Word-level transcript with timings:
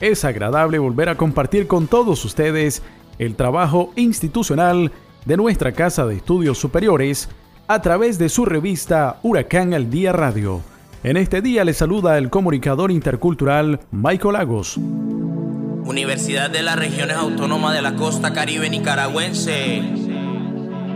Es 0.00 0.24
agradable 0.24 0.78
volver 0.78 1.08
a 1.08 1.16
compartir 1.16 1.66
con 1.66 1.88
todos 1.88 2.24
ustedes 2.24 2.82
el 3.18 3.34
trabajo 3.34 3.92
institucional 3.96 4.92
de 5.24 5.36
nuestra 5.36 5.72
Casa 5.72 6.06
de 6.06 6.16
Estudios 6.16 6.58
Superiores 6.58 7.28
a 7.66 7.82
través 7.82 8.18
de 8.18 8.28
su 8.28 8.44
revista 8.44 9.18
Huracán 9.22 9.74
al 9.74 9.90
Día 9.90 10.12
Radio. 10.12 10.62
En 11.02 11.16
este 11.16 11.42
día 11.42 11.64
le 11.64 11.74
saluda 11.74 12.16
el 12.16 12.30
comunicador 12.30 12.90
intercultural 12.90 13.80
Michael 13.90 14.34
Lagos. 14.34 14.76
Universidad 14.76 16.50
de 16.50 16.62
las 16.62 16.76
Regiones 16.76 17.16
Autónomas 17.16 17.74
de 17.74 17.82
la 17.82 17.94
Costa 17.96 18.32
Caribe 18.32 18.70
Nicaragüense. 18.70 19.82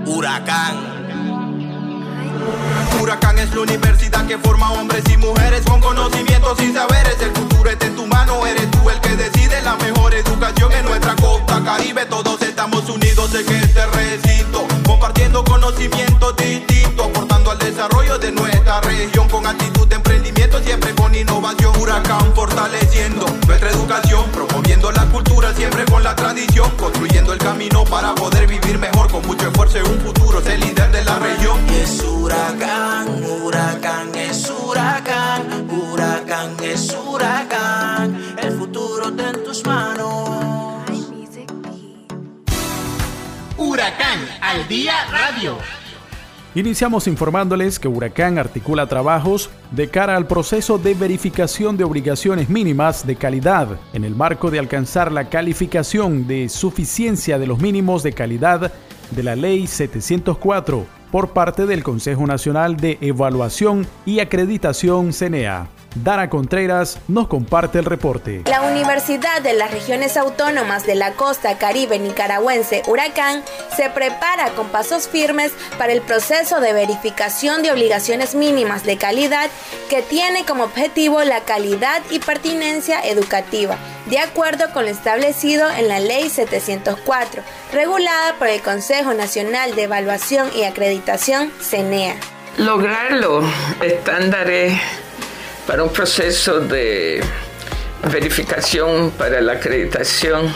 Huracán. 0.07 1.02
Huracán 3.13 3.39
es 3.39 3.55
la 3.55 3.61
universidad 3.61 4.27
que 4.27 4.39
forma 4.39 4.73
hombres 4.73 5.05
y 5.13 5.19
mujeres 5.19 5.61
con 5.67 5.83
conocimientos 5.83 6.59
y 6.63 6.73
saberes. 6.73 7.21
El 7.21 7.31
futuro 7.33 7.69
está 7.69 7.85
en 7.85 7.95
tu 7.95 8.07
mano, 8.07 8.47
eres 8.47 8.71
tú 8.71 8.89
el 8.89 8.99
que 9.03 9.15
decide 9.17 9.61
la 9.61 9.77
mejor 9.77 10.15
educación 10.15 10.73
en 10.73 10.87
nuestra 10.87 11.15
costa 11.17 11.63
caribe. 11.63 12.07
Todos 12.07 12.41
estamos 12.41 12.89
unidos 12.89 13.35
en 13.35 13.55
este 13.55 13.85
recinto, 13.89 14.67
compartiendo 14.87 15.45
conocimientos 15.45 16.35
distintos, 16.37 17.07
aportando 17.07 17.51
al 17.51 17.59
desarrollo 17.59 18.17
de 18.17 18.33
nuestra 18.33 18.81
región 18.81 19.29
con 19.29 19.47
actitud 19.47 19.87
de 19.89 19.97
emprendimiento, 19.97 20.59
siempre 20.63 20.95
con 20.95 21.15
innovación. 21.15 21.77
Huracán 21.79 22.33
fortaleciendo 22.35 23.27
nuestra 23.47 23.69
educación, 23.73 24.25
promoviendo 24.33 24.91
la 24.91 25.05
cultura, 25.05 25.53
siempre 25.53 25.85
con 25.85 26.03
la 26.03 26.17
tradición, 26.17 26.71
construyendo 26.79 27.35
el 27.35 27.39
camino 27.39 27.85
para 27.85 28.15
poder 28.15 28.47
vivir 28.47 28.79
mejor 28.79 29.11
con 29.11 29.27
mucho 29.27 29.49
esfuerzo 29.49 29.77
en 29.81 29.87
un 29.87 30.01
futuro, 30.01 30.41
Radio. 45.11 45.59
Iniciamos 46.55 47.07
informándoles 47.07 47.79
que 47.79 47.89
Huracán 47.89 48.39
articula 48.39 48.87
trabajos 48.87 49.51
de 49.71 49.91
cara 49.91 50.17
al 50.17 50.27
proceso 50.27 50.79
de 50.79 50.95
verificación 50.95 51.77
de 51.77 51.85
obligaciones 51.85 52.49
mínimas 52.49 53.07
de 53.07 53.17
calidad 53.17 53.69
en 53.93 54.05
el 54.05 54.15
marco 54.15 54.51
de 54.51 54.59
alcanzar 54.59 55.13
la 55.13 55.29
calificación 55.29 56.27
de 56.27 56.49
suficiencia 56.49 57.39
de 57.39 57.47
los 57.47 57.59
mínimos 57.59 58.03
de 58.03 58.15
calidad 58.15 58.73
de 59.11 59.23
la 59.23 59.37
Ley 59.37 59.67
704 59.67 60.87
por 61.11 61.35
parte 61.35 61.67
del 61.67 61.83
Consejo 61.83 62.27
Nacional 62.27 62.79
de 62.79 62.97
Evaluación 63.03 63.87
y 64.07 64.21
Acreditación 64.21 65.13
CNEA. 65.13 65.69
Dara 65.95 66.31
Contreras 66.31 66.99
nos 67.09 67.29
comparte 67.29 67.79
el 67.79 67.85
reporte. 67.85 68.43
La 68.47 68.63
Universidad 68.63 69.43
de 69.43 69.53
las 69.53 69.71
Regiones 69.71 70.17
Autónomas 70.17 70.87
de 70.87 70.95
la 70.95 71.13
Costa 71.13 71.59
Caribe 71.59 71.99
Nicaragüense, 71.99 72.83
Huracán, 72.87 73.43
se 73.77 73.91
prepara 73.91 74.51
con 74.51 74.69
pasos 74.69 75.09
firmes 75.09 75.53
para 75.79 75.93
el 75.93 76.01
proceso 76.01 76.61
de 76.61 76.73
verificación 76.73 77.63
de 77.63 77.73
obligaciones 77.73 78.35
mínimas 78.35 78.85
de 78.85 78.97
calidad 78.97 79.51
que 79.89 80.03
tiene 80.03 80.45
como 80.45 80.65
objetivo 80.65 81.23
la 81.25 81.41
calidad 81.41 82.03
y 82.11 82.19
pertinencia 82.19 83.01
educativa, 83.01 83.77
de 84.07 84.19
acuerdo 84.19 84.73
con 84.73 84.85
lo 84.85 84.91
establecido 84.91 85.71
en 85.71 85.89
la 85.89 86.01
Ley 86.01 86.29
704, 86.31 87.43
regulada 87.73 88.35
por 88.39 88.49
el 88.49 88.61
Consejo 88.63 89.15
Nacional 89.15 89.75
de 89.75 89.85
Evaluación 89.85 90.51
y 90.57 90.65
Acreditación, 90.65 91.51
CNEA. 91.61 92.17
Lograr 92.59 93.13
los 93.13 93.45
estándares 93.81 94.79
para 95.67 95.83
un 95.83 95.93
proceso 95.93 96.61
de 96.61 97.23
verificación 98.11 99.13
para 99.13 99.41
la 99.41 99.53
acreditación 99.53 100.53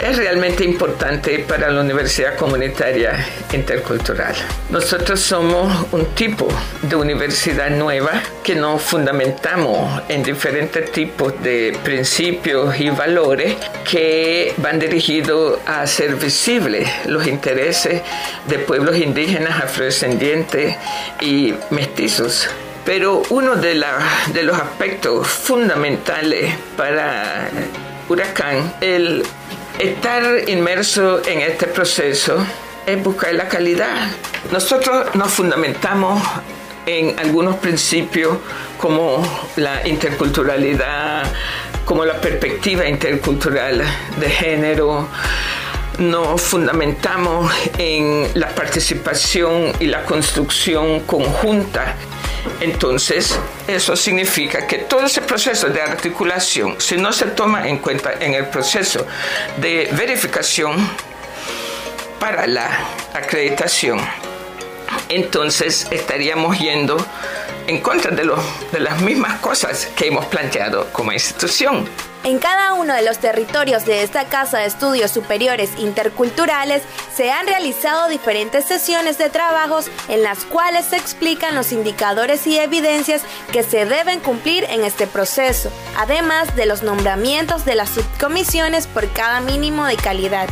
es 0.00 0.16
realmente 0.16 0.64
importante 0.64 1.40
para 1.40 1.70
la 1.70 1.82
Universidad 1.82 2.34
Comunitaria 2.36 3.26
Intercultural. 3.52 4.34
Nosotros 4.70 5.20
somos 5.20 5.86
un 5.92 6.06
tipo 6.14 6.48
de 6.80 6.96
universidad 6.96 7.68
nueva 7.70 8.22
que 8.42 8.54
nos 8.54 8.80
fundamentamos 8.80 10.02
en 10.08 10.22
diferentes 10.22 10.90
tipos 10.90 11.34
de 11.42 11.78
principios 11.84 12.80
y 12.80 12.88
valores 12.88 13.56
que 13.88 14.54
van 14.56 14.78
dirigidos 14.78 15.58
a 15.66 15.82
hacer 15.82 16.14
visibles 16.14 16.88
los 17.06 17.26
intereses 17.26 18.00
de 18.48 18.58
pueblos 18.58 18.96
indígenas, 18.96 19.62
afrodescendientes 19.62 20.76
y 21.20 21.54
mestizos 21.68 22.48
pero 22.84 23.22
uno 23.30 23.56
de, 23.56 23.74
los 23.74 24.58
aspectos 24.58 25.26
fundamentales 25.26 26.54
para 26.76 27.48
Huracán, 28.08 28.74
el 28.80 29.22
estar 29.78 30.48
inmerso 30.48 31.22
en 31.26 31.40
este 31.40 31.66
proceso, 31.66 32.44
es 32.86 33.02
buscar 33.02 33.34
la 33.34 33.48
calidad. 33.48 34.08
Nosotros 34.50 35.14
nos 35.14 35.32
fundamentamos 35.32 36.22
en 36.86 37.18
algunos 37.18 37.56
principios 37.56 38.38
como 38.78 39.22
la 39.56 39.86
interculturalidad, 39.86 41.24
como 41.84 42.04
la 42.04 42.20
perspectiva 42.20 42.86
intercultural 42.88 43.82
de 44.18 44.30
género, 44.30 45.06
nos 45.98 46.40
fundamentamos 46.40 47.52
en 47.76 48.26
la 48.34 48.48
participación 48.48 49.72
y 49.80 49.86
la 49.86 50.04
construcción 50.04 51.00
conjunta 51.00 51.94
entonces, 52.60 53.38
eso 53.66 53.96
significa 53.96 54.66
que 54.66 54.78
todo 54.78 55.06
ese 55.06 55.22
proceso 55.22 55.68
de 55.68 55.80
articulación, 55.80 56.76
si 56.78 56.96
no 56.96 57.12
se 57.12 57.26
toma 57.26 57.68
en 57.68 57.78
cuenta 57.78 58.12
en 58.20 58.34
el 58.34 58.46
proceso 58.48 59.06
de 59.56 59.88
verificación 59.92 60.76
para 62.18 62.46
la 62.46 62.68
acreditación, 63.14 64.00
entonces 65.08 65.86
estaríamos 65.90 66.58
yendo 66.58 67.04
en 67.70 67.80
contra 67.80 68.10
de, 68.10 68.24
las 68.80 69.00
mismas 69.00 69.38
cosas 69.38 69.86
que 69.94 70.08
hemos 70.08 70.26
planteado 70.26 70.88
como 70.92 71.12
institución. 71.12 71.88
En 72.24 72.40
cada 72.40 72.74
uno 72.74 72.92
de 72.92 73.02
los 73.02 73.18
territorios 73.18 73.86
de 73.86 74.02
esta 74.02 74.24
Casa 74.24 74.58
de 74.58 74.66
Estudios 74.66 75.12
Superiores 75.12 75.70
Interculturales 75.78 76.82
se 77.14 77.30
han 77.30 77.46
realizado 77.46 78.08
diferentes 78.08 78.64
sesiones 78.66 79.18
de 79.18 79.30
trabajos 79.30 79.88
en 80.08 80.24
las 80.24 80.44
cuales 80.44 80.86
se 80.86 80.96
explican 80.96 81.54
los 81.54 81.70
indicadores 81.70 82.44
y 82.48 82.58
evidencias 82.58 83.22
que 83.52 83.62
se 83.62 83.86
deben 83.86 84.18
cumplir 84.18 84.64
en 84.64 84.82
este 84.82 85.06
proceso, 85.06 85.70
además 85.96 86.56
de 86.56 86.66
los 86.66 86.82
nombramientos 86.82 87.64
de 87.64 87.76
las 87.76 87.90
subcomisiones 87.90 88.88
por 88.88 89.08
cada 89.12 89.40
mínimo 89.40 89.86
de 89.86 89.96
calidad 89.96 90.48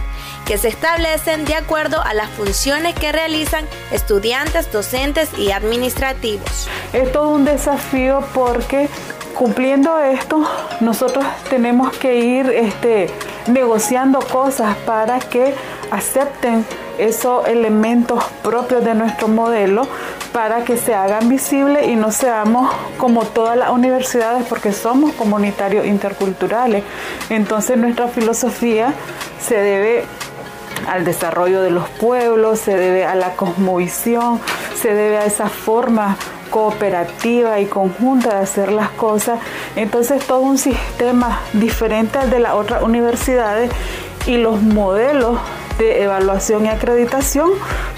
que 0.49 0.56
se 0.56 0.69
establecen 0.69 1.45
de 1.45 1.55
acuerdo 1.55 2.03
a 2.03 2.15
las 2.15 2.31
funciones 2.31 2.95
que 2.95 3.12
realizan 3.12 3.67
estudiantes, 3.93 4.73
docentes 4.73 5.29
y 5.37 5.50
administrativos. 5.53 6.69
Es 6.93 7.12
todo 7.12 7.31
un 7.31 7.44
desafío 7.44 8.25
porque 8.34 8.88
cumpliendo 9.34 9.99
esto, 10.00 10.43
nosotros 10.81 11.25
tenemos 11.49 11.97
que 11.97 12.16
ir 12.16 12.50
este, 12.50 13.08
negociando 13.46 14.20
cosas 14.20 14.75
para 14.87 15.20
que 15.20 15.55
acepten 15.90 16.64
esos 16.99 17.46
elementos 17.46 18.25
propios 18.43 18.85
de 18.85 18.94
nuestro 18.94 19.29
modelo 19.29 19.87
para 20.32 20.64
que 20.64 20.76
se 20.76 20.94
hagan 20.94 21.29
visibles 21.29 21.87
y 21.87 21.94
no 21.94 22.11
seamos 22.11 22.73
como 22.96 23.25
todas 23.25 23.56
las 23.56 23.70
universidades 23.70 24.44
porque 24.49 24.73
somos 24.73 25.12
comunitarios 25.12 25.87
interculturales. 25.87 26.82
Entonces 27.31 27.79
nuestra 27.79 28.08
filosofía 28.08 28.93
se 29.41 29.56
debe 29.56 30.05
al 30.88 31.05
desarrollo 31.05 31.62
de 31.62 31.70
los 31.70 31.88
pueblos, 31.88 32.61
se 32.61 32.76
debe 32.76 33.05
a 33.05 33.14
la 33.14 33.37
cosmovisión, 33.37 34.41
se 34.81 34.94
debe 34.94 35.19
a 35.19 35.25
esa 35.25 35.49
forma 35.49 36.17
cooperativa 36.50 37.61
y 37.61 37.67
conjunta 37.67 38.37
de 38.37 38.43
hacer 38.43 38.73
las 38.73 38.91
cosas. 38.91 39.41
Entonces 39.77 40.25
todo 40.27 40.41
un 40.41 40.59
sistema 40.59 41.41
diferente 41.53 42.19
al 42.19 42.31
de 42.31 42.41
las 42.41 42.55
otras 42.55 42.83
universidades 42.83 43.71
y 44.27 44.37
los 44.37 44.61
modelos 44.61 45.39
de 45.79 46.03
evaluación 46.03 46.67
y 46.67 46.69
acreditación, 46.69 47.50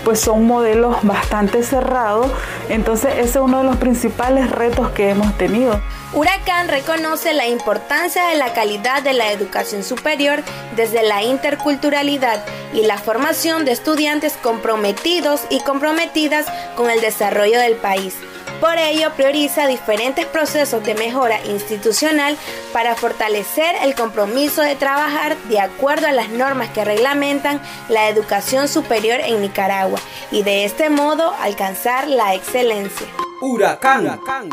pues 0.05 0.21
son 0.21 0.47
modelos 0.47 0.97
bastante 1.03 1.63
cerrados. 1.63 2.31
Entonces 2.69 3.15
ese 3.15 3.23
es 3.23 3.37
uno 3.37 3.59
de 3.59 3.65
los 3.65 3.77
principales 3.77 4.51
retos 4.51 4.91
que 4.91 5.11
hemos 5.11 5.37
tenido. 5.39 5.81
Huracán 6.13 6.69
reconoce 6.69 7.33
la 7.33 7.47
importancia 7.47 8.27
de 8.27 8.35
la 8.35 8.53
calidad 8.53 9.03
de 9.03 9.13
la 9.13 9.33
educación 9.33 9.85
superior 9.85 10.43
desde 10.77 11.03
la 11.03 11.23
interculturalidad 11.23 12.45
y 12.75 12.83
la 12.83 12.99
formación 12.99 13.65
de 13.65 13.73
estudiantes 13.73 14.37
comprometidos 14.43 15.43
y 15.51 15.61
comprometidas 15.61 16.47
con 16.77 16.91
el 16.91 17.01
desarrollo 17.01 17.59
del 17.61 17.77
país. 17.77 18.17
Por 18.61 18.77
ello, 18.77 19.11
prioriza 19.17 19.67
diferentes 19.67 20.27
procesos 20.27 20.85
de 20.85 20.95
mejora 20.95 21.43
institucional 21.47 22.37
para 22.75 22.95
fortalecer 22.95 23.75
el 23.83 23.95
compromiso 23.95 24.61
de 24.61 24.77
trabajar 24.77 25.35
de 25.49 25.61
acuerdo 25.61 26.07
a 26.07 26.13
las 26.13 26.29
normas 26.29 26.69
que 26.69 26.85
reglamentan 26.85 27.59
la 27.89 28.11
educación 28.11 28.69
superior 28.69 29.21
en 29.25 29.41
Nicaragua 29.41 29.99
y 30.31 30.43
de 30.43 30.67
este 30.67 30.91
modo 30.91 31.33
alcanzar 31.41 32.07
la 32.07 32.35
excelencia. 32.35 33.07
Huracán. 33.41 34.03
Huracán. 34.05 34.51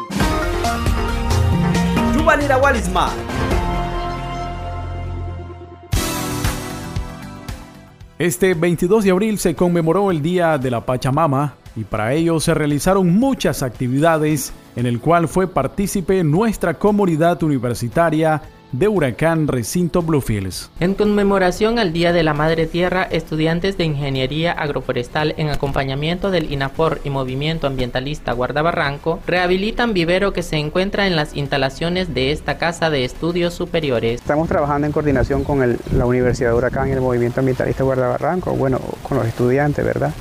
Este 8.18 8.54
22 8.54 9.04
de 9.04 9.12
abril 9.12 9.38
se 9.38 9.54
conmemoró 9.54 10.12
el 10.12 10.22
Día 10.22 10.58
de 10.58 10.72
la 10.72 10.82
Pachamama 10.82 11.57
y 11.78 11.84
para 11.84 12.12
ello 12.14 12.40
se 12.40 12.54
realizaron 12.54 13.16
muchas 13.18 13.62
actividades 13.64 14.52
en 14.76 14.88
el 14.88 15.00
cual 15.00 15.28
fue 15.28 15.48
partícipe 15.48 16.24
nuestra 16.24 16.74
comunidad 16.74 17.42
universitaria 17.44 18.42
de 18.72 18.88
Huracán 18.88 19.48
Recinto 19.48 20.02
Bluefields. 20.02 20.70
En 20.80 20.96
conmemoración 20.96 21.80
al 21.80 21.94
Día 21.94 22.12
de 22.12 22.24
la 22.24 22.34
Madre 22.34 22.66
Tierra, 22.66 23.04
estudiantes 23.04 23.78
de 23.78 23.86
Ingeniería 23.86 24.52
Agroforestal 24.52 25.36
en 25.38 25.50
acompañamiento 25.50 26.32
del 26.32 26.52
INAFOR 26.52 27.00
y 27.04 27.10
Movimiento 27.10 27.68
Ambientalista 27.68 28.34
Guardabarranco 28.34 29.20
rehabilitan 29.26 29.94
vivero 29.94 30.34
que 30.34 30.44
se 30.44 30.58
encuentra 30.58 31.08
en 31.08 31.16
las 31.16 31.36
instalaciones 31.36 32.14
de 32.14 32.32
esta 32.32 32.58
Casa 32.58 32.90
de 32.90 33.06
Estudios 33.06 33.54
Superiores. 33.54 34.20
Estamos 34.20 34.50
trabajando 34.50 34.88
en 34.88 34.94
coordinación 34.94 35.44
con 35.44 35.78
la 35.96 36.06
Universidad 36.06 36.50
de 36.50 36.58
Huracán 36.58 36.90
y 36.90 36.92
el 36.92 37.02
Movimiento 37.02 37.40
Ambientalista 37.40 37.84
Guardabarranco, 37.84 38.52
bueno, 38.54 38.80
con 39.04 39.18
los 39.18 39.28
estudiantes, 39.28 39.86
¿verdad?, 39.86 40.12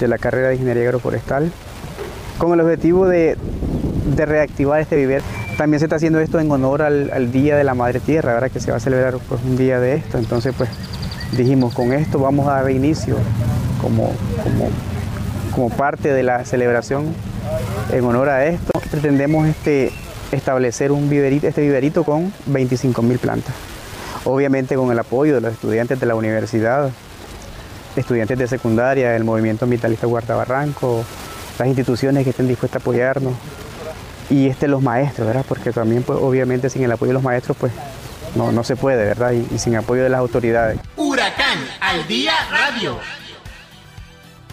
de 0.00 0.08
la 0.08 0.18
carrera 0.18 0.48
de 0.48 0.54
Ingeniería 0.54 0.84
Agroforestal, 0.84 1.52
con 2.38 2.52
el 2.52 2.60
objetivo 2.60 3.06
de, 3.06 3.36
de 4.16 4.26
reactivar 4.26 4.80
este 4.80 4.96
vivero 4.96 5.24
también 5.60 5.78
se 5.78 5.84
está 5.84 5.96
haciendo 5.96 6.20
esto 6.20 6.40
en 6.40 6.50
honor 6.50 6.80
al, 6.80 7.32
Día 7.32 7.54
de 7.54 7.64
la 7.64 7.74
Madre 7.74 8.00
Tierra, 8.00 8.32
¿verdad? 8.32 8.50
que 8.50 8.60
se 8.60 8.70
va 8.70 8.78
a 8.78 8.80
celebrar 8.80 9.18
pues, 9.28 9.42
un 9.44 9.58
día 9.58 9.78
de 9.78 9.96
esto. 9.96 10.16
Entonces, 10.16 10.54
pues 10.56 10.70
dijimos, 11.36 11.74
con 11.74 11.92
esto 11.92 12.18
vamos 12.18 12.48
a 12.48 12.62
dar 12.62 12.70
inicio 12.70 13.18
como, 13.82 14.10
como, 15.54 15.68
parte 15.68 16.14
de 16.14 16.22
la 16.22 16.46
celebración 16.46 17.14
en 17.92 18.02
honor 18.06 18.30
a 18.30 18.46
esto. 18.46 18.72
Pretendemos 18.90 19.46
este, 19.48 19.92
establecer 20.32 20.92
un 20.92 21.10
viverito, 21.10 21.46
este 21.46 21.60
viverito 21.60 22.04
con 22.04 22.32
25 22.46 23.02
mil 23.02 23.18
plantas. 23.18 23.54
Obviamente 24.24 24.76
con 24.76 24.90
el 24.90 24.98
apoyo 24.98 25.34
de 25.34 25.42
los 25.42 25.52
estudiantes 25.52 26.00
de 26.00 26.06
la 26.06 26.14
universidad, 26.14 26.90
estudiantes 27.96 28.38
de 28.38 28.46
secundaria, 28.46 29.16
el 29.16 29.24
movimiento 29.24 29.64
ambientalista 29.64 30.06
Barranco, 30.06 31.04
las 31.58 31.68
instituciones 31.68 32.24
que 32.24 32.30
estén 32.30 32.48
dispuestas 32.48 32.80
a 32.80 32.82
apoyarnos, 32.82 33.34
y 34.30 34.46
este 34.46 34.68
los 34.68 34.82
maestros, 34.82 35.26
¿verdad? 35.26 35.44
Porque 35.46 35.72
también 35.72 36.02
pues 36.02 36.18
obviamente 36.20 36.70
sin 36.70 36.82
el 36.82 36.92
apoyo 36.92 37.10
de 37.10 37.14
los 37.14 37.22
maestros 37.22 37.56
pues 37.58 37.72
no, 38.34 38.52
no 38.52 38.62
se 38.64 38.76
puede, 38.76 39.04
¿verdad? 39.04 39.32
Y, 39.32 39.58
sin 39.58 39.76
apoyo 39.76 40.04
de 40.04 40.08
las 40.08 40.20
autoridades. 40.20 40.78
Huracán 40.96 41.58
al 41.80 42.06
día 42.06 42.32
radio. 42.50 42.98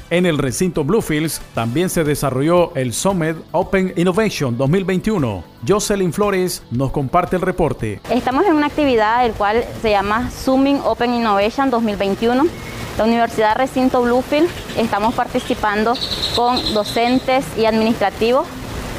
En 0.10 0.26
el 0.26 0.38
recinto 0.38 0.86
Bluefields 0.86 1.42
también 1.54 1.90
se 1.90 2.06
desarrolló 2.06 2.74
el 2.76 2.94
Summit 2.94 3.36
Open 3.52 3.94
Innovation 3.98 4.58
2021. 4.58 5.44
Jocelyn 5.68 6.14
Flores 6.14 6.64
nos 6.72 6.92
comparte 6.92 7.36
el 7.36 7.42
reporte. 7.42 8.00
Estamos 8.10 8.46
en 8.46 8.54
una 8.54 8.68
actividad 8.68 9.26
el 9.26 9.34
cual 9.34 9.66
se 9.82 9.90
llama 9.90 10.32
Summit 10.32 10.80
Open 10.86 11.14
Innovation 11.14 11.70
2021. 11.70 12.46
La 12.98 13.04
Universidad 13.04 13.56
Recinto 13.56 14.02
Bluefield 14.02 14.50
estamos 14.76 15.14
participando 15.14 15.94
con 16.36 16.74
docentes 16.74 17.46
y 17.56 17.66
administrativos 17.66 18.48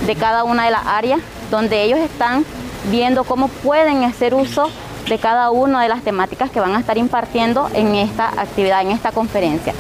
de 0.06 0.14
cada 0.14 0.44
una 0.44 0.66
de 0.66 0.70
las 0.70 0.86
áreas, 0.86 1.18
donde 1.50 1.82
ellos 1.82 1.98
están 1.98 2.44
viendo 2.92 3.24
cómo 3.24 3.48
pueden 3.48 4.04
hacer 4.04 4.34
uso 4.34 4.70
de 5.08 5.18
cada 5.18 5.50
una 5.50 5.82
de 5.82 5.88
las 5.88 6.02
temáticas 6.02 6.48
que 6.48 6.60
van 6.60 6.76
a 6.76 6.78
estar 6.78 6.96
impartiendo 6.96 7.68
en 7.74 7.96
esta 7.96 8.28
actividad, 8.40 8.82
en 8.82 8.92
esta 8.92 9.10
conferencia. 9.10 9.74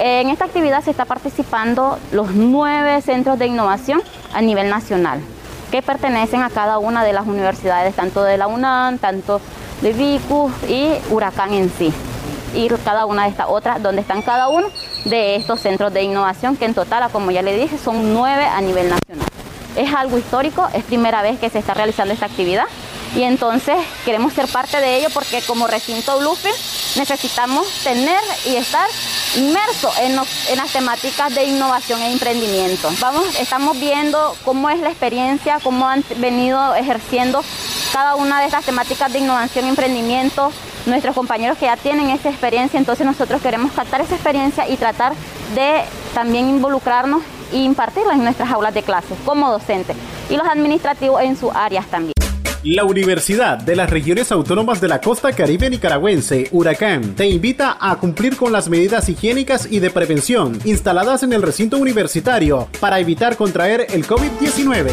En 0.00 0.28
esta 0.28 0.46
actividad 0.46 0.82
se 0.82 0.90
está 0.90 1.04
participando 1.04 2.00
los 2.10 2.32
nueve 2.32 3.00
centros 3.00 3.38
de 3.38 3.46
innovación 3.46 4.02
a 4.34 4.40
nivel 4.40 4.68
nacional, 4.68 5.20
que 5.70 5.82
pertenecen 5.82 6.42
a 6.42 6.50
cada 6.50 6.78
una 6.78 7.04
de 7.04 7.12
las 7.12 7.28
universidades, 7.28 7.94
tanto 7.94 8.24
de 8.24 8.38
la 8.38 8.48
UNAM, 8.48 8.98
tanto 8.98 9.40
de 9.82 9.92
VICU 9.92 10.50
y 10.68 10.90
Huracán 11.12 11.52
en 11.52 11.70
sí. 11.70 11.92
Y 12.56 12.68
cada 12.84 13.04
una 13.04 13.24
de 13.24 13.30
estas 13.30 13.46
otras, 13.48 13.82
donde 13.82 14.00
están 14.00 14.22
cada 14.22 14.48
uno 14.48 14.68
de 15.04 15.36
estos 15.36 15.60
centros 15.60 15.92
de 15.92 16.02
innovación, 16.02 16.56
que 16.56 16.64
en 16.64 16.74
total, 16.74 17.10
como 17.12 17.30
ya 17.30 17.42
le 17.42 17.56
dije, 17.56 17.76
son 17.78 18.14
nueve 18.14 18.44
a 18.44 18.60
nivel 18.60 18.88
nacional. 18.88 19.28
Es 19.76 19.92
algo 19.92 20.16
histórico, 20.16 20.66
es 20.72 20.82
primera 20.84 21.20
vez 21.20 21.38
que 21.38 21.50
se 21.50 21.58
está 21.58 21.74
realizando 21.74 22.14
esta 22.14 22.26
actividad 22.26 22.64
y 23.16 23.22
entonces 23.22 23.76
queremos 24.04 24.34
ser 24.34 24.46
parte 24.46 24.78
de 24.78 24.98
ello 24.98 25.08
porque 25.12 25.40
como 25.40 25.66
recinto 25.66 26.18
Bluefield 26.18 26.54
necesitamos 26.96 27.66
tener 27.82 28.20
y 28.44 28.56
estar 28.56 28.88
inmersos 29.36 29.98
en, 30.00 30.16
las 30.16 30.72
temáticas 30.72 31.34
de 31.34 31.44
innovación 31.44 32.00
e 32.02 32.12
emprendimiento. 32.12 32.90
Vamos, 33.00 33.24
estamos 33.40 33.80
viendo 33.80 34.36
cómo 34.44 34.68
es 34.68 34.80
la 34.80 34.90
experiencia, 34.90 35.58
cómo 35.62 35.88
han 35.88 36.04
venido 36.18 36.74
ejerciendo 36.74 37.42
cada 37.92 38.16
una 38.16 38.40
de 38.40 38.46
estas 38.46 38.64
temáticas 38.64 39.10
de 39.10 39.20
innovación 39.20 39.64
e 39.64 39.68
emprendimiento, 39.70 40.52
nuestros 40.84 41.14
compañeros 41.14 41.56
que 41.56 41.66
ya 41.66 41.76
tienen 41.76 42.10
esa 42.10 42.28
experiencia, 42.28 42.78
entonces 42.78 43.06
nosotros 43.06 43.40
queremos 43.40 43.72
captar 43.72 44.02
esa 44.02 44.14
experiencia 44.14 44.68
y 44.68 44.76
tratar 44.76 45.14
de 45.54 45.82
también 46.12 46.50
involucrarnos 46.50 47.22
e 47.50 47.58
impartirla 47.58 48.12
en 48.12 48.24
nuestras 48.24 48.50
aulas 48.50 48.74
de 48.74 48.82
clases 48.82 49.16
como 49.24 49.50
docentes 49.50 49.96
y 50.28 50.36
los 50.36 50.46
administrativos 50.46 51.22
en 51.22 51.36
sus 51.36 51.54
áreas 51.54 51.86
también. 51.86 52.15
La 52.68 52.82
Universidad 52.82 53.58
de 53.58 53.76
las 53.76 53.88
Regiones 53.88 54.32
Autónomas 54.32 54.80
de 54.80 54.88
la 54.88 55.00
Costa 55.00 55.30
Caribe 55.30 55.70
Nicaragüense, 55.70 56.48
Huracán, 56.50 57.14
te 57.14 57.28
invita 57.28 57.76
a 57.80 57.94
cumplir 57.94 58.36
con 58.36 58.50
las 58.50 58.68
medidas 58.68 59.08
higiénicas 59.08 59.68
y 59.70 59.78
de 59.78 59.88
prevención 59.88 60.58
instaladas 60.64 61.22
en 61.22 61.32
el 61.32 61.42
recinto 61.42 61.78
universitario 61.78 62.66
para 62.80 62.98
evitar 62.98 63.36
contraer 63.36 63.86
el 63.90 64.04
COVID-19. 64.04 64.90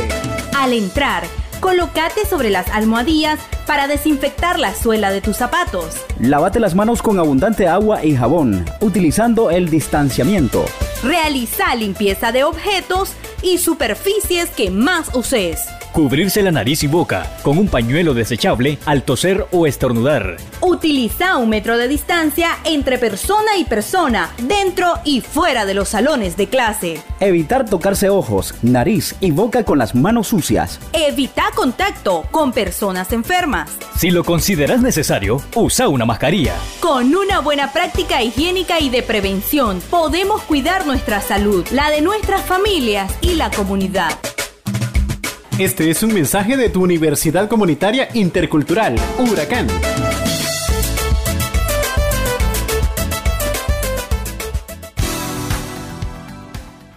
Al 0.56 0.74
entrar, 0.74 1.24
colócate 1.62 2.28
sobre 2.30 2.52
las 2.52 2.70
almohadillas 2.70 3.40
para 3.66 3.88
desinfectar 3.88 4.60
la 4.60 4.76
suela 4.76 5.10
de 5.10 5.22
tus 5.22 5.38
zapatos. 5.38 5.96
Lávate 6.20 6.60
las 6.60 6.76
manos 6.76 7.02
con 7.02 7.18
abundante 7.18 7.68
agua 7.68 8.06
y 8.06 8.16
jabón, 8.16 8.66
utilizando 8.82 9.50
el 9.50 9.70
distanciamiento. 9.70 10.64
Realiza 11.02 11.74
limpieza 11.74 12.32
de 12.32 12.44
objetos 12.44 13.14
y 13.42 13.58
superficies 13.58 14.52
que 14.52 14.70
más 14.70 15.10
uses. 15.16 15.66
Cubrirse 15.94 16.42
la 16.42 16.50
nariz 16.50 16.82
y 16.82 16.88
boca 16.88 17.38
con 17.44 17.60
un 17.60 17.68
pañuelo 17.68 18.16
desechable 18.16 18.80
al 18.88 19.04
toser 19.04 19.46
o 19.52 19.68
estornudar. 19.68 20.38
Utiliza 20.60 21.38
un 21.38 21.50
metro 21.50 21.78
de 21.78 21.88
distancia 21.88 22.50
entre 22.64 22.98
persona 22.98 23.58
y 23.58 23.64
persona, 23.64 24.32
dentro 24.42 24.96
y 25.06 25.22
fuera 25.22 25.68
de 25.68 25.76
los 25.76 25.90
salones 25.90 26.36
de 26.36 26.48
clase. 26.48 27.00
Evitar 27.20 27.70
tocarse 27.70 28.10
ojos, 28.10 28.56
nariz 28.64 29.16
y 29.20 29.30
boca 29.30 29.66
con 29.66 29.78
las 29.78 29.94
manos 29.94 30.30
sucias. 30.30 30.80
Evita 30.94 31.52
contacto 31.54 32.26
con 32.32 32.54
personas 32.54 33.14
enfermas. 33.14 33.70
Si 33.96 34.10
lo 34.10 34.24
consideras 34.24 34.82
necesario, 34.82 35.44
usa 35.54 35.90
una 35.90 36.06
mascarilla. 36.06 36.56
Con 36.80 37.14
una 37.14 37.40
buena 37.40 37.72
práctica 37.72 38.24
higiénica 38.24 38.80
y 38.80 38.90
de 38.90 39.04
prevención, 39.04 39.80
podemos 39.92 40.42
cuidar 40.42 40.88
nuestra 40.88 41.22
salud, 41.22 41.68
la 41.70 41.92
de 41.92 42.02
nuestras 42.02 42.42
familias 42.42 43.14
y 43.22 43.36
la 43.36 43.52
comunidad. 43.52 44.10
Este 45.60 45.92
es 45.92 46.02
un 46.02 46.12
mensaje 46.12 46.58
de 46.58 46.70
tu 46.70 46.82
Universidad 46.82 47.48
Comunitaria 47.48 48.10
Intercultural, 48.16 48.96
Huracán. 49.20 49.68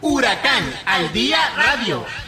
Huracán 0.01 0.65
al 0.87 1.13
día 1.13 1.39
radio. 1.55 2.26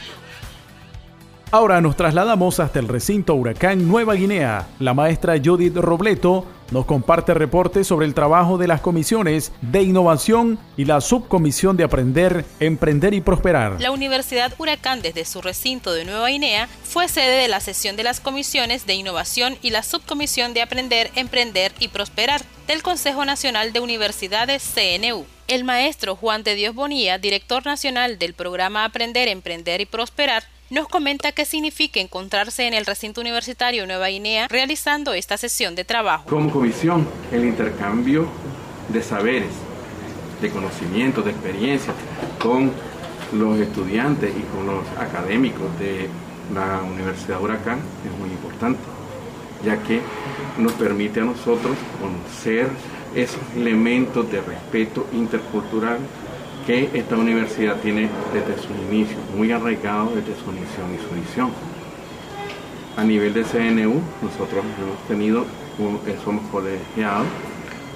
Ahora 1.50 1.80
nos 1.80 1.96
trasladamos 1.96 2.60
hasta 2.60 2.78
el 2.78 2.88
recinto 2.88 3.34
Huracán 3.34 3.88
Nueva 3.88 4.12
Guinea. 4.12 4.68
La 4.80 4.92
maestra 4.92 5.36
Judith 5.42 5.74
Robleto 5.76 6.44
nos 6.70 6.84
comparte 6.84 7.32
reportes 7.32 7.86
sobre 7.86 8.04
el 8.04 8.12
trabajo 8.12 8.58
de 8.58 8.68
las 8.68 8.82
comisiones 8.82 9.50
de 9.62 9.82
innovación 9.82 10.58
y 10.76 10.84
la 10.84 11.00
subcomisión 11.00 11.78
de 11.78 11.84
aprender, 11.84 12.44
emprender 12.60 13.14
y 13.14 13.22
prosperar. 13.22 13.80
La 13.80 13.92
Universidad 13.92 14.52
Huracán 14.58 15.00
desde 15.00 15.24
su 15.24 15.40
recinto 15.40 15.94
de 15.94 16.04
Nueva 16.04 16.28
Guinea 16.28 16.68
fue 16.82 17.08
sede 17.08 17.40
de 17.40 17.48
la 17.48 17.60
sesión 17.60 17.96
de 17.96 18.04
las 18.04 18.20
comisiones 18.20 18.84
de 18.84 18.92
innovación 18.92 19.56
y 19.62 19.70
la 19.70 19.82
subcomisión 19.82 20.52
de 20.52 20.60
aprender, 20.60 21.10
emprender 21.14 21.72
y 21.78 21.88
prosperar 21.88 22.42
del 22.66 22.82
Consejo 22.82 23.24
Nacional 23.24 23.72
de 23.72 23.80
Universidades 23.80 24.62
CNU. 24.74 25.24
El 25.46 25.64
maestro 25.64 26.14
Juan 26.14 26.42
de 26.42 26.54
Dios 26.56 26.74
Bonilla, 26.74 27.16
director 27.16 27.64
nacional 27.64 28.18
del 28.18 28.34
programa 28.34 28.84
Aprender, 28.84 29.28
Emprender 29.28 29.80
y 29.80 29.86
Prosperar, 29.86 30.44
nos 30.70 30.88
comenta 30.88 31.32
qué 31.32 31.44
significa 31.44 32.00
encontrarse 32.00 32.66
en 32.66 32.74
el 32.74 32.84
recinto 32.84 33.20
universitario 33.20 33.86
Nueva 33.86 34.08
Guinea 34.08 34.48
realizando 34.48 35.14
esta 35.14 35.36
sesión 35.36 35.74
de 35.74 35.84
trabajo. 35.84 36.28
Como 36.28 36.50
comisión, 36.50 37.08
el 37.32 37.44
intercambio 37.44 38.26
de 38.88 39.02
saberes, 39.02 39.50
de 40.40 40.50
conocimientos, 40.50 41.24
de 41.24 41.30
experiencias 41.30 41.94
con 42.38 42.72
los 43.32 43.58
estudiantes 43.58 44.32
y 44.36 44.42
con 44.54 44.66
los 44.66 44.86
académicos 44.98 45.78
de 45.78 46.08
la 46.54 46.82
Universidad 46.82 47.40
Huracán 47.40 47.80
es 48.06 48.18
muy 48.18 48.30
importante, 48.30 48.80
ya 49.64 49.82
que 49.82 50.00
nos 50.58 50.72
permite 50.72 51.20
a 51.20 51.24
nosotros 51.24 51.76
conocer 52.00 52.68
esos 53.14 53.40
elementos 53.56 54.30
de 54.30 54.40
respeto 54.40 55.06
intercultural 55.12 55.98
que 56.68 56.90
esta 56.92 57.16
universidad 57.16 57.76
tiene 57.76 58.10
desde 58.30 58.62
su 58.62 58.68
inicio, 58.74 59.16
muy 59.34 59.50
arraigado 59.50 60.10
desde 60.14 60.34
su 60.38 60.52
misión 60.52 60.94
y 60.94 60.98
su 60.98 61.14
visión. 61.18 61.50
A 62.94 63.04
nivel 63.04 63.32
de 63.32 63.42
CNU, 63.42 64.02
nosotros 64.20 64.62
hemos 64.78 65.08
tenido, 65.08 65.46
somos 66.22 66.46
colegiados, 66.48 67.26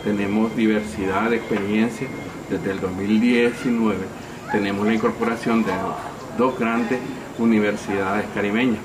tenemos 0.05 0.57
diversidad 0.57 1.29
de 1.29 1.37
experiencias. 1.37 2.09
Desde 2.49 2.71
el 2.71 2.81
2019 2.81 3.99
tenemos 4.51 4.87
la 4.87 4.95
incorporación 4.95 5.65
de 5.65 5.73
dos 6.39 6.59
grandes 6.59 6.99
universidades 7.39 8.25
caribeñas 8.35 8.81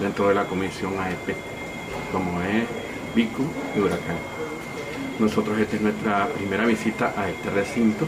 dentro 0.00 0.28
de 0.28 0.36
la 0.36 0.44
comisión 0.44 0.92
AEP, 0.96 1.36
como 2.12 2.40
es 2.40 2.66
Bicu 3.16 3.42
y 3.74 3.80
Huracán. 3.80 4.16
Nosotros 5.18 5.58
esta 5.58 5.74
es 5.74 5.82
nuestra 5.82 6.28
primera 6.28 6.66
visita 6.66 7.12
a 7.16 7.28
este 7.28 7.50
recinto 7.50 8.06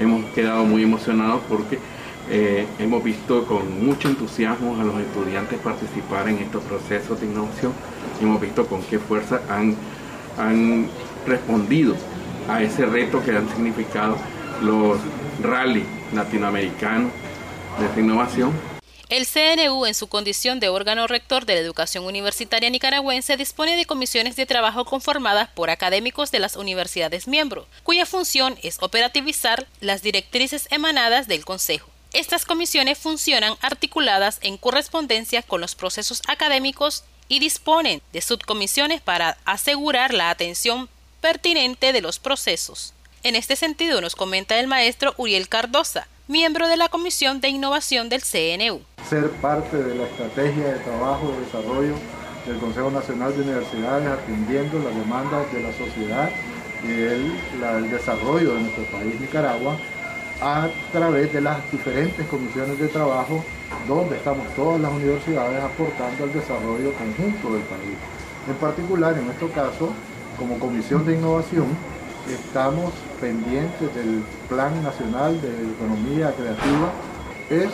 hemos 0.00 0.24
quedado 0.26 0.64
muy 0.64 0.82
emocionados 0.82 1.40
porque 1.48 1.78
eh, 2.28 2.66
hemos 2.78 3.04
visto 3.04 3.46
con 3.46 3.84
mucho 3.84 4.08
entusiasmo 4.08 4.80
a 4.80 4.84
los 4.84 4.98
estudiantes 4.98 5.58
participar 5.60 6.28
en 6.28 6.38
estos 6.38 6.62
procesos 6.64 7.20
de 7.20 7.26
innovación. 7.26 7.72
Hemos 8.20 8.40
visto 8.40 8.66
con 8.66 8.82
qué 8.82 8.98
fuerza 8.98 9.40
han, 9.48 9.76
han 10.38 10.88
respondido 11.26 11.94
a 12.48 12.62
ese 12.62 12.86
reto 12.86 13.22
que 13.24 13.32
han 13.32 13.48
significado 13.48 14.16
los 14.62 14.98
rally 15.42 15.84
latinoamericanos 16.14 17.10
de 17.94 18.00
innovación 18.00 18.75
el 19.08 19.26
CNU, 19.26 19.86
en 19.86 19.94
su 19.94 20.08
condición 20.08 20.58
de 20.58 20.68
órgano 20.68 21.06
rector 21.06 21.46
de 21.46 21.54
la 21.54 21.60
educación 21.60 22.04
universitaria 22.04 22.70
nicaragüense, 22.70 23.36
dispone 23.36 23.76
de 23.76 23.86
comisiones 23.86 24.34
de 24.34 24.46
trabajo 24.46 24.84
conformadas 24.84 25.48
por 25.50 25.70
académicos 25.70 26.32
de 26.32 26.40
las 26.40 26.56
universidades 26.56 27.28
miembros, 27.28 27.66
cuya 27.84 28.04
función 28.04 28.58
es 28.62 28.78
operativizar 28.80 29.68
las 29.80 30.02
directrices 30.02 30.66
emanadas 30.70 31.28
del 31.28 31.44
Consejo. 31.44 31.88
Estas 32.12 32.44
comisiones 32.44 32.98
funcionan 32.98 33.54
articuladas 33.60 34.38
en 34.42 34.56
correspondencia 34.56 35.42
con 35.42 35.60
los 35.60 35.76
procesos 35.76 36.22
académicos 36.26 37.04
y 37.28 37.38
disponen 37.38 38.02
de 38.12 38.22
subcomisiones 38.22 39.00
para 39.00 39.38
asegurar 39.44 40.14
la 40.14 40.30
atención 40.30 40.88
pertinente 41.20 41.92
de 41.92 42.00
los 42.00 42.18
procesos. 42.18 42.92
En 43.22 43.36
este 43.36 43.54
sentido 43.54 44.00
nos 44.00 44.16
comenta 44.16 44.58
el 44.58 44.66
maestro 44.66 45.14
Uriel 45.16 45.48
Cardosa, 45.48 46.08
miembro 46.28 46.66
de 46.66 46.76
la 46.76 46.88
Comisión 46.88 47.40
de 47.40 47.48
Innovación 47.48 48.08
del 48.08 48.22
CNU. 48.22 48.80
Ser 49.08 49.30
parte 49.40 49.76
de 49.76 49.94
la 49.94 50.04
estrategia 50.04 50.74
de 50.74 50.78
trabajo 50.80 51.32
y 51.32 51.44
desarrollo 51.44 51.94
del 52.46 52.58
Consejo 52.58 52.90
Nacional 52.90 53.36
de 53.36 53.42
Universidades 53.42 54.08
atendiendo 54.08 54.80
las 54.80 54.94
demandas 54.96 55.52
de 55.52 55.62
la 55.62 55.72
sociedad 55.72 56.30
y 56.82 56.90
el, 56.90 57.90
desarrollo 57.90 58.54
de 58.54 58.60
nuestro 58.62 58.84
país 58.86 59.20
Nicaragua 59.20 59.76
a 60.40 60.68
través 60.92 61.32
de 61.32 61.40
las 61.40 61.70
diferentes 61.70 62.26
comisiones 62.26 62.78
de 62.78 62.88
trabajo 62.88 63.44
donde 63.86 64.16
estamos 64.16 64.52
todas 64.54 64.80
las 64.80 64.92
universidades 64.92 65.62
aportando 65.62 66.24
al 66.24 66.32
desarrollo 66.32 66.92
conjunto 66.94 67.54
del 67.54 67.62
país. 67.62 67.96
En 68.48 68.54
particular, 68.56 69.16
en 69.16 69.26
nuestro 69.26 69.50
caso, 69.52 69.92
como 70.36 70.58
Comisión 70.58 71.06
de 71.06 71.14
Innovación, 71.14 71.66
estamos 72.28 72.92
pendientes 73.20 73.94
del 73.94 74.22
Plan 74.48 74.82
Nacional 74.82 75.40
de 75.40 75.48
Economía 75.48 76.32
Creativa. 76.32 76.92
Es 77.50 77.70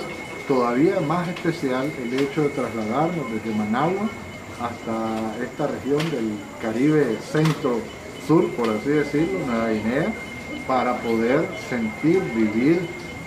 todavía 0.47 1.01
más 1.01 1.29
especial 1.29 1.91
el 2.03 2.21
hecho 2.21 2.43
de 2.43 2.49
trasladarnos 2.51 3.27
desde 3.33 3.57
Managua 3.57 4.09
hasta 4.61 5.43
esta 5.43 5.67
región 5.67 5.99
del 6.11 6.39
Caribe 6.61 7.17
centro-sur, 7.33 8.51
por 8.53 8.69
así 8.71 8.91
decirlo, 8.91 9.39
Nueva 9.47 9.71
Guinea, 9.71 10.13
para 10.67 10.99
poder 10.99 11.47
sentir, 11.69 12.23
vivir 12.35 12.81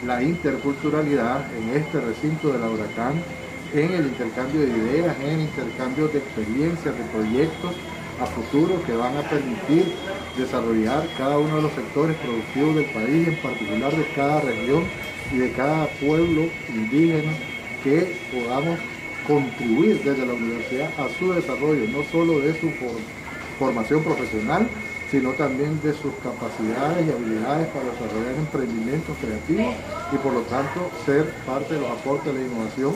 la 0.05 0.21
interculturalidad 0.21 1.45
en 1.55 1.81
este 1.81 1.99
recinto 1.99 2.51
de 2.51 2.59
la 2.59 2.69
huracán, 2.69 3.13
en 3.73 3.91
el 3.91 4.05
intercambio 4.07 4.61
de 4.61 4.67
ideas, 4.67 5.15
en 5.19 5.29
el 5.29 5.41
intercambio 5.41 6.07
de 6.07 6.19
experiencias, 6.19 6.95
de 6.97 7.03
proyectos 7.05 7.73
a 8.21 8.25
futuro 8.27 8.81
que 8.85 8.95
van 8.95 9.17
a 9.17 9.21
permitir 9.21 9.93
desarrollar 10.37 11.07
cada 11.17 11.37
uno 11.37 11.57
de 11.57 11.61
los 11.63 11.71
sectores 11.73 12.15
productivos 12.17 12.75
del 12.75 12.85
país, 12.85 13.27
en 13.27 13.37
particular 13.37 13.95
de 13.95 14.07
cada 14.15 14.41
región 14.41 14.83
y 15.31 15.37
de 15.37 15.51
cada 15.51 15.87
pueblo 15.99 16.49
indígena, 16.69 17.31
que 17.83 18.15
podamos 18.31 18.79
contribuir 19.27 20.01
desde 20.03 20.25
la 20.25 20.33
universidad 20.33 20.89
a 20.99 21.09
su 21.17 21.33
desarrollo, 21.33 21.87
no 21.87 22.03
solo 22.11 22.39
de 22.39 22.59
su 22.59 22.71
formación 23.57 24.03
profesional, 24.03 24.67
sino 25.11 25.31
también 25.31 25.79
de 25.81 25.93
sus 25.93 26.13
capacidades 26.15 27.07
y 27.07 27.11
habilidades 27.11 27.67
para 27.67 27.85
desarrollar 27.85 28.35
emprendimientos 28.37 29.15
creativos 29.21 29.73
y 30.11 30.17
por 30.17 30.33
lo 30.33 30.41
tanto 30.41 30.91
ser 31.05 31.25
parte 31.45 31.75
de 31.75 31.81
los 31.81 31.91
aportes 31.91 32.33
de 32.33 32.45
innovación 32.45 32.93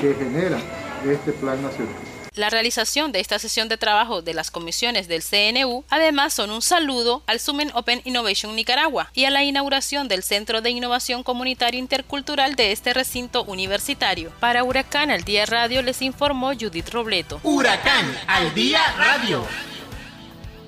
que 0.00 0.14
genera 0.14 0.58
este 1.04 1.32
plan 1.32 1.60
nacional. 1.62 2.05
La 2.36 2.50
realización 2.50 3.12
de 3.12 3.20
esta 3.20 3.38
sesión 3.38 3.70
de 3.70 3.78
trabajo 3.78 4.20
de 4.20 4.34
las 4.34 4.50
comisiones 4.50 5.08
del 5.08 5.22
CNU 5.22 5.84
además 5.88 6.34
son 6.34 6.50
un 6.50 6.60
saludo 6.60 7.22
al 7.26 7.40
Summit 7.40 7.70
Open 7.72 8.02
Innovation 8.04 8.54
Nicaragua 8.54 9.10
y 9.14 9.24
a 9.24 9.30
la 9.30 9.42
inauguración 9.42 10.06
del 10.06 10.22
Centro 10.22 10.60
de 10.60 10.68
Innovación 10.68 11.22
Comunitario 11.22 11.80
Intercultural 11.80 12.54
de 12.54 12.72
este 12.72 12.92
recinto 12.92 13.42
universitario. 13.44 14.30
Para 14.38 14.64
Huracán 14.64 15.10
al 15.10 15.24
Día 15.24 15.46
Radio 15.46 15.80
les 15.80 16.02
informó 16.02 16.48
Judith 16.48 16.90
Robleto. 16.90 17.40
Huracán 17.42 18.14
al 18.26 18.52
Día 18.52 18.82
Radio. 18.98 19.42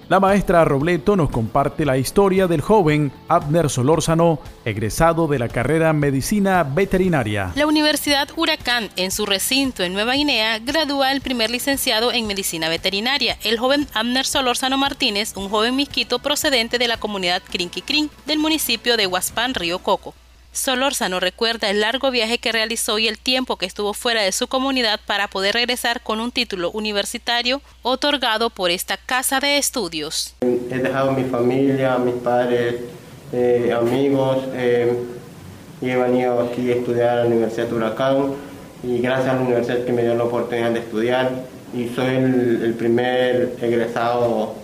La 0.08 0.20
maestra 0.20 0.64
Robleto 0.64 1.16
nos 1.16 1.28
comparte 1.28 1.84
la 1.84 1.98
historia 1.98 2.46
del 2.46 2.62
joven 2.62 3.12
Abner 3.28 3.68
Solórzano, 3.68 4.38
egresado 4.64 5.26
de 5.26 5.38
la 5.38 5.50
carrera 5.50 5.92
Medicina 5.92 6.62
Veterinaria. 6.62 7.52
La 7.56 7.66
Universidad 7.66 8.26
Huracán, 8.34 8.88
en 8.96 9.10
su 9.10 9.26
recinto 9.26 9.82
en 9.82 9.92
Nueva 9.92 10.14
Guinea, 10.14 10.60
gradúa 10.60 11.12
el 11.12 11.20
primer 11.20 11.50
licenciado 11.50 12.10
en 12.10 12.26
Medicina 12.26 12.70
Veterinaria, 12.70 13.36
el 13.44 13.58
joven 13.58 13.86
Abner 13.92 14.24
Solórzano 14.24 14.78
Martínez, 14.78 15.36
un 15.36 15.50
joven 15.50 15.76
misquito 15.76 16.20
procedente 16.20 16.78
de 16.78 16.88
la 16.88 16.96
comunidad 16.96 17.42
Crinquicrin 17.42 18.08
del 18.24 18.38
municipio 18.38 18.96
de 18.96 19.06
Huaspán, 19.06 19.52
Río 19.52 19.80
Coco. 19.80 20.14
Solórzano 20.58 21.20
recuerda 21.20 21.70
el 21.70 21.80
largo 21.80 22.10
viaje 22.10 22.38
que 22.38 22.50
realizó 22.50 22.98
y 22.98 23.06
el 23.06 23.16
tiempo 23.16 23.56
que 23.56 23.64
estuvo 23.64 23.94
fuera 23.94 24.22
de 24.22 24.32
su 24.32 24.48
comunidad 24.48 24.98
para 25.06 25.28
poder 25.28 25.54
regresar 25.54 26.02
con 26.02 26.18
un 26.18 26.32
título 26.32 26.72
universitario 26.72 27.62
otorgado 27.82 28.50
por 28.50 28.72
esta 28.72 28.96
casa 28.96 29.38
de 29.38 29.56
estudios. 29.56 30.34
He 30.40 30.78
dejado 30.78 31.12
mi 31.12 31.22
familia, 31.22 31.96
mis 31.98 32.16
padres, 32.16 32.74
eh, 33.32 33.72
amigos 33.72 34.38
eh, 34.54 34.92
y 35.80 35.90
he 35.90 35.96
venido 35.96 36.40
aquí 36.40 36.72
a 36.72 36.74
estudiar 36.74 37.10
a 37.10 37.16
la 37.22 37.26
Universidad 37.26 37.68
de 37.68 37.74
Huracán 37.76 38.16
y 38.82 38.98
gracias 38.98 39.28
a 39.28 39.34
la 39.34 39.42
universidad 39.42 39.84
que 39.84 39.92
me 39.92 40.02
dio 40.02 40.16
la 40.16 40.24
oportunidad 40.24 40.72
de 40.72 40.80
estudiar 40.80 41.30
y 41.72 41.88
soy 41.90 42.16
el, 42.16 42.74
primer 42.76 43.54
egresado 43.62 44.54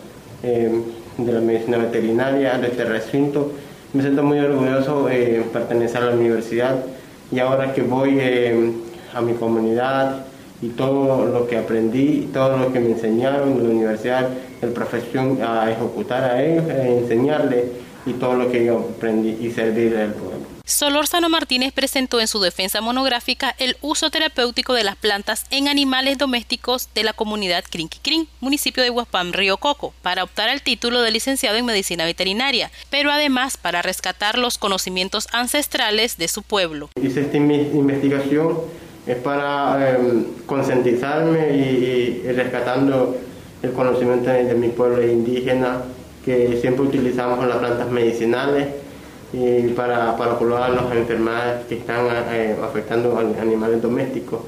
eh, 0.43 0.73
de 1.19 1.33
la 1.33 1.41
medicina 1.41 1.79
veterinaria 1.79 2.59
de 2.59 2.67
este 2.67 2.85
recinto 2.85 3.53
me 3.95 4.03
siento 4.03 4.25
muy 4.25 4.41
orgulloso 4.41 5.07
de 5.07 5.39
eh, 5.39 5.43
pertenecer 5.53 6.03
a 6.03 6.07
la 6.07 6.17
universidad 6.17 6.85
y 7.31 7.39
ahora 7.39 7.73
que 7.73 7.83
voy 7.83 8.19
eh, 8.19 8.73
a 9.15 9.21
mi 9.21 9.35
comunidad 9.35 10.27
y 10.61 10.71
todo 10.71 11.27
lo 11.27 11.47
que 11.47 11.57
aprendí, 11.57 12.29
todo 12.33 12.57
lo 12.57 12.73
que 12.73 12.81
me 12.81 12.91
enseñaron 12.91 13.53
en 13.53 13.63
la 13.63 13.71
universidad, 13.71 14.29
el 14.63 14.71
profesión 14.71 15.39
a 15.43 15.71
ejecutar 15.71 16.25
a 16.25 16.43
ellos, 16.43 16.65
a 16.69 16.89
enseñarles 16.89 17.67
y 18.05 18.15
todo 18.15 18.35
lo 18.35 18.51
que 18.51 18.65
yo 18.65 18.91
aprendí 18.97 19.39
y 19.41 19.51
servir 19.53 19.97
al 19.97 20.13
pueblo. 20.13 20.34
Solórzano 20.66 21.28
Martínez 21.28 21.75
presentó 21.75 22.21
en 22.21 22.26
su 22.26 22.40
defensa 22.40 22.80
monográfica 22.80 23.54
el 23.59 23.76
uso 23.83 24.09
terapéutico 24.09 24.73
de 24.73 24.83
las 24.83 24.97
plantas 24.97 25.44
en 25.50 25.68
animales 25.68 26.16
domésticos 26.16 26.88
de 26.94 27.02
la 27.02 27.12
comunidad 27.12 27.64
Crinquiquín, 27.71 28.28
municipio 28.40 28.83
de 28.83 28.88
Huaspam, 28.88 29.33
Río 29.33 29.59
Coco, 29.59 29.92
para 30.00 30.25
optar 30.25 30.49
al 30.49 30.62
título 30.62 31.02
de 31.02 31.11
licenciado 31.11 31.59
en 31.59 31.66
medicina 31.66 32.06
veterinaria, 32.06 32.71
pero 32.88 33.12
además 33.12 33.59
para 33.59 33.83
rescatar 33.83 34.38
los 34.38 34.56
conocimientos 34.56 35.28
ancestrales 35.33 36.16
de 36.16 36.28
su 36.28 36.42
pueblo. 36.42 36.88
Hice 36.99 37.21
esta 37.21 37.37
investigación 37.37 38.56
es 39.06 39.16
para 39.16 39.90
em, 39.90 40.25
concientizarme 40.47 41.59
y, 41.59 42.23
rescatando 42.33 43.18
el 43.62 43.73
conocimiento 43.73 44.30
de 44.30 44.54
mi 44.54 44.68
pueblo 44.68 45.06
indígena 45.06 45.83
que 46.25 46.59
siempre 46.62 46.87
utilizamos 46.87 47.47
las 47.47 47.59
plantas 47.59 47.90
medicinales 47.90 48.68
y 49.35 49.69
para, 49.69 50.17
para 50.17 50.35
curar 50.35 50.71
las 50.71 50.93
enfermedades 50.93 51.67
que 51.67 51.79
están 51.79 52.07
eh, 52.31 52.57
afectando 52.62 53.19
a 53.19 53.21
animales 53.21 53.83
domésticos. 53.83 54.41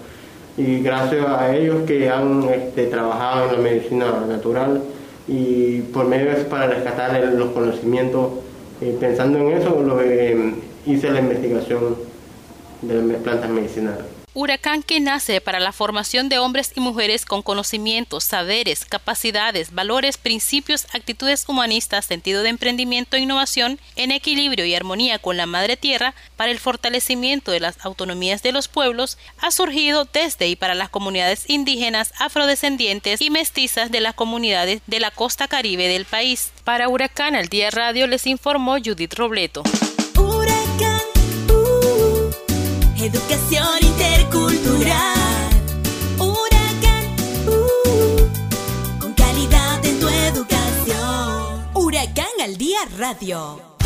Y 0.56 0.80
gracias 0.80 1.26
a 1.26 1.54
ellos 1.54 1.82
que 1.86 2.08
han 2.08 2.44
este, 2.44 2.86
trabajado 2.86 3.48
en 3.48 3.52
la 3.56 3.58
medicina 3.58 4.06
natural 4.28 4.82
y 5.26 5.80
por 5.92 6.06
medio 6.06 6.26
de 6.26 6.38
eso 6.38 6.48
para 6.48 6.68
rescatar 6.68 7.20
los 7.34 7.50
conocimientos, 7.50 8.30
eh, 8.80 8.96
pensando 9.00 9.38
en 9.38 9.56
eso, 9.56 10.00
eh, 10.00 10.54
hice 10.86 11.10
la 11.10 11.18
investigación 11.18 11.96
de 12.82 13.02
las 13.02 13.22
plantas 13.22 13.50
medicinales. 13.50 14.04
Huracán 14.38 14.82
que 14.82 15.00
nace 15.00 15.40
para 15.40 15.60
la 15.60 15.72
formación 15.72 16.28
de 16.28 16.38
hombres 16.38 16.72
y 16.74 16.80
mujeres 16.80 17.24
con 17.24 17.40
conocimientos, 17.40 18.22
saberes, 18.22 18.84
capacidades, 18.84 19.72
valores, 19.72 20.18
principios, 20.18 20.84
actitudes 20.92 21.46
humanistas, 21.48 22.04
sentido 22.04 22.42
de 22.42 22.50
emprendimiento 22.50 23.16
e 23.16 23.20
innovación, 23.20 23.80
en 23.96 24.10
equilibrio 24.10 24.66
y 24.66 24.74
armonía 24.74 25.18
con 25.18 25.38
la 25.38 25.46
Madre 25.46 25.78
Tierra 25.78 26.14
para 26.36 26.50
el 26.50 26.58
fortalecimiento 26.58 27.50
de 27.50 27.60
las 27.60 27.82
autonomías 27.82 28.42
de 28.42 28.52
los 28.52 28.68
pueblos, 28.68 29.16
ha 29.38 29.50
surgido 29.50 30.04
desde 30.04 30.48
y 30.48 30.54
para 30.54 30.74
las 30.74 30.90
comunidades 30.90 31.48
indígenas, 31.48 32.12
afrodescendientes 32.18 33.22
y 33.22 33.30
mestizas 33.30 33.90
de 33.90 34.02
las 34.02 34.12
comunidades 34.12 34.82
de 34.86 35.00
la 35.00 35.10
costa 35.10 35.48
caribe 35.48 35.88
del 35.88 36.04
país. 36.04 36.52
Para 36.62 36.90
Huracán 36.90 37.36
al 37.36 37.48
Día 37.48 37.70
Radio 37.70 38.06
les 38.06 38.26
informó 38.26 38.76
Judith 38.84 39.14
Robleto. 39.14 39.62
Huracán, 40.14 41.00
educación 42.98 43.66
intercultural. 43.82 45.50
Huracán, 46.18 47.04
uh, 47.46 48.98
con 48.98 49.12
calidad 49.12 49.84
en 49.84 50.00
tu 50.00 50.08
educación. 50.08 51.68
Huracán 51.74 52.26
al 52.42 52.56
día 52.56 52.78
radio. 52.98 53.76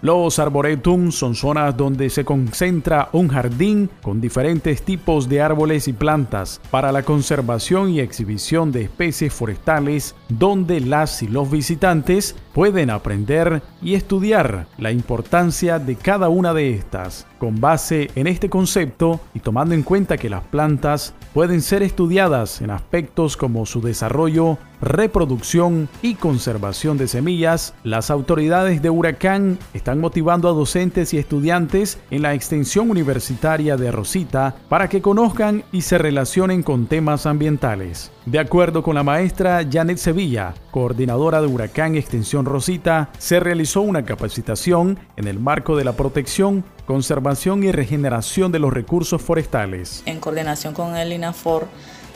Los 0.00 0.38
arboretums 0.38 1.16
son 1.16 1.34
zonas 1.34 1.76
donde 1.76 2.08
se 2.08 2.24
concentra 2.24 3.08
un 3.12 3.26
jardín 3.26 3.90
con 4.00 4.20
diferentes 4.20 4.82
tipos 4.82 5.28
de 5.28 5.40
árboles 5.42 5.88
y 5.88 5.92
plantas 5.92 6.60
para 6.70 6.92
la 6.92 7.02
conservación 7.02 7.90
y 7.90 7.98
exhibición 7.98 8.70
de 8.70 8.82
especies 8.82 9.34
forestales 9.34 10.14
donde 10.28 10.80
las 10.80 11.20
y 11.24 11.26
los 11.26 11.50
visitantes 11.50 12.36
pueden 12.58 12.90
aprender 12.90 13.62
y 13.80 13.94
estudiar 13.94 14.66
la 14.78 14.90
importancia 14.90 15.78
de 15.78 15.94
cada 15.94 16.28
una 16.28 16.52
de 16.52 16.74
estas. 16.74 17.24
Con 17.38 17.60
base 17.60 18.10
en 18.16 18.26
este 18.26 18.50
concepto 18.50 19.20
y 19.32 19.38
tomando 19.38 19.76
en 19.76 19.84
cuenta 19.84 20.16
que 20.16 20.28
las 20.28 20.42
plantas 20.42 21.14
pueden 21.32 21.62
ser 21.62 21.84
estudiadas 21.84 22.60
en 22.60 22.70
aspectos 22.70 23.36
como 23.36 23.64
su 23.64 23.80
desarrollo, 23.80 24.58
reproducción 24.80 25.88
y 26.02 26.14
conservación 26.14 26.98
de 26.98 27.06
semillas, 27.06 27.74
las 27.84 28.10
autoridades 28.10 28.82
de 28.82 28.90
Huracán 28.90 29.58
están 29.72 30.00
motivando 30.00 30.48
a 30.48 30.52
docentes 30.52 31.14
y 31.14 31.18
estudiantes 31.18 32.00
en 32.10 32.22
la 32.22 32.34
extensión 32.34 32.90
universitaria 32.90 33.76
de 33.76 33.92
Rosita 33.92 34.56
para 34.68 34.88
que 34.88 35.00
conozcan 35.00 35.62
y 35.70 35.82
se 35.82 35.98
relacionen 35.98 36.64
con 36.64 36.86
temas 36.86 37.26
ambientales. 37.26 38.10
De 38.26 38.38
acuerdo 38.38 38.82
con 38.82 38.94
la 38.94 39.02
maestra 39.02 39.66
Janet 39.70 39.98
Sevilla, 39.98 40.54
coordinadora 40.70 41.40
de 41.40 41.46
Huracán 41.46 41.94
Extensión 41.94 42.44
Rosita, 42.48 43.10
se 43.18 43.40
realizó 43.40 43.80
una 43.82 44.04
capacitación 44.04 44.98
en 45.16 45.28
el 45.28 45.38
marco 45.38 45.76
de 45.76 45.84
la 45.84 45.92
protección, 45.92 46.64
conservación 46.86 47.62
y 47.64 47.72
regeneración 47.72 48.50
de 48.52 48.58
los 48.58 48.72
recursos 48.72 49.22
forestales. 49.22 50.02
En 50.06 50.20
coordinación 50.20 50.74
con 50.74 50.96
el 50.96 51.12
INAFOR 51.12 51.66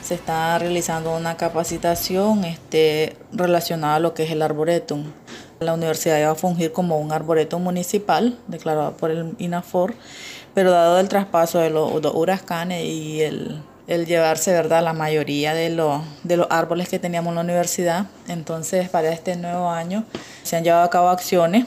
se 0.01 0.15
está 0.15 0.59
realizando 0.59 1.15
una 1.15 1.37
capacitación 1.37 2.43
este, 2.43 3.15
relacionada 3.31 3.95
a 3.95 3.99
lo 3.99 4.13
que 4.13 4.23
es 4.23 4.31
el 4.31 4.41
arboretum. 4.41 5.05
La 5.59 5.73
universidad 5.73 6.21
va 6.25 6.31
a 6.31 6.35
fungir 6.35 6.73
como 6.73 6.99
un 6.99 7.13
arboretum 7.13 7.63
municipal 7.63 8.37
declarado 8.47 8.97
por 8.97 9.11
el 9.11 9.35
INAFOR, 9.37 9.93
pero 10.53 10.71
dado 10.71 10.99
el 10.99 11.07
traspaso 11.07 11.59
de 11.59 11.69
los, 11.69 12.01
los 12.01 12.13
huracanes 12.13 12.83
y 12.83 13.21
el 13.21 13.61
el 13.87 14.05
llevarse, 14.05 14.51
¿verdad?, 14.51 14.83
la 14.83 14.93
mayoría 14.93 15.53
de, 15.53 15.69
los, 15.69 16.01
de 16.23 16.37
los 16.37 16.47
árboles 16.49 16.87
que 16.89 16.99
teníamos 16.99 17.31
en 17.31 17.35
la 17.35 17.41
universidad. 17.41 18.05
Entonces, 18.27 18.89
para 18.89 19.09
este 19.09 19.35
nuevo 19.35 19.69
año 19.69 20.05
se 20.43 20.55
han 20.55 20.63
llevado 20.63 20.83
a 20.83 20.89
cabo 20.89 21.09
acciones 21.09 21.65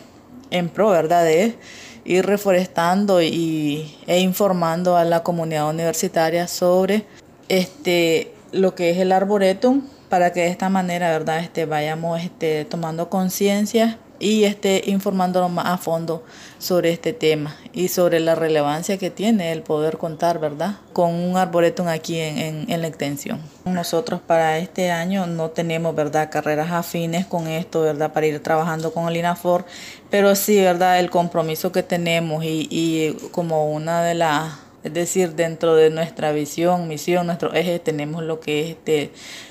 en 0.50 0.68
pro, 0.68 0.90
¿verdad?, 0.90 1.24
de 1.24 1.57
ir 2.05 2.24
reforestando 2.24 3.20
y, 3.20 3.98
e 4.07 4.20
informando 4.20 4.96
a 4.96 5.05
la 5.05 5.22
comunidad 5.22 5.68
universitaria 5.68 6.46
sobre 6.48 7.05
este, 7.48 8.33
lo 8.52 8.74
que 8.74 8.90
es 8.90 8.98
el 8.98 9.12
arboretum 9.12 9.83
para 10.09 10.33
que 10.33 10.40
de 10.40 10.48
esta 10.48 10.68
manera, 10.68 11.11
¿verdad?, 11.11 11.40
este, 11.40 11.66
vayamos 11.66 12.22
este, 12.22 12.64
tomando 12.64 13.11
conciencia 13.11 13.98
y 14.18 14.44
esté 14.44 14.83
informándonos 14.87 15.50
más 15.50 15.66
a 15.66 15.79
fondo 15.79 16.24
sobre 16.59 16.90
este 16.92 17.12
tema 17.12 17.57
y 17.72 17.88
sobre 17.88 18.20
la 18.20 18.35
relevancia 18.35 18.98
que 18.98 19.11
tiene 19.11 19.52
el 19.52 19.62
poder 19.62 19.98
contar, 19.98 20.38
¿verdad? 20.38 20.76
Con 20.92 21.14
un 21.14 21.37
arboretum 21.37 21.88
aquí 21.88 22.18
en, 22.18 22.70
en, 22.70 22.81
la 22.81 22.88
extensión. 22.88 23.40
Nosotros 23.64 24.20
para 24.20 24.59
este 24.59 24.90
año 24.90 25.26
no 25.26 25.50
tenemos, 25.50 25.94
¿verdad? 25.94 26.31
Carreras 26.31 26.70
afines 26.72 27.26
con 27.26 27.46
esto, 27.48 27.83
¿verdad? 27.83 28.12
Para 28.12 28.26
ir 28.26 28.42
trabajando 28.42 28.92
con 28.92 29.09
el 29.09 29.16
INAFOR, 29.16 29.64
pero 30.11 30.35
sí, 30.35 30.61
¿verdad? 30.61 30.98
El 30.98 31.11
compromiso 31.11 31.72
que 31.72 31.83
tenemos 31.83 32.44
y, 32.44 32.68
y 32.70 33.12
como 33.33 33.70
una 33.70 34.02
de 34.02 34.14
las 34.14 34.65
es 34.87 34.94
decir, 34.94 35.35
dentro 35.35 35.75
de 35.75 35.90
nuestra 35.90 36.31
visión, 36.31 36.87
misión, 36.87 37.27
nuestro 37.27 37.53
eje, 37.55 37.81
tenemos 37.81 38.22
lo 38.22 38.38
que 38.38 38.61
es 38.61 38.70
este, 38.70 39.11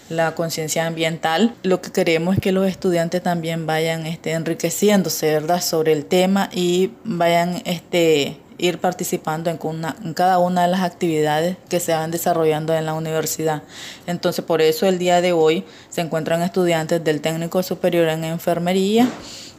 la 0.10 0.34
conciencia 0.34 0.88
ambiental. 0.88 1.54
Lo 1.62 1.82
que 1.82 1.91
queremos 1.91 2.36
es 2.36 2.41
que 2.41 2.54
los 2.54 2.65
estudiantes 2.65 3.21
también 3.21 3.65
vayan 3.65 4.06
este, 4.06 4.32
enriqueciéndose, 4.32 5.41
sobre 5.60 5.91
el 5.91 6.06
tema 6.06 6.50
y 6.54 6.91
vayan 7.04 7.62
este, 7.65 8.38
ir 8.58 8.80
participando 8.80 9.50
en, 9.50 9.60
en, 10.06 10.13
cada 10.13 10.39
una 10.39 10.62
de 10.62 10.69
las 10.69 10.82
actividades 10.82 11.58
que 11.67 11.82
se 11.82 11.91
van 11.91 12.12
desarrollando 12.12 12.74
en 12.74 12.86
la 12.86 12.93
universidad. 12.93 13.63
Entonces, 14.08 14.45
por 14.45 14.62
eso 14.62 14.88
el 14.88 15.00
día 15.00 15.19
de 15.19 15.34
hoy 15.34 15.65
se 15.89 16.00
encuentran 16.00 16.43
estudiantes 16.43 17.04
del 17.04 17.19
técnico 17.19 17.62
superior 17.62 18.08
en 18.08 18.24
enfermería 18.24 19.10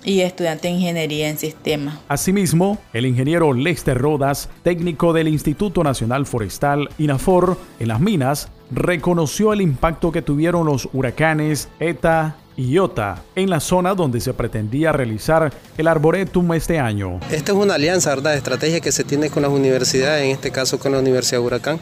y 0.06 0.20
estudiante 0.20 0.68
de 0.68 0.74
ingeniería 0.74 1.28
en 1.28 1.36
sistemas. 1.36 1.98
Asimismo, 2.08 2.78
el 2.94 3.04
ingeniero 3.04 3.52
Lester 3.52 3.98
Rodas, 3.98 4.48
técnico 4.62 5.12
del 5.12 5.28
Instituto 5.28 5.84
Nacional 5.84 6.24
Forestal 6.24 6.88
INAFOR 6.96 7.58
en 7.80 7.88
las 7.88 8.00
minas, 8.00 8.48
reconoció 8.70 9.52
el 9.52 9.60
impacto 9.60 10.12
que 10.12 10.22
tuvieron 10.22 10.64
los 10.64 10.88
huracanes 10.92 11.68
ETA 11.80 12.36
y 12.56 12.70
IOTA 12.70 13.22
en 13.34 13.50
la 13.50 13.60
zona 13.60 13.94
donde 13.94 14.20
se 14.20 14.32
pretendía 14.32 14.92
realizar 14.92 15.52
el 15.76 15.88
Arboretum 15.88 16.54
este 16.54 16.78
año. 16.78 17.20
Esta 17.30 17.52
es 17.52 17.58
una 17.58 17.74
alianza, 17.74 18.10
¿verdad? 18.10 18.34
Estrategia 18.34 18.80
que 18.80 18.92
se 18.92 19.04
tiene 19.04 19.28
con 19.28 19.42
las 19.42 19.50
universidades, 19.50 20.24
en 20.24 20.30
este 20.30 20.52
caso 20.52 20.78
con 20.78 20.92
la 20.92 21.00
Universidad 21.00 21.40
de 21.40 21.46
Huracán. 21.46 21.80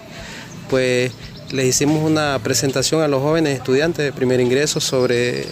Pues 0.70 1.12
les 1.52 1.66
hicimos 1.66 2.02
una 2.02 2.38
presentación 2.42 3.02
a 3.02 3.08
los 3.08 3.22
jóvenes 3.22 3.56
estudiantes 3.58 4.04
de 4.04 4.12
primer 4.12 4.40
ingreso 4.40 4.80
sobre, 4.80 5.44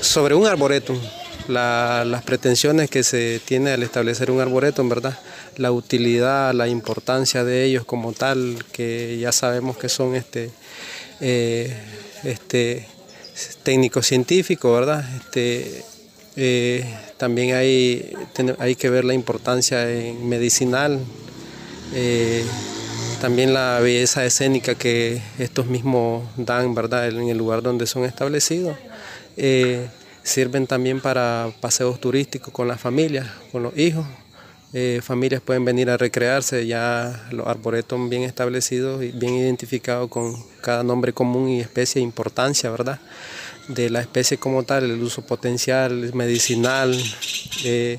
sobre 0.00 0.34
un 0.36 0.46
arboretum, 0.46 0.96
las 1.48 2.22
pretensiones 2.22 2.90
que 2.90 3.02
se 3.02 3.40
tiene 3.44 3.70
al 3.70 3.82
establecer 3.82 4.30
un 4.30 4.40
arboreto, 4.40 4.86
verdad, 4.88 5.18
la 5.56 5.72
utilidad, 5.72 6.52
la 6.54 6.68
importancia 6.68 7.44
de 7.44 7.64
ellos 7.64 7.84
como 7.84 8.12
tal, 8.12 8.64
que 8.72 9.18
ya 9.18 9.32
sabemos 9.32 9.76
que 9.76 9.88
son 9.88 10.14
este, 10.14 10.50
eh, 11.20 11.76
este 12.24 12.86
técnicos 13.62 14.06
científicos, 14.06 14.78
¿verdad? 14.78 15.04
Este, 15.16 15.84
eh, 16.36 16.84
también 17.16 17.56
hay, 17.56 18.14
hay 18.58 18.74
que 18.76 18.90
ver 18.90 19.04
la 19.04 19.14
importancia 19.14 19.86
medicinal, 20.22 21.00
eh, 21.94 22.44
también 23.20 23.52
la 23.52 23.80
belleza 23.80 24.24
escénica 24.24 24.74
que 24.74 25.20
estos 25.38 25.66
mismos 25.66 26.24
dan, 26.36 26.74
¿verdad? 26.74 27.08
En 27.08 27.28
el 27.28 27.36
lugar 27.36 27.62
donde 27.62 27.86
son 27.86 28.04
establecidos 28.04 28.76
sirven 30.22 30.66
también 30.66 31.00
para 31.00 31.50
paseos 31.60 32.00
turísticos 32.00 32.52
con 32.52 32.68
las 32.68 32.80
familias, 32.80 33.26
con 33.52 33.62
los 33.62 33.76
hijos. 33.76 34.06
Eh, 34.72 35.00
familias 35.02 35.40
pueden 35.40 35.64
venir 35.64 35.90
a 35.90 35.96
recrearse, 35.96 36.66
ya 36.66 37.28
los 37.32 37.46
arboretos 37.46 38.08
bien 38.08 38.22
establecidos 38.22 39.02
y 39.02 39.10
bien 39.10 39.34
identificados 39.34 40.08
con 40.08 40.36
cada 40.60 40.84
nombre 40.84 41.12
común 41.12 41.48
y 41.48 41.60
especie 41.60 42.00
importancia, 42.00 42.70
¿verdad? 42.70 43.00
De 43.68 43.90
la 43.90 44.00
especie 44.00 44.38
como 44.38 44.62
tal, 44.62 44.84
el 44.84 45.02
uso 45.02 45.22
potencial, 45.22 46.12
medicinal, 46.14 46.96
eh, 47.64 47.98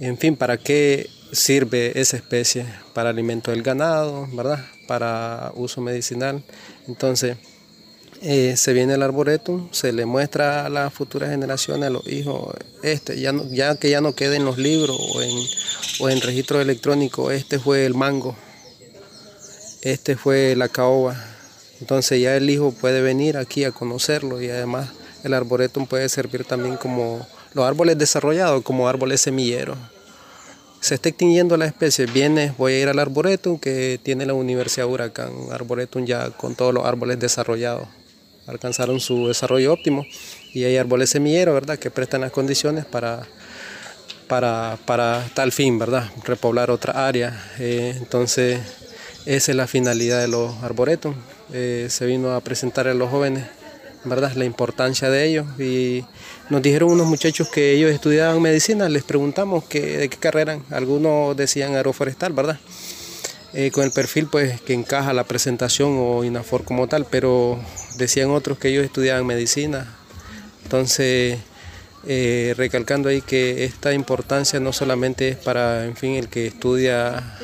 en 0.00 0.18
fin, 0.18 0.34
para 0.34 0.56
qué 0.56 1.08
sirve 1.30 2.00
esa 2.00 2.16
especie 2.16 2.66
para 2.92 3.10
alimento 3.10 3.52
del 3.52 3.62
ganado, 3.62 4.26
¿verdad? 4.32 4.64
Para 4.88 5.52
uso 5.54 5.80
medicinal. 5.80 6.42
Entonces, 6.88 7.36
eh, 8.22 8.54
se 8.58 8.74
viene 8.74 8.94
el 8.94 9.02
arboretum, 9.02 9.68
se 9.72 9.92
le 9.92 10.04
muestra 10.04 10.66
a 10.66 10.68
las 10.68 10.92
futuras 10.92 11.30
generaciones, 11.30 11.86
a 11.86 11.90
los 11.90 12.06
hijos, 12.06 12.54
este, 12.82 13.18
ya, 13.18 13.32
que 13.76 13.88
ya 13.88 14.02
no 14.02 14.14
quede 14.14 14.36
en 14.36 14.44
los 14.44 14.58
libros 14.58 14.98
o 15.00 15.22
en, 15.22 15.30
o 16.00 16.10
en 16.10 16.20
registro 16.20 16.60
electrónico, 16.60 17.30
este 17.30 17.58
fue 17.58 17.86
el 17.86 17.94
mango, 17.94 18.36
este 19.80 20.16
fue 20.16 20.54
la 20.54 20.68
caoba. 20.68 21.16
Entonces 21.80 22.20
ya 22.20 22.36
el 22.36 22.50
hijo 22.50 22.72
puede 22.72 23.00
venir 23.00 23.38
aquí 23.38 23.64
a 23.64 23.72
conocerlo 23.72 24.42
y 24.42 24.50
además 24.50 24.90
el 25.24 25.32
arboretum 25.32 25.86
puede 25.86 26.06
servir 26.10 26.44
también 26.44 26.76
como 26.76 27.26
los 27.54 27.66
árboles 27.66 27.96
desarrollados, 27.96 28.62
como 28.62 28.86
árboles 28.86 29.22
semilleros. 29.22 29.78
Se 30.80 30.94
está 30.94 31.08
extinguiendo 31.08 31.56
la 31.56 31.64
especie, 31.64 32.04
viene, 32.04 32.54
voy 32.58 32.74
a 32.74 32.80
ir 32.80 32.88
al 32.88 32.98
arboretum 32.98 33.58
que 33.58 33.98
tiene 34.02 34.26
la 34.26 34.34
Universidad 34.34 34.86
Huracán, 34.86 35.32
arboretum 35.50 36.04
ya 36.04 36.28
con 36.30 36.54
todos 36.54 36.74
los 36.74 36.84
árboles 36.84 37.18
desarrollados 37.18 37.88
alcanzaron 38.46 39.00
su 39.00 39.28
desarrollo 39.28 39.72
óptimo 39.72 40.06
y 40.52 40.64
hay 40.64 40.76
árboles 40.76 41.10
semilleros, 41.10 41.54
¿verdad?, 41.54 41.78
que 41.78 41.90
prestan 41.90 42.22
las 42.22 42.32
condiciones 42.32 42.84
para, 42.84 43.26
para, 44.26 44.78
para 44.86 45.24
tal 45.34 45.52
fin, 45.52 45.78
¿verdad?, 45.78 46.10
repoblar 46.24 46.70
otra 46.70 47.06
área. 47.06 47.42
Eh, 47.58 47.94
entonces, 47.96 48.60
esa 49.26 49.52
es 49.52 49.56
la 49.56 49.66
finalidad 49.66 50.20
de 50.20 50.28
los 50.28 50.54
arboretos. 50.62 51.14
Eh, 51.52 51.86
se 51.90 52.06
vino 52.06 52.32
a 52.32 52.40
presentar 52.40 52.88
a 52.88 52.94
los 52.94 53.10
jóvenes, 53.10 53.44
¿verdad?, 54.04 54.32
la 54.34 54.44
importancia 54.44 55.10
de 55.10 55.26
ellos 55.26 55.46
y 55.60 56.04
nos 56.48 56.62
dijeron 56.62 56.90
unos 56.90 57.06
muchachos 57.06 57.48
que 57.48 57.72
ellos 57.72 57.90
estudiaban 57.90 58.40
medicina, 58.40 58.88
les 58.88 59.02
preguntamos 59.02 59.68
de 59.68 60.08
qué 60.08 60.16
carrera 60.18 60.58
algunos 60.70 61.36
decían 61.36 61.74
aeroforestal, 61.74 62.32
¿verdad?, 62.32 62.58
eh, 63.52 63.72
con 63.72 63.82
el 63.82 63.90
perfil 63.90 64.28
pues 64.28 64.60
que 64.60 64.74
encaja 64.74 65.12
la 65.12 65.24
presentación 65.24 65.96
o 65.98 66.22
INAFOR 66.22 66.64
como 66.64 66.86
tal, 66.86 67.04
pero 67.04 67.58
decían 67.96 68.30
otros 68.30 68.58
que 68.58 68.68
ellos 68.68 68.84
estudiaban 68.84 69.26
medicina. 69.26 69.92
Entonces, 70.62 71.38
eh, 72.06 72.54
recalcando 72.56 73.08
ahí 73.08 73.22
que 73.22 73.64
esta 73.64 73.92
importancia 73.92 74.60
no 74.60 74.72
solamente 74.72 75.30
es 75.30 75.36
para, 75.36 75.84
en 75.84 75.96
fin, 75.96 76.14
el 76.14 76.28
que 76.28 76.46
estudia 76.46 77.36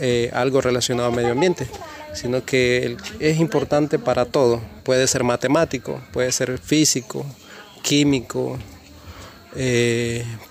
eh, 0.00 0.30
algo 0.34 0.60
relacionado 0.60 1.10
al 1.10 1.14
medio 1.14 1.30
ambiente, 1.30 1.68
sino 2.12 2.44
que 2.44 2.96
es 3.20 3.38
importante 3.38 4.00
para 4.00 4.24
todo. 4.24 4.60
Puede 4.82 5.06
ser 5.06 5.22
matemático, 5.22 6.00
puede 6.12 6.32
ser 6.32 6.58
físico, 6.58 7.24
químico, 7.82 8.58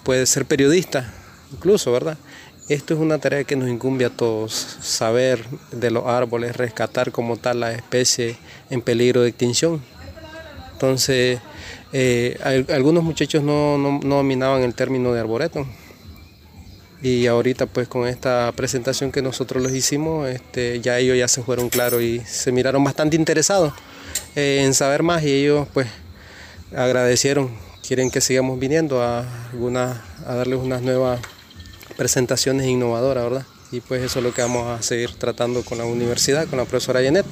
puede 0.04 0.26
ser 0.26 0.46
periodista, 0.46 1.14
incluso, 1.52 1.92
¿verdad? 1.92 2.18
Esto 2.68 2.96
es 2.96 3.00
una 3.00 3.20
tarea 3.20 3.44
que 3.44 3.56
nos 3.56 3.70
incumbe 3.70 4.06
a 4.06 4.10
todos, 4.10 4.52
saber 4.82 5.46
de 5.72 5.92
los 5.92 6.08
árboles, 6.08 6.58
rescatar 6.58 7.12
como 7.12 7.38
tal 7.38 7.60
la 7.60 7.72
especie 7.72 8.38
en 8.72 8.82
peligro 8.82 9.22
de 9.22 9.30
extinción. 9.30 9.84
Entonces, 10.74 11.40
eh, 11.94 12.66
algunos 12.74 13.04
muchachos 13.04 13.44
no, 13.44 13.78
no, 13.78 14.00
dominaban 14.00 14.64
el 14.64 14.74
término 14.74 15.14
de 15.14 15.20
arboreto. 15.20 15.68
Y 17.04 17.28
ahorita 17.28 17.68
pues 17.68 17.88
con 17.88 18.08
esta 18.08 18.52
presentación 18.56 19.12
que 19.12 19.22
nosotros 19.22 19.62
les 19.62 19.76
hicimos, 19.76 20.28
este, 20.28 20.82
ya 20.82 20.98
ellos 20.98 21.16
ya 21.20 21.28
se 21.28 21.44
fueron 21.44 21.70
claros 21.70 22.02
y 22.02 22.22
se 22.22 22.52
miraron 22.52 22.84
bastante 22.84 23.16
interesados 23.16 23.74
eh, 24.36 24.64
en 24.66 24.74
saber 24.74 25.04
más 25.04 25.22
y 25.22 25.32
ellos 25.32 25.68
pues 25.72 25.88
agradecieron, 26.76 27.52
quieren 27.88 28.10
que 28.10 28.22
sigamos 28.22 28.58
viniendo 28.58 29.04
a, 29.04 29.24
algunas, 29.52 30.00
a 30.26 30.34
darles 30.34 30.60
unas 30.60 30.82
nuevas 30.82 31.20
presentaciones 31.98 32.68
innovadoras, 32.68 33.24
¿verdad? 33.24 33.46
Y 33.72 33.82
pues 33.82 34.04
eso 34.04 34.20
es 34.20 34.26
lo 34.26 34.34
que 34.34 34.42
vamos 34.42 34.68
a 34.68 34.82
seguir 34.82 35.12
tratando 35.16 35.64
con 35.64 35.78
la 35.78 35.86
universidad, 35.86 36.48
con 36.48 36.60
la 36.60 36.66
profesora 36.66 37.04
Janet, 37.04 37.26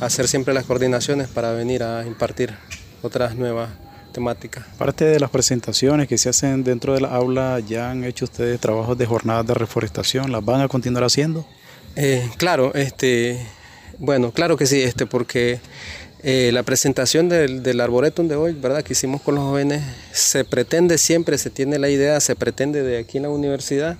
hacer 0.00 0.28
siempre 0.28 0.52
las 0.54 0.64
coordinaciones 0.64 1.28
para 1.28 1.52
venir 1.52 1.82
a 1.82 2.06
impartir 2.06 2.54
otras 3.02 3.36
nuevas 3.36 3.70
temáticas. 4.12 4.66
Parte 4.76 5.04
de 5.04 5.20
las 5.20 5.30
presentaciones 5.30 6.08
que 6.08 6.18
se 6.18 6.28
hacen 6.28 6.64
dentro 6.64 6.94
de 6.94 7.00
la 7.00 7.08
aula, 7.08 7.60
¿ya 7.60 7.90
han 7.90 8.04
hecho 8.04 8.24
ustedes 8.24 8.60
trabajos 8.60 8.98
de 8.98 9.06
jornadas 9.06 9.46
de 9.46 9.54
reforestación? 9.54 10.32
¿Las 10.32 10.44
van 10.44 10.60
a 10.60 10.68
continuar 10.68 11.04
haciendo? 11.04 11.46
Eh, 11.96 12.28
claro, 12.36 12.74
este, 12.74 13.40
bueno, 13.98 14.32
claro 14.32 14.56
que 14.56 14.66
sí, 14.66 14.80
este, 14.80 15.06
porque 15.06 15.60
eh, 16.22 16.50
la 16.52 16.64
presentación 16.64 17.28
del, 17.28 17.62
del, 17.62 17.76
de 17.78 18.34
hoy, 18.36 18.52
¿verdad? 18.52 18.82
Que 18.82 18.92
hicimos 18.92 19.22
con 19.22 19.36
los 19.36 19.44
jóvenes, 19.44 19.82
se 20.12 20.44
pretende 20.44 20.98
siempre, 20.98 21.38
se 21.38 21.48
tiene 21.48 21.78
la 21.78 21.88
idea, 21.90 22.18
se 22.20 22.34
pretende 22.34 22.82
de 22.82 22.98
aquí 22.98 23.18
en 23.18 23.24
la 23.24 23.28
universidad 23.28 23.98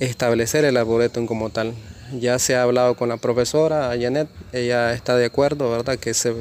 establecer 0.00 0.64
el 0.64 0.76
arboretum 0.76 1.26
como 1.26 1.50
tal. 1.50 1.74
Ya 2.18 2.38
se 2.38 2.56
ha 2.56 2.62
hablado 2.62 2.94
con 2.94 3.10
la 3.10 3.18
profesora 3.18 3.90
Janet, 4.00 4.28
ella 4.52 4.94
está 4.94 5.16
de 5.16 5.26
acuerdo, 5.26 5.70
¿verdad? 5.70 5.98
Que 5.98 6.14
se 6.14 6.34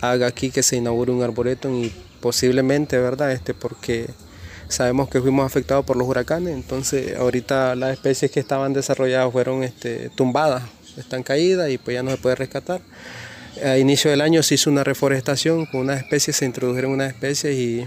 haga 0.00 0.28
aquí, 0.28 0.50
que 0.50 0.62
se 0.62 0.76
inaugure 0.76 1.10
un 1.10 1.22
arboretum 1.22 1.84
y 1.84 1.92
posiblemente, 2.20 2.96
¿verdad? 2.98 3.32
Este, 3.32 3.54
porque 3.54 4.08
sabemos 4.68 5.08
que 5.08 5.20
fuimos 5.20 5.44
afectados 5.44 5.84
por 5.84 5.96
los 5.96 6.06
huracanes, 6.06 6.54
entonces 6.54 7.16
ahorita 7.16 7.74
las 7.74 7.94
especies 7.94 8.30
que 8.30 8.38
estaban 8.38 8.72
desarrolladas 8.72 9.32
fueron 9.32 9.64
este, 9.64 10.10
tumbadas, 10.10 10.62
están 10.96 11.24
caídas 11.24 11.70
y 11.70 11.78
pues 11.78 11.96
ya 11.96 12.04
no 12.04 12.12
se 12.12 12.18
puede 12.18 12.36
rescatar 12.36 12.80
a 13.64 13.78
inicio 13.78 14.10
del 14.10 14.20
año 14.20 14.42
se 14.42 14.54
hizo 14.54 14.70
una 14.70 14.84
reforestación 14.84 15.66
con 15.66 15.80
unas 15.80 15.98
especies, 15.98 16.36
se 16.36 16.44
introdujeron 16.44 16.92
unas 16.92 17.12
especies 17.12 17.56
y, 17.56 17.86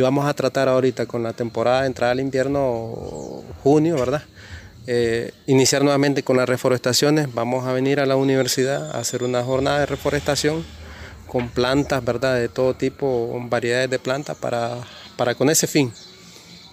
vamos 0.00 0.26
a 0.26 0.34
tratar 0.34 0.68
ahorita 0.68 1.06
con 1.06 1.22
la 1.22 1.32
temporada 1.32 1.82
de 1.82 1.86
entrada 1.86 2.12
al 2.12 2.20
invierno, 2.20 3.44
junio, 3.62 3.94
¿verdad? 3.96 4.24
Eh, 4.86 5.32
iniciar 5.46 5.82
nuevamente 5.82 6.22
con 6.22 6.36
las 6.36 6.48
reforestaciones. 6.48 7.32
Vamos 7.32 7.66
a 7.66 7.72
venir 7.72 8.00
a 8.00 8.06
la 8.06 8.16
universidad 8.16 8.90
a 8.90 8.98
hacer 8.98 9.22
una 9.22 9.42
jornada 9.44 9.80
de 9.80 9.86
reforestación 9.86 10.64
con 11.26 11.48
plantas, 11.48 12.04
¿verdad? 12.04 12.34
De 12.36 12.48
todo 12.48 12.74
tipo, 12.74 13.40
variedades 13.48 13.88
de 13.88 13.98
plantas 13.98 14.36
para, 14.36 14.78
para 15.16 15.34
con 15.34 15.48
ese 15.48 15.66
fin. 15.66 15.92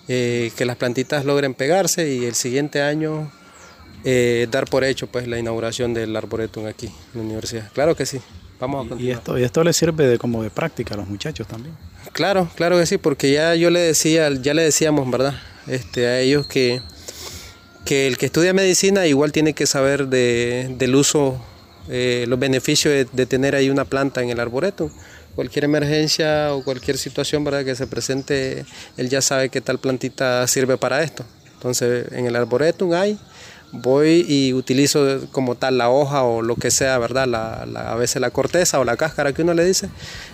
Eh, 0.08 0.52
que 0.58 0.66
las 0.66 0.78
plantitas 0.78 1.24
logren 1.26 1.54
pegarse 1.54 2.12
y 2.12 2.26
el 2.26 2.36
siguiente 2.36 2.82
año 2.82 3.32
eh, 4.04 4.48
dar 4.50 4.66
por 4.66 4.84
hecho 4.84 5.08
pues 5.08 5.28
la 5.28 5.38
inauguración 5.38 5.94
del 5.94 6.16
arboretum 6.16 6.66
aquí 6.66 6.88
en 6.88 6.94
la 7.16 7.22
universidad. 7.22 7.72
Claro 7.74 7.96
que 7.96 8.06
sí. 8.06 8.20
Vamos 8.60 8.86
a 8.86 8.90
continuar. 8.90 9.16
Y 9.16 9.18
esto, 9.18 9.38
y 9.40 9.44
esto 9.44 9.64
le 9.64 9.74
sirve 9.74 10.08
de 10.08 10.18
como 10.18 10.44
de 10.44 10.50
práctica 10.50 10.94
a 10.94 10.98
los 10.98 11.08
muchachos 11.08 11.48
también. 11.48 11.76
Claro, 12.14 12.50
claro 12.56 12.78
que 12.78 12.86
sí, 12.86 12.98
porque 12.98 13.32
ya 13.32 13.56
yo 13.56 13.70
le 13.70 13.80
decía, 13.80 14.30
ya 14.42 14.54
le 14.54 14.64
decíamos, 14.64 15.10
¿verdad? 15.10 15.34
Este, 15.68 16.08
a 16.08 16.20
ellos 16.20 16.46
que, 16.48 16.82
que 17.86 18.08
el 18.08 18.18
que 18.18 18.28
estudia 18.28 18.54
medicina 18.54 19.08
igual 19.08 19.32
tiene 19.32 19.54
que 19.54 19.66
saber 19.66 20.08
de, 20.08 20.76
del 20.78 20.96
uso, 20.96 21.42
eh, 21.90 22.26
los 22.28 22.38
beneficios 22.40 22.94
de, 22.94 23.08
de, 23.12 23.26
tener 23.26 23.56
ahí 23.56 23.70
una 23.70 23.86
planta 23.86 24.22
en 24.22 24.30
el 24.30 24.40
arboretum. 24.40 24.92
Cualquier 25.36 25.66
emergencia 25.66 26.54
o 26.54 26.64
cualquier 26.64 26.98
situación 26.98 27.44
¿verdad? 27.44 27.64
que 27.64 27.76
se 27.76 27.88
presente, 27.88 28.66
él 28.98 29.10
ya 29.10 29.22
sabe 29.22 29.50
que 29.50 29.62
tal 29.62 29.80
plantita 29.80 30.46
sirve 30.48 30.78
para 30.78 31.02
esto. 31.02 31.24
Entonces, 31.54 32.12
en 32.12 32.26
el 32.26 32.36
arboretum 32.36 32.94
hay 32.94 33.18
voy 33.72 34.26
y 34.28 34.54
utilizo 34.54 35.22
como 35.32 35.56
tal 35.56 35.78
la 35.78 35.90
hoja 35.90 36.24
o 36.24 36.42
lo 36.42 36.56
que 36.56 36.72
sea, 36.72 36.98
¿verdad? 36.98 37.28
La, 37.28 37.92
a 37.92 37.96
veces 37.96 38.22
la 38.22 38.32
corteza 38.32 38.80
o 38.80 38.84
la 38.84 38.98
cáscara 38.98 39.34
que 39.34 39.42
uno 39.42 39.54
le 39.54 39.66
dice, 39.66 39.90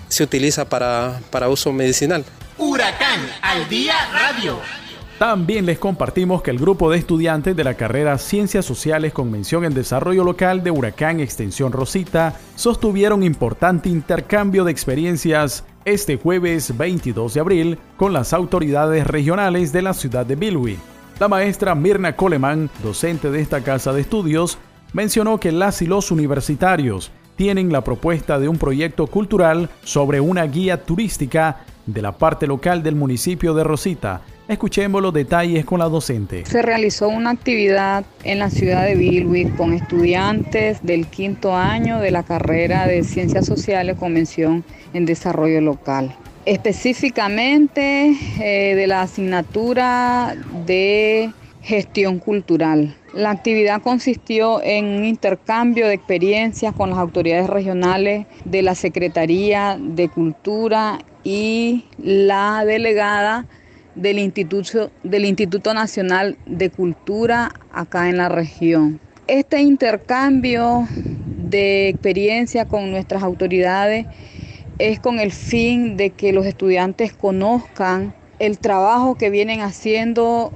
se 0.08 0.23
utiliza 0.23 0.69
para, 0.69 1.19
para 1.30 1.50
uso 1.50 1.71
medicinal. 1.71 2.23
Huracán 2.58 3.21
al 3.41 3.67
día 3.69 3.95
radio. 4.12 4.60
También 5.19 5.65
les 5.65 5.80
compartimos 5.80 6.43
que 6.43 6.52
el 6.52 6.60
grupo 6.60 6.91
de 6.91 7.00
estudiantes 7.00 7.56
de 7.56 7.63
la 7.63 7.73
carrera 7.73 8.19
Ciencias 8.19 8.65
Sociales 8.65 9.13
con 9.13 9.32
mención 9.32 9.65
en 9.65 9.73
Desarrollo 9.73 10.23
Local 10.23 10.63
de 10.63 10.69
Huracán 10.69 11.19
Extensión 11.19 11.71
Rosita 11.71 12.36
sostuvieron 12.56 13.23
importante 13.23 13.89
intercambio 13.89 14.63
de 14.63 14.71
experiencias 14.71 15.63
este 15.86 16.17
jueves 16.17 16.78
22 16.78 17.34
de 17.34 17.39
abril 17.39 17.80
con 17.97 18.13
las 18.13 18.32
autoridades 18.32 19.08
regionales 19.08 19.71
de 19.71 19.82
la 19.82 19.95
ciudad 19.95 20.23
de 20.23 20.36
Bilwi. 20.36 20.78
La 21.20 21.28
maestra 21.28 21.74
Mirna 21.74 22.16
Coleman, 22.16 22.70
docente 22.84 23.32
de 23.32 23.42
esta 23.42 23.64
casa 23.64 23.92
de 23.92 24.02
estudios, 24.02 24.60
mencionó 24.94 25.40
que 25.40 25.52
las 25.52 25.82
y 25.82 25.88
los 25.88 26.12
universitarios 26.12 27.12
tienen 27.36 27.72
la 27.72 27.84
propuesta 27.84 28.38
de 28.38 28.48
un 28.48 28.60
proyecto 28.60 29.08
cultural 29.08 29.68
sobre 29.84 30.20
una 30.20 30.44
guía 30.44 30.84
turística 30.84 31.66
de 31.88 32.04
la 32.04 32.12
parte 32.12 32.46
local 32.46 32.84
del 32.84 32.94
municipio 32.94 33.56
de 33.56 33.64
Rosita. 33.64 34.22
Escuchemos 34.48 35.02
los 35.02 35.12
detalles 35.12 35.66
con 35.66 35.80
la 35.80 35.90
docente. 35.90 36.46
Se 36.46 36.62
realizó 36.62 37.08
una 37.08 37.32
actividad 37.32 38.06
en 38.24 38.38
la 38.38 38.52
ciudad 38.52 38.86
de 38.86 38.94
Bilwi 38.94 39.50
con 39.58 39.74
estudiantes 39.74 40.84
del 40.84 41.08
quinto 41.08 41.56
año 41.56 42.00
de 42.00 42.12
la 42.12 42.22
carrera 42.22 42.86
de 42.86 43.04
Ciencias 43.04 43.48
Sociales 43.48 43.98
con 43.98 44.14
mención 44.14 44.64
en 44.94 45.08
Desarrollo 45.08 45.62
Local 45.62 46.16
específicamente 46.48 48.16
eh, 48.40 48.74
de 48.74 48.88
la 48.88 49.02
asignatura 49.02 50.34
de 50.66 51.30
gestión 51.62 52.20
cultural. 52.20 52.96
La 53.14 53.32
actividad 53.32 53.82
consistió 53.82 54.64
en 54.64 54.86
un 54.86 55.04
intercambio 55.04 55.88
de 55.88 55.96
experiencias 55.96 56.74
con 56.74 56.90
las 56.90 57.00
autoridades 57.00 57.50
regionales 57.50 58.28
de 58.46 58.62
la 58.62 58.76
Secretaría 58.76 59.78
de 59.78 60.08
Cultura 60.08 61.00
y 61.26 61.84
la 62.02 62.64
delegada 62.64 63.46
del 63.96 64.18
Instituto, 64.18 64.90
del 65.04 65.26
Instituto 65.26 65.74
Nacional 65.74 66.38
de 66.46 66.70
Cultura 66.70 67.52
acá 67.74 68.08
en 68.08 68.16
la 68.16 68.30
región. 68.30 69.02
Este 69.28 69.60
intercambio 69.60 70.88
de 70.96 71.90
experiencia 71.90 72.64
con 72.64 72.90
nuestras 72.90 73.22
autoridades 73.22 74.06
es 74.80 75.00
con 75.00 75.20
el 75.20 75.32
fin 75.32 75.98
de 75.98 76.12
que 76.12 76.34
los 76.34 76.46
estudiantes 76.46 77.13
conozcan 77.13 78.13
el 78.40 78.60
trabajo 78.60 79.16
que 79.16 79.30
vienen 79.30 79.62
haciendo 79.62 80.52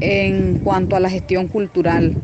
en 0.00 0.60
cuanto 0.62 0.96
a 0.96 1.00
la 1.00 1.08
gestión 1.08 1.48
cultural, 1.48 2.14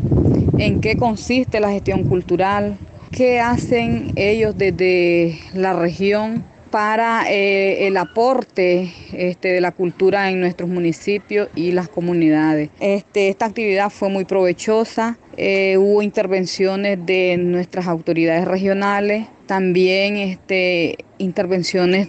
en 0.59 0.81
qué 0.81 0.97
consiste 0.97 1.61
la 1.61 1.71
gestión 1.71 2.05
cultural, 2.05 2.77
qué 3.11 3.41
hacen 3.41 4.13
ellos 4.17 4.57
desde 4.57 5.39
la 5.55 5.73
región 5.73 6.45
para 6.71 7.25
eh, 7.29 7.87
el 7.87 7.97
aporte 7.97 8.93
este, 9.13 9.49
de 9.49 9.61
la 9.61 9.73
cultura 9.73 10.31
en 10.31 10.41
nuestros 10.41 10.69
municipios 10.69 11.49
y 11.57 11.73
las 11.73 11.89
comunidades. 11.89 12.71
Este, 12.79 13.29
esta 13.29 13.47
actividad 13.47 13.91
fue 13.91 14.09
muy 14.09 14.25
provechosa, 14.25 15.19
eh, 15.37 15.77
hubo 15.79 16.03
intervenciones 16.03 17.05
de 17.05 17.37
nuestras 17.39 17.89
autoridades 17.89 18.47
regionales, 18.47 19.27
también 19.51 20.17
este, 20.17 20.97
intervenciones 21.19 22.07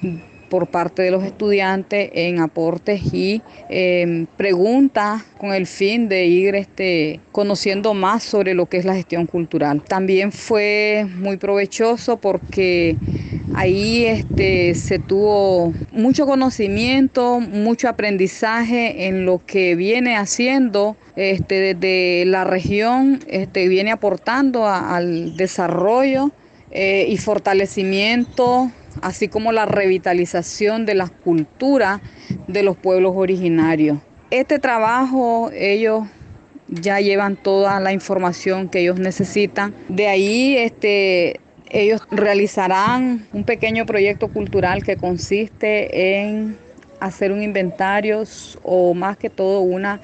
por 0.48 0.68
parte 0.68 1.02
de 1.02 1.10
los 1.10 1.24
estudiantes 1.24 2.12
en 2.14 2.40
aportes 2.40 3.02
y 3.16 3.42
em, 3.68 4.28
preguntas 4.38 5.24
con 5.40 5.52
el 5.52 5.66
fin 5.66 6.08
de 6.08 6.28
ir 6.28 6.54
este, 6.54 7.20
conociendo 7.32 7.96
más 7.96 8.22
sobre 8.22 8.54
lo 8.54 8.68
que 8.68 8.78
es 8.78 8.86
la 8.86 8.94
gestión 8.94 9.26
cultural. 9.26 9.82
También 9.82 10.32
fue 10.32 11.08
muy 11.18 11.38
provechoso 11.38 12.18
porque 12.18 12.96
ahí 13.56 14.06
este, 14.06 14.76
se 14.76 15.00
tuvo 15.00 15.74
mucho 15.92 16.28
conocimiento, 16.28 17.40
mucho 17.40 17.90
aprendizaje 17.90 19.08
en 19.08 19.26
lo 19.26 19.44
que 19.44 19.74
viene 19.74 20.16
haciendo 20.16 20.96
este, 21.16 21.74
desde 21.74 22.24
la 22.28 22.44
región, 22.44 23.20
este, 23.26 23.68
viene 23.68 23.92
aportando 23.92 24.68
al 24.68 25.36
desarrollo 25.38 26.32
eh, 26.72 27.06
y 27.08 27.18
fortalecimiento 27.18 28.72
así 29.02 29.28
como 29.28 29.52
la 29.52 29.66
revitalización 29.66 30.86
de 30.86 30.96
las 30.96 31.12
culturas 31.12 32.02
de 32.48 32.64
los 32.64 32.76
pueblos 32.76 33.14
originarios. 33.16 34.00
Este 34.30 34.60
trabajo 34.60 35.50
ellos 35.54 36.08
ya 36.68 37.00
llevan 37.00 37.36
toda 37.36 37.80
la 37.80 37.94
información 37.94 38.70
que 38.70 38.80
ellos 38.80 39.00
necesitan. 39.00 39.74
De 39.90 40.08
ahí 40.08 40.58
este, 40.58 41.40
ellos 41.70 42.02
realizarán 42.12 43.28
un 43.34 43.44
pequeño 43.44 43.86
proyecto 43.86 44.30
cultural 44.30 44.84
que 44.84 44.96
consiste 44.96 46.20
en 46.20 46.58
hacer 47.00 47.32
un 47.32 47.42
inventario 47.42 48.24
o 48.64 48.94
más 48.94 49.18
que 49.18 49.30
todo 49.30 49.62
una 49.62 50.02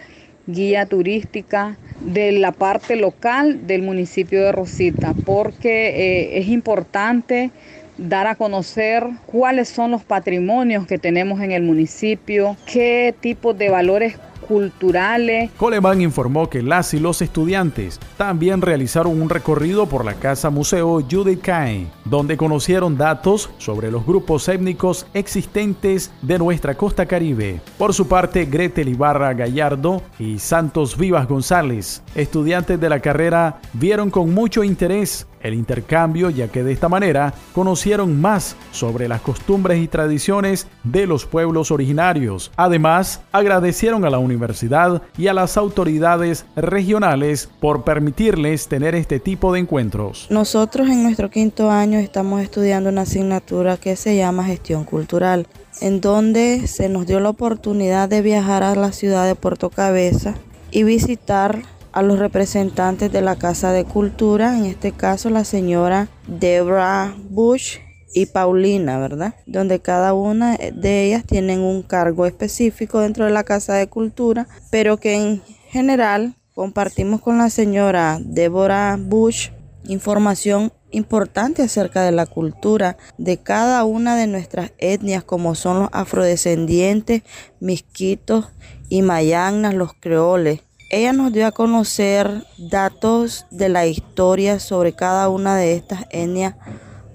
guía 0.47 0.85
turística 0.85 1.77
de 1.99 2.31
la 2.31 2.51
parte 2.51 2.95
local 2.95 3.65
del 3.67 3.81
municipio 3.81 4.43
de 4.43 4.51
Rosita, 4.51 5.15
porque 5.23 5.87
eh, 5.89 6.37
es 6.39 6.47
importante 6.47 7.51
dar 7.97 8.27
a 8.27 8.35
conocer 8.35 9.03
cuáles 9.25 9.69
son 9.69 9.91
los 9.91 10.05
patrimonios 10.05 10.85
que 10.85 10.99
tenemos 10.99 11.41
en 11.41 11.51
el 11.51 11.63
municipio, 11.63 12.59
qué 12.65 13.15
tipo 13.19 13.53
de 13.53 13.69
valores 13.69 14.19
culturales. 14.47 15.51
Coleman 15.57 16.01
informó 16.01 16.49
que 16.49 16.61
las 16.61 16.93
y 16.93 16.99
los 16.99 17.21
estudiantes 17.21 17.99
también 18.17 18.61
realizaron 18.61 19.21
un 19.21 19.29
recorrido 19.29 19.87
por 19.87 20.05
la 20.05 20.13
Casa 20.15 20.49
Museo 20.49 21.01
Judicae, 21.01 21.87
donde 22.05 22.37
conocieron 22.37 22.97
datos 22.97 23.49
sobre 23.57 23.91
los 23.91 24.05
grupos 24.05 24.47
étnicos 24.47 25.05
existentes 25.13 26.11
de 26.21 26.39
nuestra 26.39 26.75
costa 26.75 27.05
caribe. 27.05 27.61
Por 27.77 27.93
su 27.93 28.07
parte, 28.07 28.45
Gretel 28.45 28.89
Ibarra 28.89 29.33
Gallardo 29.33 30.01
y 30.17 30.39
Santos 30.39 30.97
Vivas 30.97 31.27
González, 31.27 32.01
estudiantes 32.15 32.79
de 32.79 32.89
la 32.89 32.99
carrera, 32.99 33.59
vieron 33.73 34.09
con 34.09 34.33
mucho 34.33 34.63
interés 34.63 35.27
el 35.41 35.53
intercambio, 35.53 36.29
ya 36.29 36.47
que 36.47 36.63
de 36.63 36.71
esta 36.71 36.89
manera 36.89 37.33
conocieron 37.53 38.19
más 38.19 38.55
sobre 38.71 39.07
las 39.07 39.21
costumbres 39.21 39.81
y 39.81 39.87
tradiciones 39.87 40.67
de 40.83 41.07
los 41.07 41.25
pueblos 41.25 41.71
originarios. 41.71 42.51
Además, 42.55 43.21
agradecieron 43.31 44.05
a 44.05 44.09
la 44.09 44.19
universidad 44.19 45.01
y 45.17 45.27
a 45.27 45.33
las 45.33 45.57
autoridades 45.57 46.45
regionales 46.55 47.49
por 47.59 47.83
permitirles 47.83 48.67
tener 48.67 48.95
este 48.95 49.19
tipo 49.19 49.53
de 49.53 49.59
encuentros. 49.59 50.27
Nosotros 50.29 50.87
en 50.89 51.03
nuestro 51.03 51.29
quinto 51.29 51.71
año 51.71 51.99
estamos 51.99 52.41
estudiando 52.41 52.89
una 52.89 53.01
asignatura 53.01 53.77
que 53.77 53.95
se 53.95 54.15
llama 54.15 54.45
gestión 54.45 54.83
cultural, 54.83 55.47
en 55.81 56.01
donde 56.01 56.67
se 56.67 56.89
nos 56.89 57.05
dio 57.07 57.19
la 57.19 57.29
oportunidad 57.29 58.09
de 58.09 58.21
viajar 58.21 58.63
a 58.63 58.75
la 58.75 58.91
ciudad 58.91 59.25
de 59.25 59.35
Puerto 59.35 59.69
Cabeza 59.69 60.35
y 60.71 60.83
visitar 60.83 61.61
a 61.97 62.03
los 62.03 62.19
representantes 62.19 63.11
de 63.11 63.21
la 63.21 63.37
Casa 63.37 63.71
de 63.71 63.83
Cultura, 63.83 64.55
en 64.55 64.65
este 64.65 64.91
caso 64.91 65.31
la 65.31 65.43
señora 65.43 66.09
Debra 66.27 67.15
Bush 67.31 67.79
y 68.13 68.27
Paulina, 68.27 68.99
¿verdad? 68.99 69.33
Donde 69.47 69.79
cada 69.79 70.13
una 70.13 70.57
de 70.57 71.05
ellas 71.05 71.23
tienen 71.25 71.61
un 71.61 71.81
cargo 71.81 72.27
específico 72.27 72.99
dentro 72.99 73.25
de 73.25 73.31
la 73.31 73.43
Casa 73.43 73.73
de 73.73 73.87
Cultura, 73.87 74.47
pero 74.69 74.97
que 74.97 75.15
en 75.15 75.41
general 75.69 76.35
compartimos 76.53 77.19
con 77.19 77.39
la 77.39 77.49
señora 77.49 78.19
Deborah 78.21 78.95
Bush 78.99 79.49
información 79.87 80.71
importante 80.91 81.63
acerca 81.63 82.03
de 82.03 82.11
la 82.11 82.27
cultura 82.27 82.97
de 83.17 83.37
cada 83.37 83.83
una 83.85 84.15
de 84.15 84.27
nuestras 84.27 84.71
etnias 84.77 85.23
como 85.23 85.55
son 85.55 85.79
los 85.79 85.89
afrodescendientes, 85.91 87.23
misquitos 87.59 88.49
y 88.87 89.01
mayanas, 89.01 89.73
los 89.73 89.93
creoles, 89.93 90.61
ella 90.89 91.11
nos 91.11 91.33
dio 91.33 91.45
a 91.45 91.51
conocer 91.51 92.45
datos 92.57 93.45
de 93.51 93.67
la 93.67 93.85
historia 93.87 94.59
sobre 94.59 94.93
cada 94.93 95.27
una 95.27 95.57
de 95.57 95.73
estas 95.73 96.05
etnias 96.11 96.55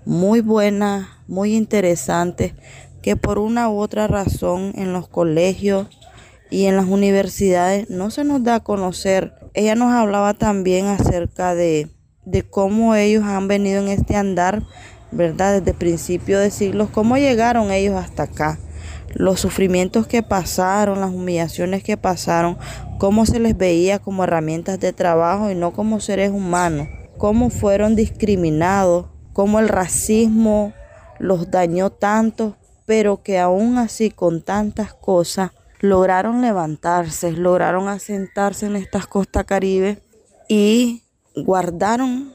muy 0.04 0.40
buenas, 0.42 1.08
muy 1.26 1.54
interesantes, 1.54 2.52
que 3.00 3.16
por 3.16 3.38
una 3.38 3.70
u 3.70 3.78
otra 3.78 4.08
razón 4.08 4.72
en 4.74 4.92
los 4.92 5.08
colegios 5.08 5.88
y 6.50 6.66
en 6.66 6.76
las 6.76 6.86
universidades 6.86 7.88
no 7.88 8.10
se 8.10 8.24
nos 8.24 8.44
da 8.44 8.56
a 8.56 8.60
conocer. 8.60 9.32
Ella 9.54 9.74
nos 9.74 9.92
hablaba 9.92 10.34
también 10.34 10.86
acerca 10.86 11.54
de, 11.54 11.88
de 12.26 12.42
cómo 12.42 12.94
ellos 12.94 13.24
han 13.24 13.48
venido 13.48 13.80
en 13.80 13.88
este 13.88 14.16
andar, 14.16 14.62
¿verdad? 15.12 15.60
Desde 15.60 15.72
principio 15.72 16.38
de 16.38 16.50
siglos, 16.50 16.90
cómo 16.92 17.16
llegaron 17.16 17.70
ellos 17.70 17.96
hasta 17.96 18.24
acá 18.24 18.58
los 19.14 19.40
sufrimientos 19.40 20.06
que 20.06 20.22
pasaron, 20.22 21.00
las 21.00 21.10
humillaciones 21.10 21.82
que 21.82 21.96
pasaron, 21.96 22.56
cómo 22.98 23.26
se 23.26 23.40
les 23.40 23.56
veía 23.56 23.98
como 23.98 24.24
herramientas 24.24 24.80
de 24.80 24.92
trabajo 24.92 25.50
y 25.50 25.54
no 25.54 25.72
como 25.72 26.00
seres 26.00 26.30
humanos, 26.30 26.88
cómo 27.18 27.50
fueron 27.50 27.96
discriminados, 27.96 29.06
cómo 29.32 29.58
el 29.60 29.68
racismo 29.68 30.72
los 31.18 31.50
dañó 31.50 31.90
tanto, 31.90 32.56
pero 32.86 33.22
que 33.22 33.38
aún 33.38 33.78
así 33.78 34.10
con 34.10 34.42
tantas 34.42 34.94
cosas 34.94 35.52
lograron 35.80 36.42
levantarse, 36.42 37.32
lograron 37.32 37.88
asentarse 37.88 38.66
en 38.66 38.76
estas 38.76 39.06
costas 39.06 39.44
caribe 39.44 40.02
y 40.48 41.02
guardaron 41.36 42.34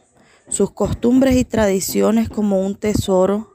sus 0.50 0.72
costumbres 0.72 1.36
y 1.36 1.44
tradiciones 1.44 2.30
como 2.30 2.62
un 2.62 2.76
tesoro 2.76 3.54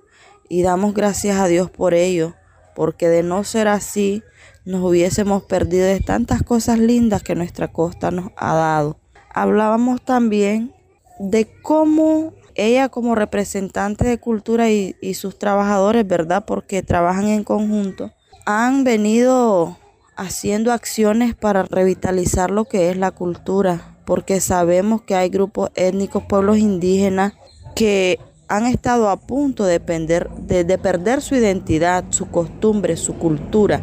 y 0.48 0.62
damos 0.62 0.92
gracias 0.92 1.38
a 1.38 1.46
Dios 1.46 1.70
por 1.70 1.94
ello 1.94 2.34
porque 2.74 3.08
de 3.08 3.22
no 3.22 3.44
ser 3.44 3.68
así 3.68 4.22
nos 4.64 4.82
hubiésemos 4.82 5.42
perdido 5.44 5.86
de 5.86 6.00
tantas 6.00 6.42
cosas 6.42 6.78
lindas 6.78 7.22
que 7.22 7.34
nuestra 7.34 7.68
costa 7.68 8.10
nos 8.10 8.30
ha 8.36 8.54
dado. 8.54 8.98
Hablábamos 9.34 10.02
también 10.02 10.72
de 11.18 11.48
cómo 11.62 12.32
ella 12.54 12.88
como 12.88 13.14
representante 13.14 14.06
de 14.06 14.18
cultura 14.18 14.70
y, 14.70 15.14
sus 15.14 15.38
trabajadores, 15.38 16.06
¿verdad? 16.06 16.44
Porque 16.46 16.82
trabajan 16.82 17.28
en 17.28 17.44
conjunto, 17.44 18.12
han 18.44 18.84
venido 18.84 19.78
haciendo 20.16 20.72
acciones 20.72 21.34
para 21.34 21.62
revitalizar 21.62 22.50
lo 22.50 22.66
que 22.66 22.90
es 22.90 22.96
la 22.96 23.10
cultura, 23.10 23.96
porque 24.04 24.40
sabemos 24.40 25.02
que 25.02 25.14
hay 25.14 25.28
grupos 25.30 25.70
étnicos, 25.74 26.24
pueblos 26.24 26.58
indígenas 26.58 27.34
que 27.74 28.18
han 28.52 28.66
estado 28.66 29.08
a 29.08 29.16
punto 29.18 29.64
de, 29.64 29.78
de, 29.78 30.78
perder 30.78 31.22
su 31.22 31.34
identidad, 31.34 32.04
su 32.10 32.30
costumbre, 32.30 32.98
su 32.98 33.14
cultura, 33.14 33.80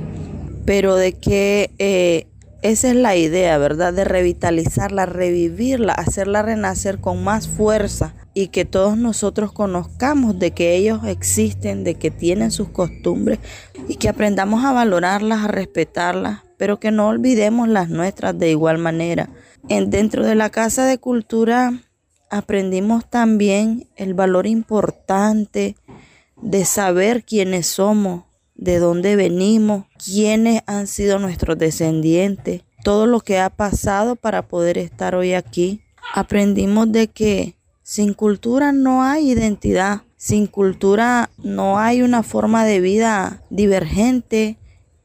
pero 0.63 0.95
de 0.95 1.13
que 1.13 1.71
eh, 1.79 2.27
esa 2.61 2.89
es 2.89 2.95
la 2.95 3.15
idea, 3.15 3.57
¿verdad? 3.57 3.93
De 3.93 4.03
revitalizarla, 4.03 5.07
revivirla, 5.07 5.93
hacerla 5.93 6.43
renacer 6.43 6.99
con 6.99 7.23
más 7.23 7.47
fuerza 7.47 8.13
y 8.35 8.49
que 8.49 8.63
todos 8.63 8.95
nosotros 8.95 9.51
conozcamos 9.51 10.37
de 10.37 10.51
que 10.51 10.75
ellos 10.75 10.99
existen, 11.03 11.83
de 11.83 11.95
que 11.95 12.11
tienen 12.11 12.51
sus 12.51 12.69
costumbres 12.69 13.39
y 13.87 13.95
que 13.95 14.07
aprendamos 14.07 14.63
a 14.63 14.71
valorarlas, 14.71 15.45
a 15.45 15.47
respetarlas, 15.47 16.41
pero 16.57 16.79
que 16.79 16.91
no 16.91 17.07
olvidemos 17.07 17.67
las 17.67 17.89
nuestras 17.89 18.37
de 18.37 18.51
igual 18.51 18.77
manera. 18.77 19.29
En, 19.67 19.89
dentro 19.89 20.23
de 20.23 20.35
la 20.35 20.51
Casa 20.51 20.85
de 20.85 20.99
Cultura 20.99 21.73
aprendimos 22.29 23.09
también 23.09 23.87
el 23.95 24.13
valor 24.13 24.47
importante 24.47 25.75
de 26.41 26.65
saber 26.65 27.23
quiénes 27.23 27.67
somos, 27.67 28.23
de 28.55 28.79
dónde 28.79 29.15
venimos, 29.15 29.85
quiénes 30.03 30.61
han 30.67 30.87
sido 30.87 31.19
nuestros 31.19 31.57
descendientes, 31.57 32.63
todo 32.83 33.07
lo 33.07 33.19
que 33.21 33.39
ha 33.39 33.49
pasado 33.49 34.15
para 34.15 34.47
poder 34.47 34.77
estar 34.77 35.15
hoy 35.15 35.33
aquí. 35.33 35.81
Aprendimos 36.13 36.91
de 36.91 37.07
que 37.07 37.55
sin 37.83 38.13
cultura 38.13 38.71
no 38.71 39.03
hay 39.03 39.31
identidad, 39.31 40.03
sin 40.17 40.47
cultura 40.47 41.29
no 41.37 41.79
hay 41.79 42.01
una 42.01 42.23
forma 42.23 42.65
de 42.65 42.79
vida 42.81 43.41
divergente 43.49 44.57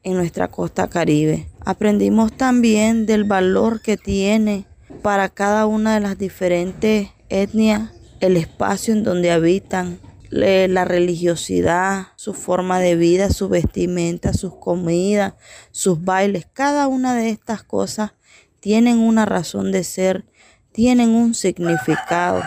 en 0.03 0.15
nuestra 0.15 0.49
costa 0.49 0.87
caribe. 0.87 1.47
Aprendimos 1.63 2.31
también 2.35 3.05
del 3.05 3.23
valor 3.23 3.81
que 3.81 3.97
tiene 3.97 4.65
para 5.01 5.29
cada 5.29 5.65
una 5.65 5.95
de 5.95 5.99
las 5.99 6.17
diferentes 6.17 7.09
etnias 7.29 7.91
el 8.19 8.37
espacio 8.37 8.93
en 8.93 9.03
donde 9.03 9.31
habitan, 9.31 9.99
la 10.29 10.83
religiosidad, 10.83 12.07
su 12.17 12.33
forma 12.33 12.79
de 12.79 12.95
vida, 12.95 13.29
su 13.29 13.47
vestimenta, 13.47 14.33
sus 14.33 14.55
comidas, 14.55 15.35
sus 15.71 16.03
bailes, 16.03 16.45
cada 16.51 16.87
una 16.87 17.15
de 17.15 17.29
estas 17.29 17.63
cosas 17.63 18.13
tienen 18.59 18.99
una 18.99 19.25
razón 19.25 19.71
de 19.71 19.83
ser, 19.83 20.25
tienen 20.73 21.11
un 21.11 21.35
significado 21.35 22.41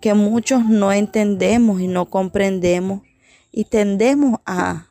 que 0.00 0.14
muchos 0.14 0.64
no 0.64 0.92
entendemos 0.92 1.80
y 1.80 1.86
no 1.86 2.10
comprendemos 2.10 3.02
y 3.52 3.64
tendemos 3.64 4.40
a 4.44 4.88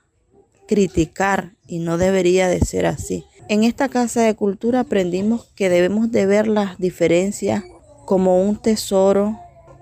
criticar 0.68 1.56
y 1.68 1.80
no 1.80 1.98
debería 1.98 2.48
de 2.48 2.62
ser 2.62 2.86
así. 2.86 3.26
En 3.50 3.64
esta 3.64 3.90
casa 3.90 4.22
de 4.22 4.36
cultura 4.36 4.80
aprendimos 4.80 5.52
que 5.56 5.70
debemos 5.70 6.12
de 6.12 6.26
ver 6.26 6.48
las 6.48 6.78
diferencias 6.78 7.64
como 8.06 8.42
un 8.42 8.58
tesoro, 8.58 9.39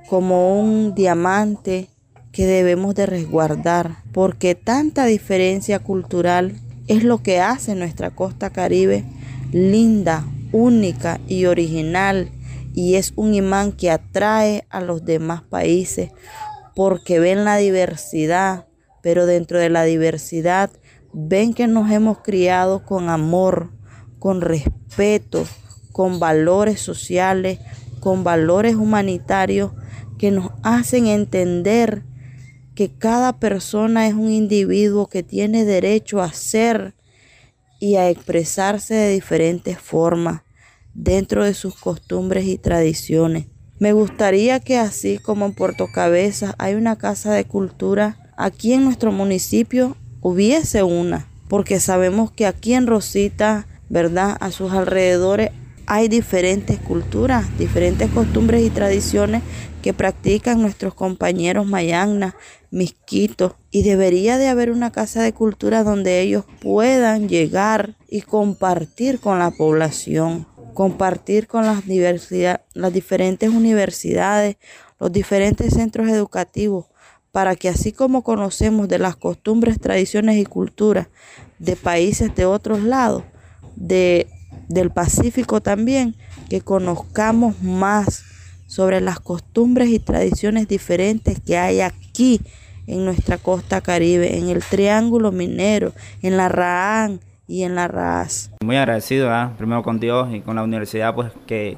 como 0.09 0.59
un 0.61 0.93
diamante 0.95 1.87
que 2.31 2.45
debemos 2.45 2.95
de 2.95 3.05
resguardar, 3.05 3.97
porque 4.13 4.55
tanta 4.55 5.05
diferencia 5.05 5.79
cultural 5.79 6.55
es 6.87 7.03
lo 7.03 7.21
que 7.23 7.39
hace 7.39 7.75
nuestra 7.75 8.11
costa 8.11 8.49
caribe 8.49 9.05
linda, 9.51 10.25
única 10.51 11.19
y 11.27 11.45
original 11.45 12.29
y 12.73 12.95
es 12.95 13.13
un 13.15 13.33
imán 13.33 13.71
que 13.71 13.91
atrae 13.91 14.65
a 14.69 14.81
los 14.81 15.05
demás 15.05 15.41
países 15.43 16.11
porque 16.75 17.19
ven 17.19 17.43
la 17.43 17.57
diversidad, 17.57 18.65
pero 19.01 19.25
dentro 19.25 19.59
de 19.59 19.69
la 19.69 19.83
diversidad 19.83 20.69
ven 21.13 21.53
que 21.53 21.67
nos 21.67 21.91
hemos 21.91 22.19
criado 22.19 22.85
con 22.85 23.09
amor, 23.09 23.71
con 24.19 24.41
respeto, 24.41 25.45
con 25.91 26.19
valores 26.19 26.79
sociales, 26.79 27.59
con 28.01 28.25
valores 28.25 28.75
humanitarios 28.75 29.71
que 30.17 30.31
nos 30.31 30.51
hacen 30.63 31.07
entender 31.07 32.03
que 32.75 32.91
cada 32.91 33.39
persona 33.39 34.07
es 34.07 34.13
un 34.13 34.29
individuo 34.29 35.07
que 35.07 35.23
tiene 35.23 35.63
derecho 35.63 36.21
a 36.21 36.33
ser 36.33 36.95
y 37.79 37.95
a 37.95 38.09
expresarse 38.09 38.93
de 38.93 39.13
diferentes 39.13 39.79
formas 39.79 40.41
dentro 40.93 41.45
de 41.45 41.53
sus 41.53 41.75
costumbres 41.75 42.45
y 42.45 42.57
tradiciones. 42.57 43.45
Me 43.79 43.93
gustaría 43.93 44.59
que 44.59 44.77
así 44.77 45.17
como 45.17 45.45
en 45.45 45.53
Puerto 45.53 45.87
Cabezas 45.91 46.53
hay 46.57 46.75
una 46.75 46.97
casa 46.97 47.33
de 47.33 47.45
cultura, 47.45 48.17
aquí 48.37 48.73
en 48.73 48.83
nuestro 48.83 49.11
municipio 49.11 49.95
hubiese 50.21 50.83
una, 50.83 51.27
porque 51.47 51.79
sabemos 51.79 52.31
que 52.31 52.45
aquí 52.45 52.73
en 52.73 52.87
Rosita, 52.87 53.67
¿verdad? 53.89 54.37
A 54.39 54.51
sus 54.51 54.71
alrededores 54.71 55.51
hay 55.87 56.07
diferentes 56.07 56.79
culturas, 56.79 57.45
diferentes 57.57 58.09
costumbres 58.09 58.63
y 58.63 58.69
tradiciones 58.69 59.43
que 59.81 59.93
practican 59.93 60.61
nuestros 60.61 60.93
compañeros 60.93 61.65
mayagnas, 61.65 62.35
misquitos, 62.69 63.53
y 63.71 63.83
debería 63.83 64.37
de 64.37 64.47
haber 64.47 64.71
una 64.71 64.91
casa 64.91 65.21
de 65.21 65.33
cultura 65.33 65.83
donde 65.83 66.21
ellos 66.21 66.45
puedan 66.61 67.27
llegar 67.27 67.95
y 68.09 68.21
compartir 68.21 69.19
con 69.19 69.39
la 69.39 69.51
población, 69.51 70.45
compartir 70.73 71.47
con 71.47 71.65
las, 71.65 71.85
diversidad, 71.85 72.61
las 72.73 72.93
diferentes 72.93 73.49
universidades, 73.49 74.57
los 74.99 75.11
diferentes 75.11 75.73
centros 75.73 76.09
educativos, 76.09 76.85
para 77.31 77.55
que 77.55 77.69
así 77.69 77.91
como 77.91 78.23
conocemos 78.23 78.87
de 78.87 78.99
las 78.99 79.15
costumbres, 79.15 79.79
tradiciones 79.79 80.37
y 80.37 80.45
culturas 80.45 81.07
de 81.59 81.75
países 81.75 82.35
de 82.35 82.45
otros 82.45 82.81
lados, 82.83 83.23
de 83.75 84.27
del 84.73 84.91
Pacífico 84.91 85.61
también, 85.61 86.15
que 86.49 86.61
conozcamos 86.61 87.61
más 87.61 88.23
sobre 88.67 89.01
las 89.01 89.19
costumbres 89.19 89.89
y 89.89 89.99
tradiciones 89.99 90.67
diferentes 90.67 91.39
que 91.39 91.57
hay 91.57 91.81
aquí 91.81 92.41
en 92.87 93.05
nuestra 93.05 93.37
costa 93.37 93.81
caribe, 93.81 94.37
en 94.37 94.49
el 94.49 94.63
Triángulo 94.63 95.31
Minero, 95.31 95.93
en 96.21 96.37
la 96.37 96.49
Raán 96.49 97.19
y 97.47 97.63
en 97.63 97.75
la 97.75 97.87
Raz. 97.87 98.51
Muy 98.63 98.77
agradecido, 98.77 99.29
primero 99.57 99.83
con 99.83 99.99
Dios 99.99 100.33
y 100.33 100.41
con 100.41 100.55
la 100.55 100.63
universidad, 100.63 101.13
pues 101.13 101.31
que 101.45 101.77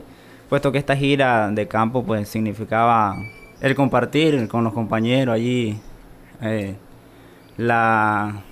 puesto 0.50 0.72
que 0.72 0.78
esta 0.78 0.96
gira 0.96 1.50
de 1.50 1.68
campo 1.68 2.04
pues 2.04 2.30
significaba 2.30 3.16
el 3.60 3.76
compartir 3.76 4.48
con 4.48 4.64
los 4.64 4.74
compañeros 4.74 5.34
allí 5.34 5.80
eh, 6.42 6.76
la, 7.58 8.44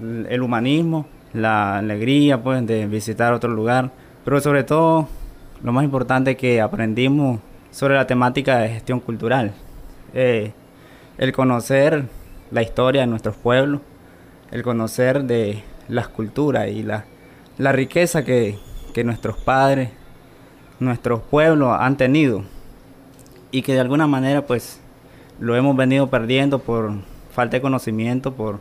el 0.00 0.42
humanismo 0.42 1.06
la 1.32 1.78
alegría 1.78 2.42
pues 2.42 2.66
de 2.66 2.86
visitar 2.86 3.32
otro 3.32 3.50
lugar, 3.50 3.90
pero 4.24 4.40
sobre 4.40 4.64
todo 4.64 5.08
lo 5.62 5.72
más 5.72 5.84
importante 5.84 6.36
que 6.36 6.60
aprendimos 6.60 7.40
sobre 7.70 7.94
la 7.94 8.06
temática 8.06 8.58
de 8.58 8.68
gestión 8.68 9.00
cultural, 9.00 9.52
eh, 10.14 10.52
el 11.18 11.32
conocer 11.32 12.04
la 12.50 12.62
historia 12.62 13.02
de 13.02 13.06
nuestros 13.06 13.36
pueblos, 13.36 13.80
el 14.50 14.62
conocer 14.62 15.24
de 15.24 15.62
las 15.88 16.08
culturas 16.08 16.68
y 16.68 16.82
la, 16.82 17.04
la 17.58 17.72
riqueza 17.72 18.24
que, 18.24 18.58
que 18.92 19.04
nuestros 19.04 19.38
padres, 19.38 19.90
nuestros 20.80 21.22
pueblos 21.22 21.76
han 21.78 21.96
tenido. 21.96 22.44
Y 23.50 23.62
que 23.62 23.74
de 23.74 23.80
alguna 23.80 24.06
manera 24.06 24.46
pues 24.46 24.80
lo 25.38 25.56
hemos 25.56 25.76
venido 25.76 26.08
perdiendo 26.08 26.58
por 26.58 26.92
falta 27.30 27.56
de 27.56 27.62
conocimiento, 27.62 28.32
por, 28.34 28.60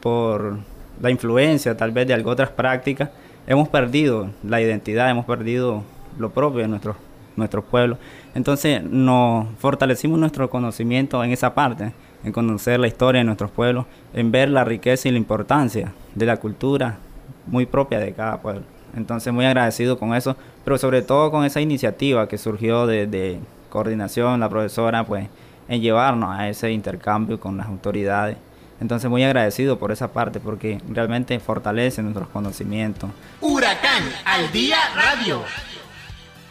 por 0.00 0.58
la 1.00 1.10
influencia 1.10 1.76
tal 1.76 1.92
vez 1.92 2.06
de 2.06 2.14
algo 2.14 2.30
otras 2.30 2.50
prácticas, 2.50 3.10
hemos 3.46 3.68
perdido 3.68 4.30
la 4.42 4.60
identidad, 4.60 5.10
hemos 5.10 5.24
perdido 5.24 5.82
lo 6.18 6.30
propio 6.30 6.60
de 6.60 6.68
nuestros, 6.68 6.96
nuestros 7.36 7.64
pueblos. 7.64 7.98
Entonces 8.34 8.82
nos 8.82 9.46
fortalecimos 9.58 10.18
nuestro 10.18 10.50
conocimiento 10.50 11.22
en 11.22 11.32
esa 11.32 11.54
parte, 11.54 11.92
en 12.24 12.32
conocer 12.32 12.80
la 12.80 12.88
historia 12.88 13.20
de 13.20 13.24
nuestros 13.24 13.50
pueblos, 13.50 13.86
en 14.14 14.30
ver 14.30 14.48
la 14.48 14.64
riqueza 14.64 15.08
y 15.08 15.12
la 15.12 15.18
importancia 15.18 15.92
de 16.14 16.26
la 16.26 16.38
cultura 16.38 16.98
muy 17.46 17.66
propia 17.66 17.98
de 17.98 18.12
cada 18.12 18.40
pueblo. 18.40 18.62
Entonces 18.96 19.32
muy 19.32 19.44
agradecido 19.44 19.98
con 19.98 20.14
eso, 20.14 20.36
pero 20.64 20.78
sobre 20.78 21.02
todo 21.02 21.30
con 21.30 21.44
esa 21.44 21.60
iniciativa 21.60 22.28
que 22.28 22.38
surgió 22.38 22.86
de, 22.86 23.06
de 23.06 23.38
coordinación, 23.68 24.40
la 24.40 24.48
profesora, 24.48 25.04
pues 25.04 25.28
en 25.68 25.80
llevarnos 25.80 26.30
a 26.30 26.48
ese 26.48 26.70
intercambio 26.72 27.38
con 27.38 27.56
las 27.56 27.66
autoridades 27.66 28.38
entonces 28.80 29.10
muy 29.10 29.24
agradecido 29.24 29.78
por 29.78 29.92
esa 29.92 30.12
parte 30.12 30.40
porque 30.40 30.80
realmente 30.88 31.38
fortalece 31.40 32.02
nuestros 32.02 32.28
conocimientos. 32.28 33.10
Huracán 33.40 34.04
al 34.24 34.50
día 34.52 34.76
radio. 34.94 35.42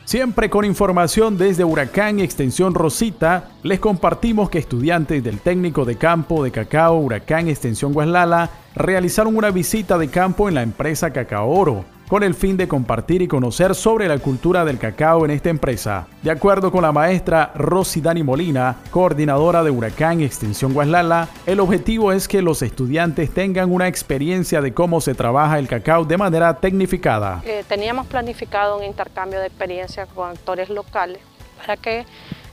Siempre 0.06 0.52
con 0.52 0.66
información 0.66 1.36
desde 1.38 1.64
Huracán 1.64 2.20
y 2.20 2.24
Extensión 2.24 2.76
Rosita, 2.76 3.50
les 3.64 3.80
compartimos 3.80 4.52
que 4.52 4.60
estudiantes 4.60 5.24
del 5.24 5.40
técnico 5.40 5.84
de 5.84 5.98
campo 5.98 6.44
de 6.44 6.52
cacao 6.52 6.98
Huracán 6.98 7.48
Extensión 7.48 7.92
Guaslala 7.92 8.52
realizaron 8.76 9.36
una 9.36 9.50
visita 9.50 9.98
de 9.98 10.10
campo 10.10 10.48
en 10.48 10.56
la 10.56 10.62
empresa 10.62 11.12
Cacao 11.12 11.50
Oro 11.50 11.95
con 12.08 12.24
el 12.24 12.36
fin 12.36 12.56
de 12.58 12.68
compartir 12.68 13.22
y 13.22 13.28
conocer 13.28 13.74
sobre 13.74 14.08
la 14.08 14.20
cultura 14.20 14.64
del 14.64 14.78
cacao 14.78 15.26
en 15.26 15.32
esta 15.32 15.50
empresa. 15.50 16.08
De 16.22 16.32
acuerdo 16.32 16.72
con 16.72 16.84
la 16.84 16.92
maestra 16.92 17.52
Rosy 17.56 18.02
Dani 18.02 18.24
Molina, 18.24 18.78
coordinadora 18.92 19.64
de 19.64 19.72
Huracán 19.72 20.22
Extensión 20.22 20.74
Guaslala, 20.74 21.28
el 21.46 21.60
objetivo 21.60 22.12
es 22.12 22.28
que 22.28 22.42
los 22.42 22.62
estudiantes 22.62 23.34
tengan 23.34 23.72
una 23.72 23.88
experiencia 23.88 24.62
de 24.62 24.74
cómo 24.74 25.02
se 25.02 25.16
trabaja 25.16 25.58
el 25.58 25.68
cacao 25.68 26.06
de 26.06 26.18
manera 26.18 26.60
tecnificada. 26.60 27.42
Eh, 27.46 27.64
teníamos 27.68 28.08
planificado 28.08 28.78
un 28.78 28.84
intercambio 28.84 29.40
de 29.40 29.48
experiencias 29.48 30.08
con 30.14 30.30
actores 30.30 30.70
locales 30.70 31.20
para 31.58 31.78
que 31.78 32.06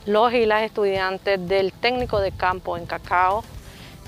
los 0.06 0.32
y 0.32 0.46
las 0.46 0.62
estudiantes 0.62 1.46
del 1.48 1.72
técnico 1.72 2.20
de 2.20 2.32
campo 2.32 2.76
en 2.76 2.86
cacao 2.86 3.44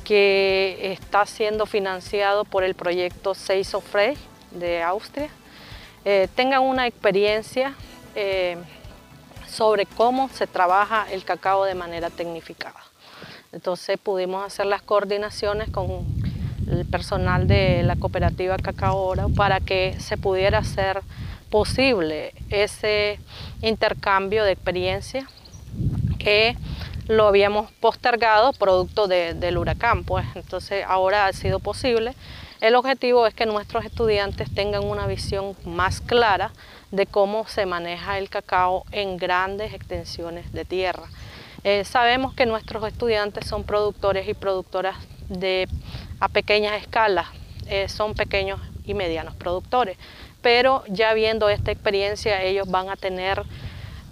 que 0.05 0.93
está 0.93 1.25
siendo 1.25 1.67
financiado 1.67 2.45
por 2.45 2.65
el 2.65 2.75
proyecto 2.75 3.35
Seiso 3.35 3.81
Fresh 3.81 4.19
de 4.55 4.83
Austria 4.83 5.29
eh, 6.05 6.29
tengan 6.35 6.63
una 6.63 6.87
experiencia 6.87 7.75
eh, 8.15 8.57
sobre 9.49 9.87
cómo 9.87 10.29
se 10.29 10.47
trabaja 10.47 11.07
el 11.11 11.25
cacao 11.25 11.65
de 11.65 11.75
manera 11.75 12.11
tecnificada. 12.11 12.81
Entonces 13.53 13.99
pudimos 13.99 14.45
hacer 14.45 14.67
las 14.67 14.83
coordinaciones 14.83 15.71
con 15.71 16.05
el 16.69 16.85
personal 16.87 17.47
de 17.47 17.83
la 17.85 17.97
cooperativa 17.97 18.57
Cacao 18.57 18.97
Oro 18.97 19.29
para 19.29 19.61
que 19.61 19.97
se 20.01 20.17
pudiera 20.17 20.59
hacer 20.59 21.03
posible 21.51 22.35
ese 22.51 23.21
intercambio 23.63 24.45
de 24.45 24.53
experiencia 24.53 25.29
que 26.19 26.57
lo 27.09 27.27
habíamos 27.27 27.71
postergado 27.73 28.53
producto 28.53 29.07
del 29.09 29.59
huracán, 29.59 30.05
pues 30.05 30.25
entonces 30.35 30.85
ahora 30.87 31.27
ha 31.27 31.33
sido 31.33 31.59
posible. 31.59 32.15
El 32.61 32.77
objetivo 32.77 33.27
es 33.27 33.35
que 33.35 33.45
nuestros 33.45 33.85
estudiantes 33.85 34.53
tengan 34.55 34.85
una 34.85 35.07
visión 35.07 35.55
más 35.65 36.01
clara 36.01 36.53
de 36.91 37.07
cómo 37.07 37.47
se 37.47 37.67
maneja 37.67 38.19
el 38.19 38.31
cacao 38.31 38.85
en 38.91 39.19
grandes 39.19 39.75
extensiones 39.75 40.51
de 40.53 40.65
tierra. 40.65 41.05
Eh, 41.63 41.85
sabemos 41.85 42.35
que 42.35 42.47
nuestros 42.47 42.87
estudiantes 42.87 43.47
son 43.47 43.65
productores 43.65 44.29
y 44.29 44.35
productoras 44.35 44.97
de, 45.29 45.69
a 46.21 46.29
pequeñas 46.29 46.81
escalas, 46.81 47.27
eh, 47.67 47.89
son 47.89 48.15
pequeños 48.15 48.61
y 48.85 48.95
medianos 48.95 49.35
productores, 49.35 49.97
pero 50.43 50.85
ya 50.89 51.15
viendo 51.15 51.49
esta 51.49 51.73
experiencia 51.73 52.43
ellos 52.43 52.71
van 52.71 52.91
a 52.91 52.97
tener 52.97 53.43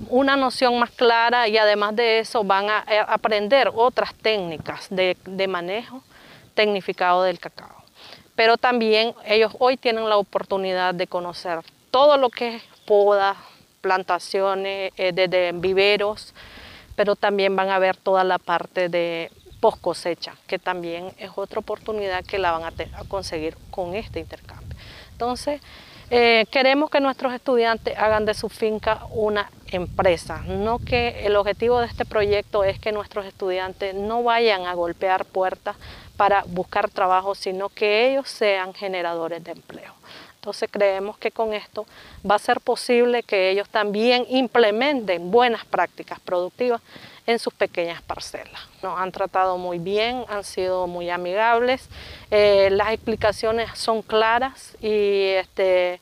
una 0.08 0.36
noción 0.36 0.78
más 0.78 0.90
clara 0.90 1.48
y 1.48 1.58
además 1.58 1.96
de 1.96 2.20
eso 2.20 2.44
van 2.44 2.68
a 2.68 2.84
eh, 2.88 3.02
aprender 3.06 3.70
otras 3.74 4.14
técnicas 4.14 4.88
de, 4.90 5.16
manejo 5.48 6.02
tecnificado 6.54 7.22
del 7.22 7.38
cacao. 7.38 7.82
Pero 8.34 8.56
también 8.56 9.14
ellos 9.24 9.54
hoy 9.58 9.76
tienen 9.76 10.08
la 10.08 10.16
oportunidad 10.16 10.94
de 10.94 11.06
conocer 11.06 11.60
todo 11.90 12.16
lo 12.16 12.30
que 12.30 12.56
es 12.56 12.62
poda, 12.86 13.36
plantaciones, 13.80 14.92
eh, 14.96 15.12
de, 15.12 15.52
viveros, 15.54 16.34
pero 16.96 17.16
también 17.16 17.54
van 17.56 17.70
a 17.70 17.78
ver 17.78 17.96
toda 17.96 18.24
la 18.24 18.38
parte 18.38 18.88
de 18.88 19.30
post 19.60 19.80
cosecha, 19.80 20.34
que 20.46 20.58
también 20.58 21.12
es 21.18 21.30
otra 21.36 21.60
oportunidad 21.60 22.24
que 22.24 22.38
la 22.38 22.52
van 22.52 22.64
a, 22.64 22.72
conseguir 23.08 23.56
con 23.70 23.94
este 23.94 24.18
intercambio. 24.20 24.76
Entonces, 25.12 25.60
eh, 26.14 26.44
queremos 26.50 26.90
que 26.90 27.00
nuestros 27.00 27.32
estudiantes 27.32 27.96
hagan 27.96 28.26
de 28.26 28.34
su 28.34 28.50
finca 28.50 29.06
una 29.12 29.50
empresa, 29.68 30.42
no 30.46 30.78
que 30.78 31.24
el 31.24 31.36
objetivo 31.36 31.80
de 31.80 31.86
este 31.86 32.04
proyecto 32.04 32.64
es 32.64 32.78
que 32.78 32.92
nuestros 32.92 33.24
estudiantes 33.24 33.94
no 33.94 34.22
vayan 34.22 34.66
a 34.66 34.74
golpear 34.74 35.24
puertas 35.24 35.74
para 36.18 36.44
buscar 36.46 36.90
trabajo, 36.90 37.34
sino 37.34 37.70
que 37.70 38.10
ellos 38.10 38.28
sean 38.28 38.74
generadores 38.74 39.42
de 39.42 39.52
empleo. 39.52 39.94
Entonces 40.34 40.68
creemos 40.70 41.16
que 41.16 41.30
con 41.30 41.54
esto 41.54 41.86
va 42.30 42.34
a 42.34 42.38
ser 42.38 42.60
posible 42.60 43.22
que 43.22 43.48
ellos 43.48 43.70
también 43.70 44.26
implementen 44.28 45.30
buenas 45.30 45.64
prácticas 45.64 46.20
productivas 46.20 46.82
en 47.26 47.38
sus 47.38 47.54
pequeñas 47.54 48.02
parcelas. 48.02 48.60
Nos 48.82 48.98
han 48.98 49.12
tratado 49.12 49.58
muy 49.58 49.78
bien, 49.78 50.24
han 50.28 50.44
sido 50.44 50.86
muy 50.86 51.10
amigables, 51.10 51.88
eh, 52.30 52.68
las 52.70 52.92
explicaciones 52.92 53.70
son 53.74 54.02
claras 54.02 54.76
y, 54.80 55.28
este, 55.30 56.00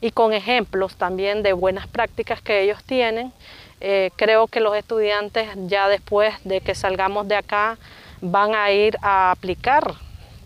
y 0.00 0.10
con 0.10 0.32
ejemplos 0.32 0.96
también 0.96 1.42
de 1.42 1.52
buenas 1.52 1.86
prácticas 1.86 2.42
que 2.42 2.62
ellos 2.62 2.82
tienen. 2.84 3.32
Eh, 3.80 4.10
creo 4.16 4.48
que 4.48 4.60
los 4.60 4.76
estudiantes 4.76 5.48
ya 5.66 5.88
después 5.88 6.34
de 6.44 6.60
que 6.60 6.74
salgamos 6.74 7.28
de 7.28 7.36
acá 7.36 7.78
van 8.20 8.54
a 8.54 8.70
ir 8.72 8.96
a 9.02 9.30
aplicar 9.30 9.94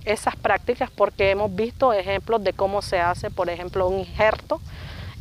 esas 0.04 0.36
prácticas 0.36 0.90
porque 0.90 1.30
hemos 1.30 1.54
visto 1.54 1.92
ejemplos 1.92 2.44
de 2.44 2.52
cómo 2.52 2.82
se 2.82 3.00
hace, 3.00 3.30
por 3.30 3.48
ejemplo, 3.48 3.88
un 3.88 4.00
injerto, 4.00 4.60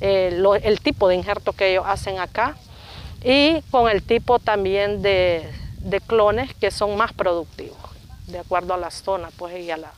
eh, 0.01 0.43
el 0.63 0.79
tipo 0.81 1.07
de 1.07 1.15
injerto 1.15 1.53
que 1.53 1.71
ellos 1.71 1.85
hacen 1.87 2.19
acá 2.19 2.57
y 3.23 3.61
con 3.71 3.89
el 3.89 4.01
tipo 4.01 4.39
también 4.39 5.01
de, 5.01 5.49
de, 5.79 6.01
clones 6.01 6.53
que 6.55 6.71
son 6.71 6.95
más 6.97 7.13
productivos, 7.13 7.77
de 8.27 8.39
acuerdo 8.39 8.73
a 8.73 8.77
la 8.77 8.91
zona 8.91 9.29
pues, 9.37 9.57
y 9.59 9.69
a 9.69 9.77
la, 9.77 9.91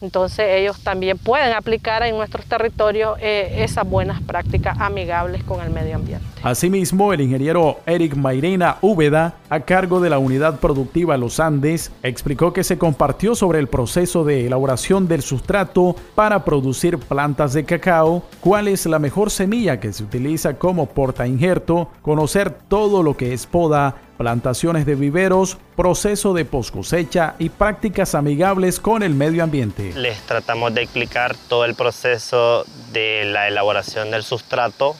entonces 0.00 0.46
ellos 0.50 0.78
también 0.80 1.18
pueden 1.18 1.54
aplicar 1.54 2.02
en 2.02 2.16
nuestros 2.16 2.44
territorios 2.46 3.18
eh, 3.20 3.64
esas 3.64 3.88
buenas 3.88 4.20
prácticas 4.22 4.78
amigables 4.80 5.42
con 5.44 5.60
el 5.60 5.70
medio 5.70 5.96
ambiente. 5.96 6.26
Asimismo, 6.42 7.12
el 7.12 7.22
ingeniero 7.22 7.80
Eric 7.86 8.14
Mairena 8.14 8.76
Úbeda, 8.80 9.34
a 9.48 9.60
cargo 9.60 10.00
de 10.00 10.10
la 10.10 10.18
unidad 10.18 10.60
productiva 10.60 11.16
Los 11.16 11.40
Andes, 11.40 11.90
explicó 12.02 12.52
que 12.52 12.62
se 12.62 12.78
compartió 12.78 13.34
sobre 13.34 13.58
el 13.58 13.68
proceso 13.68 14.24
de 14.24 14.46
elaboración 14.46 15.08
del 15.08 15.22
sustrato 15.22 15.96
para 16.14 16.44
producir 16.44 16.98
plantas 16.98 17.52
de 17.52 17.64
cacao, 17.64 18.22
cuál 18.40 18.68
es 18.68 18.86
la 18.86 18.98
mejor 18.98 19.30
semilla 19.30 19.80
que 19.80 19.92
se 19.92 20.04
utiliza 20.04 20.58
como 20.58 20.86
porta 20.86 21.26
injerto, 21.26 21.88
conocer 22.02 22.50
todo 22.50 23.02
lo 23.02 23.16
que 23.16 23.32
es 23.32 23.46
poda, 23.46 23.96
plantaciones 24.16 24.86
de 24.86 24.94
viveros, 24.94 25.58
proceso 25.76 26.32
de 26.34 26.44
post 26.44 26.72
cosecha 26.72 27.34
y 27.38 27.50
prácticas 27.50 28.14
amigables 28.14 28.80
con 28.80 29.02
el 29.02 29.14
medio 29.14 29.44
ambiente. 29.44 29.92
Les 29.94 30.18
tratamos 30.22 30.74
de 30.74 30.82
explicar 30.82 31.36
todo 31.48 31.64
el 31.64 31.74
proceso 31.74 32.64
de 32.92 33.24
la 33.26 33.48
elaboración 33.48 34.10
del 34.10 34.22
sustrato 34.22 34.96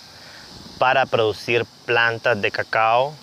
para 0.78 1.06
producir 1.06 1.64
plantas 1.86 2.40
de 2.40 2.50
cacao, 2.50 3.14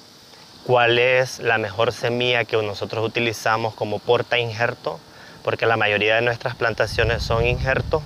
cuál 0.65 0.97
es 0.97 1.39
la 1.39 1.57
mejor 1.57 1.91
semilla 1.91 2.45
que 2.45 2.57
nosotros 2.57 3.05
utilizamos 3.05 3.75
como 3.75 3.99
porta 3.99 4.39
injerto, 4.39 4.99
porque 5.43 5.65
la 5.65 5.77
mayoría 5.77 6.15
de 6.15 6.21
nuestras 6.21 6.55
plantaciones 6.55 7.21
son 7.23 7.45
injertos. 7.45 8.01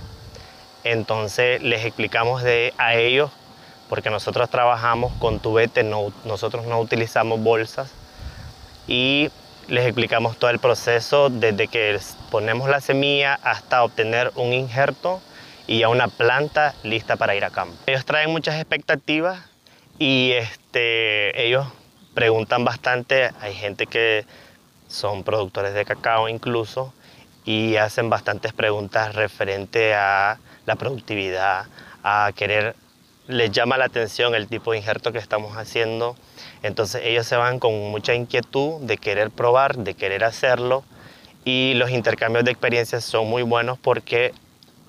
Entonces 0.83 1.61
les 1.61 1.85
explicamos 1.85 2.43
de, 2.43 2.73
a 2.77 2.95
ellos 2.95 3.31
porque 3.89 4.09
nosotros 4.09 4.49
trabajamos 4.49 5.13
con 5.19 5.39
tubete, 5.39 5.83
no, 5.83 6.11
nosotros 6.25 6.65
no 6.65 6.79
utilizamos 6.79 7.41
bolsas 7.41 7.91
y 8.87 9.29
les 9.67 9.85
explicamos 9.85 10.37
todo 10.37 10.49
el 10.49 10.59
proceso 10.59 11.29
desde 11.29 11.67
que 11.67 11.99
ponemos 12.31 12.69
la 12.69 12.81
semilla 12.81 13.39
hasta 13.43 13.83
obtener 13.83 14.31
un 14.35 14.53
injerto 14.53 15.21
y 15.67 15.79
ya 15.79 15.89
una 15.89 16.07
planta 16.07 16.73
lista 16.83 17.17
para 17.17 17.35
ir 17.35 17.43
a 17.43 17.49
campo. 17.49 17.75
Ellos 17.85 18.05
traen 18.05 18.31
muchas 18.31 18.55
expectativas 18.55 19.39
y 19.99 20.31
este, 20.31 21.45
ellos 21.45 21.67
preguntan 22.13 22.63
bastante, 22.63 23.31
hay 23.41 23.53
gente 23.53 23.87
que 23.87 24.25
son 24.87 25.23
productores 25.23 25.73
de 25.73 25.83
cacao 25.83 26.29
incluso 26.29 26.93
y 27.43 27.75
hacen 27.75 28.09
bastantes 28.09 28.53
preguntas 28.53 29.15
referente 29.15 29.93
a 29.93 30.39
la 30.65 30.75
productividad, 30.75 31.65
a 32.03 32.31
querer 32.35 32.75
les 33.27 33.51
llama 33.51 33.77
la 33.77 33.85
atención 33.85 34.35
el 34.35 34.47
tipo 34.47 34.71
de 34.71 34.77
injerto 34.77 35.11
que 35.11 35.19
estamos 35.19 35.57
haciendo. 35.57 36.15
Entonces 36.63 37.01
ellos 37.03 37.27
se 37.27 37.35
van 37.35 37.59
con 37.59 37.73
mucha 37.91 38.13
inquietud 38.13 38.81
de 38.81 38.97
querer 38.97 39.31
probar, 39.31 39.77
de 39.77 39.93
querer 39.93 40.23
hacerlo. 40.23 40.83
Y 41.43 41.73
los 41.75 41.91
intercambios 41.91 42.45
de 42.45 42.51
experiencias 42.51 43.03
son 43.03 43.29
muy 43.29 43.43
buenos 43.43 43.77
porque 43.77 44.33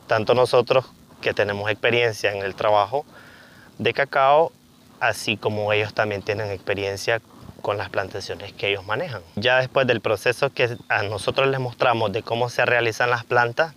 tanto 0.07 0.35
nosotros 0.35 0.87
que 1.21 1.35
tenemos 1.35 1.71
experiencia 1.71 2.33
en 2.33 2.43
el 2.43 2.55
trabajo 2.55 3.05
de 3.79 3.93
cacao, 3.93 4.53
así 5.01 5.37
como 5.37 5.73
ellos 5.73 5.95
también 5.95 6.23
tienen 6.23 6.51
experiencia 6.51 7.21
con 7.61 7.77
las 7.77 7.91
plantaciones 7.91 8.53
que 8.53 8.69
ellos 8.71 8.87
manejan. 8.87 9.23
Ya 9.35 9.59
después 9.59 9.87
del 9.87 10.01
proceso 10.01 10.51
que 10.51 10.77
a 10.89 11.03
nosotros 11.03 11.49
les 11.49 11.59
mostramos 11.59 12.13
de 12.13 12.23
cómo 12.23 12.49
se 12.49 12.65
realizan 12.65 13.11
las 13.11 13.25
plantas, 13.25 13.75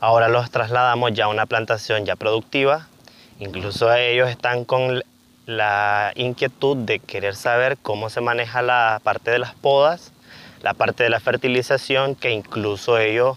ahora 0.00 0.28
los 0.28 0.50
trasladamos 0.50 1.12
ya 1.12 1.26
a 1.26 1.28
una 1.28 1.46
plantación 1.46 2.06
ya 2.06 2.16
productiva 2.16 2.88
Incluso 3.44 3.92
ellos 3.92 4.30
están 4.30 4.64
con 4.64 5.02
la 5.44 6.12
inquietud 6.14 6.78
de 6.78 6.98
querer 6.98 7.36
saber 7.36 7.76
cómo 7.76 8.08
se 8.08 8.22
maneja 8.22 8.62
la 8.62 9.02
parte 9.04 9.30
de 9.30 9.38
las 9.38 9.54
podas, 9.54 10.12
la 10.62 10.72
parte 10.72 11.04
de 11.04 11.10
la 11.10 11.20
fertilización, 11.20 12.14
que 12.14 12.30
incluso 12.30 12.98
ellos 12.98 13.36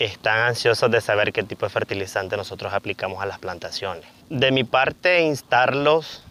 están 0.00 0.40
ansiosos 0.40 0.90
de 0.90 1.00
saber 1.00 1.32
qué 1.32 1.44
tipo 1.44 1.64
de 1.64 1.70
fertilizante 1.70 2.36
nosotros 2.36 2.74
aplicamos 2.74 3.22
a 3.22 3.26
las 3.26 3.38
plantaciones. 3.38 4.04
De 4.30 4.50
mi 4.50 4.64
parte, 4.64 5.22
instarlos 5.22 6.24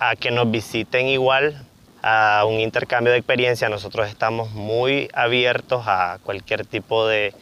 a 0.00 0.16
que 0.16 0.32
nos 0.32 0.50
visiten 0.50 1.06
igual 1.06 1.64
a 2.02 2.44
un 2.44 2.58
intercambio 2.58 3.12
de 3.12 3.18
experiencia. 3.18 3.68
Nosotros 3.68 4.08
estamos 4.08 4.50
muy 4.50 5.08
abiertos 5.14 5.84
a 5.86 6.18
cualquier 6.24 6.66
tipo 6.66 7.06
de 7.06 7.32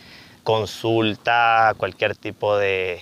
consulta, 0.43 1.71
a 1.71 1.75
cualquier 1.75 2.15
tipo 2.15 2.59
de 2.59 3.01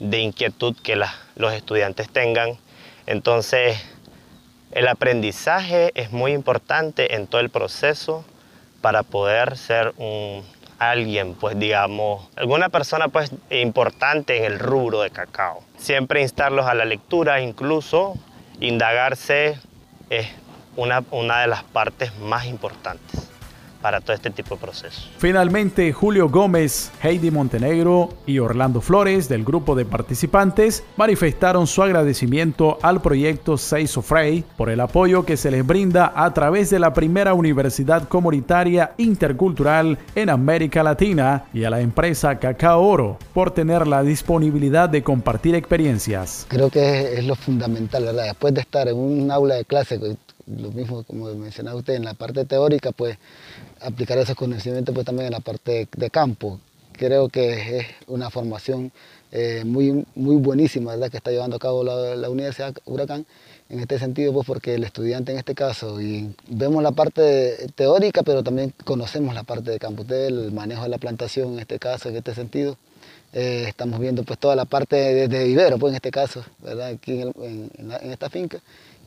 de 0.00 0.18
inquietud 0.18 0.76
que 0.82 0.96
los 0.96 1.52
estudiantes 1.52 2.08
tengan. 2.08 2.58
Entonces, 3.06 3.78
el 4.72 4.88
aprendizaje 4.88 5.92
es 5.94 6.10
muy 6.10 6.32
importante 6.32 7.14
en 7.14 7.26
todo 7.26 7.40
el 7.40 7.50
proceso 7.50 8.24
para 8.80 9.02
poder 9.02 9.56
ser 9.56 9.92
un 9.98 10.42
alguien, 10.78 11.34
pues 11.34 11.58
digamos, 11.58 12.26
alguna 12.36 12.70
persona 12.70 13.08
pues 13.08 13.30
importante 13.50 14.38
en 14.38 14.44
el 14.44 14.58
rubro 14.58 15.02
de 15.02 15.10
cacao. 15.10 15.62
Siempre 15.76 16.22
instarlos 16.22 16.66
a 16.66 16.74
la 16.74 16.86
lectura, 16.86 17.42
incluso 17.42 18.14
indagarse 18.60 19.58
es 20.08 20.26
una, 20.76 21.04
una 21.10 21.42
de 21.42 21.48
las 21.48 21.64
partes 21.64 22.16
más 22.16 22.46
importantes 22.46 23.29
para 23.80 24.00
todo 24.00 24.14
este 24.14 24.30
tipo 24.30 24.54
de 24.54 24.60
procesos. 24.60 25.10
Finalmente, 25.18 25.92
Julio 25.92 26.28
Gómez, 26.28 26.90
Heidi 27.02 27.30
Montenegro 27.30 28.10
y 28.26 28.38
Orlando 28.38 28.80
Flores 28.80 29.28
del 29.28 29.44
grupo 29.44 29.74
de 29.74 29.84
participantes 29.84 30.84
manifestaron 30.96 31.66
su 31.66 31.82
agradecimiento 31.82 32.78
al 32.82 33.00
proyecto 33.00 33.56
Seis 33.56 33.98
Frey 34.02 34.44
por 34.56 34.70
el 34.70 34.80
apoyo 34.80 35.24
que 35.24 35.36
se 35.36 35.50
les 35.50 35.66
brinda 35.66 36.12
a 36.14 36.32
través 36.32 36.70
de 36.70 36.78
la 36.78 36.92
primera 36.92 37.34
universidad 37.34 38.08
comunitaria 38.08 38.92
intercultural 38.98 39.98
en 40.14 40.30
América 40.30 40.82
Latina 40.82 41.44
y 41.52 41.64
a 41.64 41.70
la 41.70 41.80
empresa 41.80 42.38
Cacao 42.38 42.82
Oro 42.82 43.18
por 43.34 43.50
tener 43.50 43.86
la 43.86 44.02
disponibilidad 44.02 44.88
de 44.88 45.02
compartir 45.02 45.54
experiencias. 45.54 46.46
Creo 46.48 46.70
que 46.70 47.14
es, 47.14 47.24
lo 47.24 47.34
fundamental, 47.34 48.04
¿verdad? 48.04 48.24
Después 48.24 48.54
de 48.54 48.60
estar 48.60 48.88
en 48.88 48.96
un 48.96 49.30
aula 49.30 49.56
de 49.56 49.64
clase 49.64 49.98
lo 50.46 50.70
mismo 50.72 51.02
como 51.04 51.32
mencionaba 51.34 51.76
usted, 51.76 51.94
en 51.94 52.04
la 52.04 52.14
parte 52.14 52.44
teórica, 52.44 52.92
pues 52.92 53.18
aplicar 53.80 54.18
esos 54.18 54.36
conocimientos 54.36 54.94
pues 54.94 55.06
también 55.06 55.26
en 55.26 55.32
la 55.32 55.40
parte 55.40 55.88
de 55.96 56.10
campo. 56.10 56.60
Creo 56.92 57.28
que 57.28 57.78
es 57.78 57.86
una 58.08 58.30
formación 58.30 58.92
eh, 59.32 59.62
muy, 59.64 60.04
muy 60.16 60.36
buenísima 60.36 60.90
¿verdad? 60.90 61.08
que 61.08 61.18
está 61.18 61.30
llevando 61.30 61.56
a 61.56 61.58
cabo 61.60 61.84
la, 61.84 62.28
Universidad 62.28 62.74
Huracán 62.84 63.26
en 63.68 63.78
este 63.78 63.98
sentido, 63.98 64.32
pues 64.32 64.46
porque 64.46 64.74
el 64.74 64.82
estudiante 64.82 65.30
en 65.30 65.38
este 65.38 65.54
caso, 65.54 65.98
vemos 66.48 66.82
la 66.82 66.90
parte 66.90 67.68
teórica, 67.76 68.24
pero 68.24 68.42
también 68.42 68.74
conocemos 68.84 69.34
la 69.34 69.44
parte 69.44 69.70
de 69.70 69.78
campo, 69.78 70.04
el 70.12 70.50
manejo 70.50 70.82
de 70.82 70.88
la 70.88 70.98
plantación 70.98 71.52
en 71.52 71.60
este 71.60 71.78
caso, 71.78 72.08
en 72.08 72.16
este 72.16 72.34
sentido. 72.34 72.76
Eh, 73.32 73.66
estamos 73.68 74.00
viendo 74.00 74.24
pues 74.24 74.40
toda 74.40 74.56
la 74.56 74.64
parte 74.64 74.96
de, 74.96 75.28
de 75.28 75.76
pues 75.78 75.92
en 75.92 75.94
este 75.94 76.10
caso, 76.10 76.44
¿verdad? 76.58 76.88
aquí 76.88 77.20
en, 77.20 77.70
esta 78.10 78.28
finca, 78.28 78.58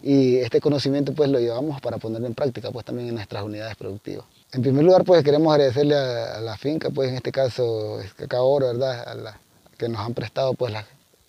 y 0.04 0.36
este 0.38 0.60
conocimiento 0.60 1.14
pues 1.14 1.30
lo 1.30 1.40
llevamos 1.40 1.80
para 1.80 1.98
ponerlo 1.98 2.28
en 2.28 2.36
práctica 2.36 2.70
pues 2.72 2.86
también 2.86 3.08
en 3.08 3.16
nuestras 3.16 3.42
unidades 3.42 3.76
productivas. 3.78 4.26
En 4.52 4.62
primer 4.62 4.84
lugar 4.84 5.06
pues 5.06 5.24
queremos 5.24 5.54
agradecerle 5.54 5.96
a, 5.96 6.42
la 6.42 6.58
finca, 6.58 6.90
pues 6.90 7.10
en 7.10 7.16
este 7.16 7.32
caso 7.32 8.00
Cacao 8.18 8.46
Oro, 8.46 8.68
¿verdad? 8.68 9.08
A 9.08 9.16
la, 9.16 9.40
que 9.78 9.88
nos 9.88 10.02
han 10.02 10.14
prestado 10.14 10.54
pues 10.56 10.74
la, 10.74 10.86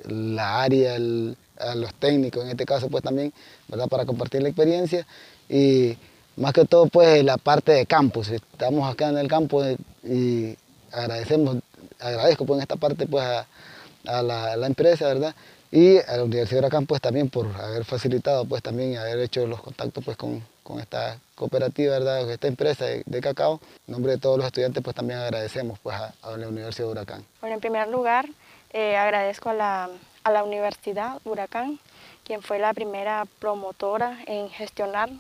la 0.09 0.63
área, 0.63 0.97
a 0.97 1.75
los 1.77 1.95
técnicos 1.95 2.43
en 2.45 2.51
este 2.51 2.67
caso 2.67 2.89
pues 2.89 3.05
también, 3.05 3.33
¿verdad? 3.69 3.87
Para 3.87 4.05
compartir 4.05 4.43
la 4.43 4.49
experiencia 4.49 5.07
y 5.49 5.97
más 6.37 6.53
que 6.53 6.65
todo 6.65 6.87
pues 6.87 7.23
la 7.23 7.37
parte 7.37 7.73
de 7.73 7.87
campus, 7.87 8.29
estamos 8.29 8.93
acá 8.93 9.09
en 9.09 9.19
el 9.19 9.29
campo 9.29 9.63
y 10.03 10.57
agradecemos, 10.91 11.59
agradezco 12.01 12.45
pues 12.45 12.59
en 12.59 12.63
esta 12.63 12.77
parte 12.77 13.07
pues 13.07 13.25
a, 13.25 14.23
la, 14.23 14.67
empresa, 14.67 15.07
¿verdad? 15.07 15.35
Y 15.75 15.99
a 15.99 16.19
la 16.19 16.23
Universidad 16.23 16.61
de 16.61 16.67
Huracán 16.67 16.87
pues 16.87 17.01
también 17.01 17.29
por 17.29 17.49
haber 17.61 17.85
facilitado 17.85 18.45
pues 18.45 18.63
también 18.63 18.97
haber 18.97 19.19
hecho 19.19 19.45
los 19.45 19.61
contactos 19.61 20.05
pues 20.05 20.17
con, 20.17 20.41
esta 20.81 21.19
cooperativa, 21.35 21.99
¿verdad? 21.99 22.31
Esta 22.31 22.47
empresa 22.47 22.85
de, 22.85 23.21
cacao. 23.21 23.61
En 23.89 23.93
nombre 23.93 24.13
de 24.13 24.19
todos 24.19 24.39
los 24.39 24.47
estudiantes 24.47 24.85
pues 24.85 24.95
también 24.95 25.19
agradecemos 25.19 25.81
pues 25.81 25.97
a, 25.97 26.15
la 26.37 26.47
Universidad 26.47 26.87
de 26.87 26.93
Huracán. 26.93 27.25
Bueno, 27.41 27.57
en 27.57 27.61
primer 27.61 27.89
lugar 27.89 28.29
eh, 28.73 28.97
agradezco 28.97 29.51
a 29.51 29.55
la 29.55 29.91
a 30.25 30.31
la 30.31 30.43
Universidad 30.43 31.21
Huracán, 31.25 31.79
quien 32.25 32.43
fue 32.43 32.59
la 32.59 32.73
primera 32.73 33.25
promotora 33.39 34.19
en 34.27 34.49
gestionar 34.51 35.11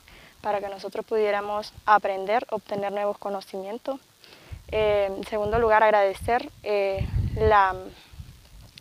para 0.40 0.60
que 0.60 0.68
nosotros 0.68 1.04
pudiéramos 1.04 1.72
aprender, 1.84 2.46
obtener 2.50 2.90
nuevos 2.90 3.18
conocimientos. 3.18 4.00
Eh, 4.72 5.10
en 5.14 5.24
segundo 5.24 5.58
lugar, 5.58 5.82
agradecer 5.82 6.50
eh, 6.62 7.06
la, 7.36 7.74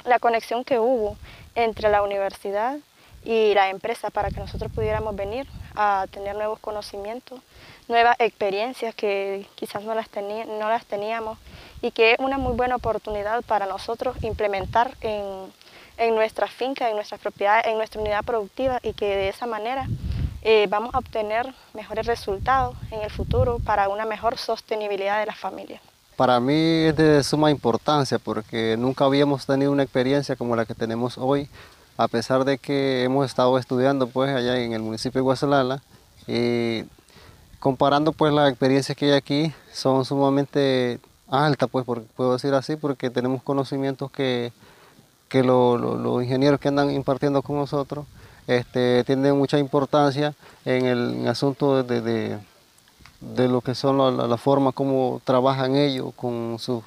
la 0.05 0.19
conexión 0.19 0.63
que 0.63 0.79
hubo 0.79 1.17
entre 1.55 1.89
la 1.89 2.01
universidad 2.01 2.77
y 3.25 3.53
la 3.53 3.69
empresa 3.69 4.09
para 4.09 4.29
que 4.29 4.39
nosotros 4.39 4.71
pudiéramos 4.71 5.15
venir 5.15 5.47
a 5.75 6.05
tener 6.11 6.35
nuevos 6.35 6.59
conocimientos, 6.59 7.39
nuevas 7.87 8.15
experiencias 8.19 8.93
que 8.95 9.47
quizás 9.55 9.83
no 9.83 9.95
las, 9.95 10.09
teníamos 10.09 11.37
y 11.81 11.91
que 11.91 12.13
es 12.13 12.19
una 12.19 12.37
muy 12.37 12.53
buena 12.55 12.75
oportunidad 12.75 13.43
para 13.43 13.65
nosotros 13.65 14.21
implementar 14.23 14.95
en, 15.01 15.51
en 15.97 16.15
nuestra 16.15 16.47
finca, 16.47 16.89
en 16.89 16.95
nuestras 16.95 17.21
propiedades, 17.21 17.67
en 17.67 17.77
nuestra 17.77 18.01
unidad 18.01 18.23
productiva 18.23 18.79
y 18.83 18.93
que 18.93 19.05
de 19.05 19.29
esa 19.29 19.45
manera 19.45 19.87
eh, 20.41 20.67
vamos 20.69 20.93
a 20.93 20.97
obtener 20.97 21.53
mejores 21.73 22.05
resultados 22.05 22.75
en 22.91 23.01
el 23.01 23.09
futuro 23.09 23.59
para 23.59 23.87
una 23.87 24.05
mejor 24.05 24.37
sostenibilidad 24.37 25.19
de 25.19 25.25
la 25.27 25.35
familia. 25.35 25.79
Para 26.15 26.39
mí 26.39 26.53
es 26.53 26.95
de 26.95 27.23
suma 27.23 27.51
importancia 27.51 28.19
porque 28.19 28.75
nunca 28.77 29.05
habíamos 29.05 29.45
tenido 29.45 29.71
una 29.71 29.83
experiencia 29.83 30.35
como 30.35 30.55
la 30.55 30.65
que 30.65 30.75
tenemos 30.75 31.17
hoy, 31.17 31.49
a 31.97 32.07
pesar 32.07 32.45
de 32.45 32.57
que 32.57 33.03
hemos 33.03 33.25
estado 33.25 33.57
estudiando 33.57 34.07
pues 34.07 34.35
allá 34.35 34.57
en 34.59 34.73
el 34.73 34.81
municipio 34.81 35.19
de 35.19 35.23
Guasalala 35.23 35.81
y 36.27 36.83
comparando 37.59 38.11
pues 38.11 38.33
las 38.33 38.49
experiencias 38.49 38.97
que 38.97 39.05
hay 39.05 39.11
aquí 39.13 39.53
son 39.71 40.05
sumamente 40.05 40.99
altas 41.29 41.69
pues 41.71 41.85
puedo 42.15 42.33
decir 42.33 42.53
así 42.53 42.75
porque 42.75 43.09
tenemos 43.09 43.41
conocimientos 43.41 44.11
que 44.11 44.51
que 45.33 45.41
los 45.41 46.23
ingenieros 46.23 46.59
que 46.59 46.67
andan 46.67 46.91
impartiendo 46.91 47.41
con 47.41 47.55
nosotros 47.55 48.05
este, 48.45 49.03
tienen 49.03 49.35
mucha 49.35 49.57
importancia 49.57 50.35
en 50.63 50.85
el, 50.85 51.27
asunto 51.27 51.81
de, 51.81 52.01
de, 52.01 52.37
lo 53.37 53.61
que 53.61 53.75
son 53.75 54.17
la, 54.17 54.37
forma 54.37 54.71
como 54.71 55.21
trabajan 55.23 55.75
ellos 55.75 56.13
con 56.15 56.57
sus, 56.59 56.83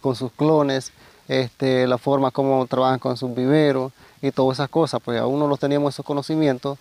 con 0.00 0.14
sus 0.14 0.32
clones, 0.32 0.92
este, 1.28 1.86
la 1.86 1.98
forma 1.98 2.30
como 2.30 2.66
trabajan 2.66 2.98
con 2.98 3.16
sus 3.16 3.34
viveros 3.34 3.92
y 4.22 4.30
todas 4.30 4.58
esas 4.58 4.68
cosas. 4.68 5.00
Pues 5.04 5.20
aún 5.20 5.38
no 5.38 5.46
los 5.46 5.58
teníamos 5.58 5.94
esos 5.94 6.06
conocimientos. 6.06 6.78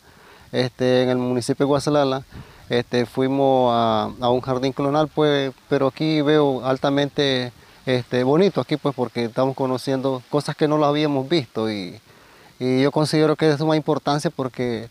Este, 0.51 1.03
en 1.03 1.09
el 1.09 1.17
municipio 1.17 1.65
de 1.65 1.67
Guasalala 1.67 2.23
este, 2.69 3.05
fuimos 3.05 3.71
a, 3.73 4.29
un 4.29 4.41
jardín 4.41 4.73
clonal, 4.73 5.07
pues, 5.07 5.53
pero 5.69 5.87
aquí 5.87 6.21
veo 6.21 6.65
altamente 6.65 7.51
bonito 8.25 8.59
aquí 8.59 8.75
pues 8.75 8.93
porque 8.93 9.25
estamos 9.25 9.55
conociendo 9.55 10.21
cosas 10.29 10.57
que 10.57 10.67
no 10.67 10.77
lo 10.77 10.85
habíamos 10.85 11.29
visto 11.29 11.71
y, 11.71 11.99
yo 12.59 12.91
considero 12.91 13.35
que 13.35 13.45
es 13.45 13.51
de 13.51 13.57
suma 13.59 13.75
importancia 13.75 14.31
porque 14.31 14.89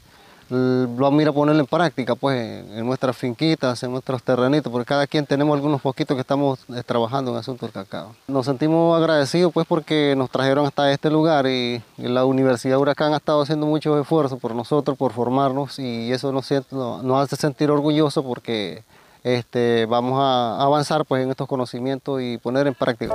lo 0.49 0.87
vamos 0.97 1.19
a 1.19 1.23
ir 1.23 1.29
a 1.29 1.33
ponerlo 1.33 1.61
en 1.61 1.67
práctica 1.67 2.15
pues 2.15 2.65
en 2.71 2.87
nuestras 2.87 3.17
finquitas, 3.17 3.83
en 3.83 3.91
nuestros 3.91 4.23
terrenitos, 4.23 4.71
porque 4.71 4.87
cada 4.87 5.07
quien 5.07 5.27
tenemos 5.27 5.55
algunos 5.57 5.81
poquitos 5.81 6.15
que 6.15 6.21
estamos 6.21 6.61
eh, 6.75 6.83
trabajando 6.85 7.33
en 7.33 7.39
asuntos 7.39 7.73
del 7.73 7.85
cacao. 7.85 8.15
Nos 8.29 8.47
sentimos 8.47 8.97
agradecidos 8.97 9.53
pues 9.53 9.67
porque 9.67 10.15
nos 10.17 10.31
trajeron 10.31 10.67
hasta 10.67 10.91
este 10.93 11.11
lugar 11.11 11.47
y, 11.47 11.83
la 11.99 12.25
Universidad 12.25 12.79
Huracán 12.79 13.15
ha 13.15 13.17
estado 13.17 13.43
haciendo 13.43 13.67
muchos 13.67 14.01
esfuerzos 14.01 14.39
por 14.39 14.55
nosotros, 14.55 14.97
por 14.97 15.13
formarnos 15.13 15.79
y 15.79 16.13
eso 16.13 16.31
nos, 16.31 16.51
nos 16.71 17.23
hace 17.23 17.37
sentir 17.37 17.71
orgullosos 17.71 18.25
porque 18.25 18.85
este, 19.27 19.87
vamos 19.87 20.21
a 20.23 20.63
avanzar 20.63 21.05
pues, 21.05 21.25
en 21.25 21.31
estos 21.31 21.49
conocimientos 21.49 22.23
y 22.23 22.39
poner 22.39 22.69
en 22.69 22.75
práctica. 22.75 23.13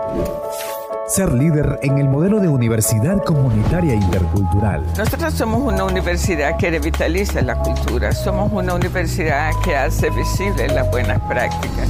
Ser 1.07 1.32
líder 1.32 1.80
en 1.84 1.99
el 1.99 2.09
modelo 2.09 2.41
de 2.41 2.49
universidad 2.49 3.24
comunitaria 3.24 3.93
intercultural. 3.95 4.84
Nosotros 4.97 5.34
somos 5.34 5.62
una 5.62 5.86
universidad 5.86 6.57
que 6.57 6.70
revitaliza 6.70 7.41
la 7.41 7.55
cultura, 7.55 8.12
somos 8.12 8.51
una 8.51 8.74
universidad 8.74 9.51
que 9.64 9.74
hace 9.78 10.09
visible 10.09 10.68
las 10.68 10.91
buenas 10.91 11.18
prácticas. 11.30 11.89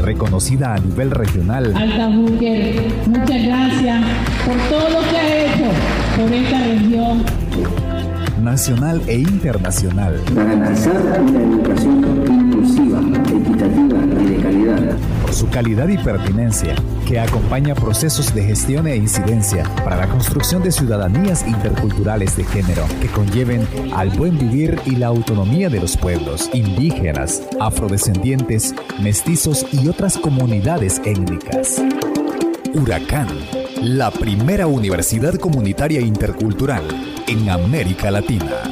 Reconocida 0.00 0.74
a 0.74 0.78
nivel 0.78 1.12
regional. 1.12 1.72
Alta 1.76 2.08
Booker, 2.08 2.92
muchas 3.06 3.46
gracias 3.46 4.04
por 4.44 4.56
todo 4.68 5.00
lo 5.00 5.08
que 5.08 5.16
ha 5.16 5.44
hecho 5.44 5.70
por 6.16 6.32
esta 6.32 6.58
región 6.58 7.91
nacional 8.42 9.00
e 9.06 9.18
internacional. 9.18 10.20
Garantizar 10.34 11.00
una 11.22 11.42
educación 11.42 12.04
inclusiva, 12.28 13.00
equitativa 13.00 14.22
y 14.22 14.26
de 14.26 14.36
calidad. 14.42 14.96
Por 15.22 15.32
su 15.32 15.48
calidad 15.48 15.88
y 15.88 15.96
pertinencia, 15.98 16.74
que 17.06 17.20
acompaña 17.20 17.74
procesos 17.74 18.34
de 18.34 18.42
gestión 18.42 18.86
e 18.88 18.96
incidencia 18.96 19.64
para 19.84 19.96
la 19.96 20.08
construcción 20.08 20.62
de 20.62 20.72
ciudadanías 20.72 21.46
interculturales 21.46 22.36
de 22.36 22.44
género 22.44 22.84
que 23.00 23.08
conlleven 23.08 23.66
al 23.94 24.10
buen 24.10 24.36
vivir 24.38 24.80
y 24.84 24.96
la 24.96 25.06
autonomía 25.06 25.68
de 25.68 25.80
los 25.80 25.96
pueblos 25.96 26.50
indígenas, 26.52 27.42
afrodescendientes, 27.60 28.74
mestizos 29.00 29.66
y 29.72 29.88
otras 29.88 30.18
comunidades 30.18 31.00
étnicas. 31.04 31.80
Huracán, 32.74 33.28
la 33.80 34.10
primera 34.10 34.66
universidad 34.66 35.34
comunitaria 35.34 36.00
intercultural 36.00 37.11
en 37.32 37.48
América 37.48 38.10
Latina. 38.10 38.62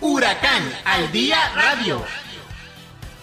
Huracán 0.00 0.62
al 0.84 1.10
día 1.10 1.36
radio. 1.56 2.00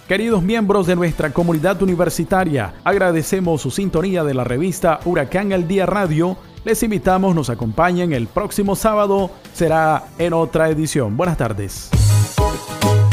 Queridos 0.10 0.44
miembros 0.44 0.88
de 0.88 0.98
nuestra 0.98 1.32
comunidad 1.32 1.82
universitaria, 1.82 2.74
agradecemos 2.84 3.62
su 3.62 3.72
sintonía 3.72 4.26
de 4.26 4.34
la 4.34 4.44
revista 4.44 5.00
Huracán 5.06 5.54
al 5.54 5.66
Día 5.70 5.86
Radio. 5.86 6.36
Les 6.66 6.84
invitamos, 6.84 7.34
nos 7.34 7.50
acompañen 7.50 8.12
el 8.12 8.28
próximo 8.28 8.76
sábado, 8.76 9.32
será 9.54 10.08
en 10.18 10.34
otra 10.34 10.68
edición. 10.68 11.16
Buenas 11.16 11.38
tardes. 11.38 11.90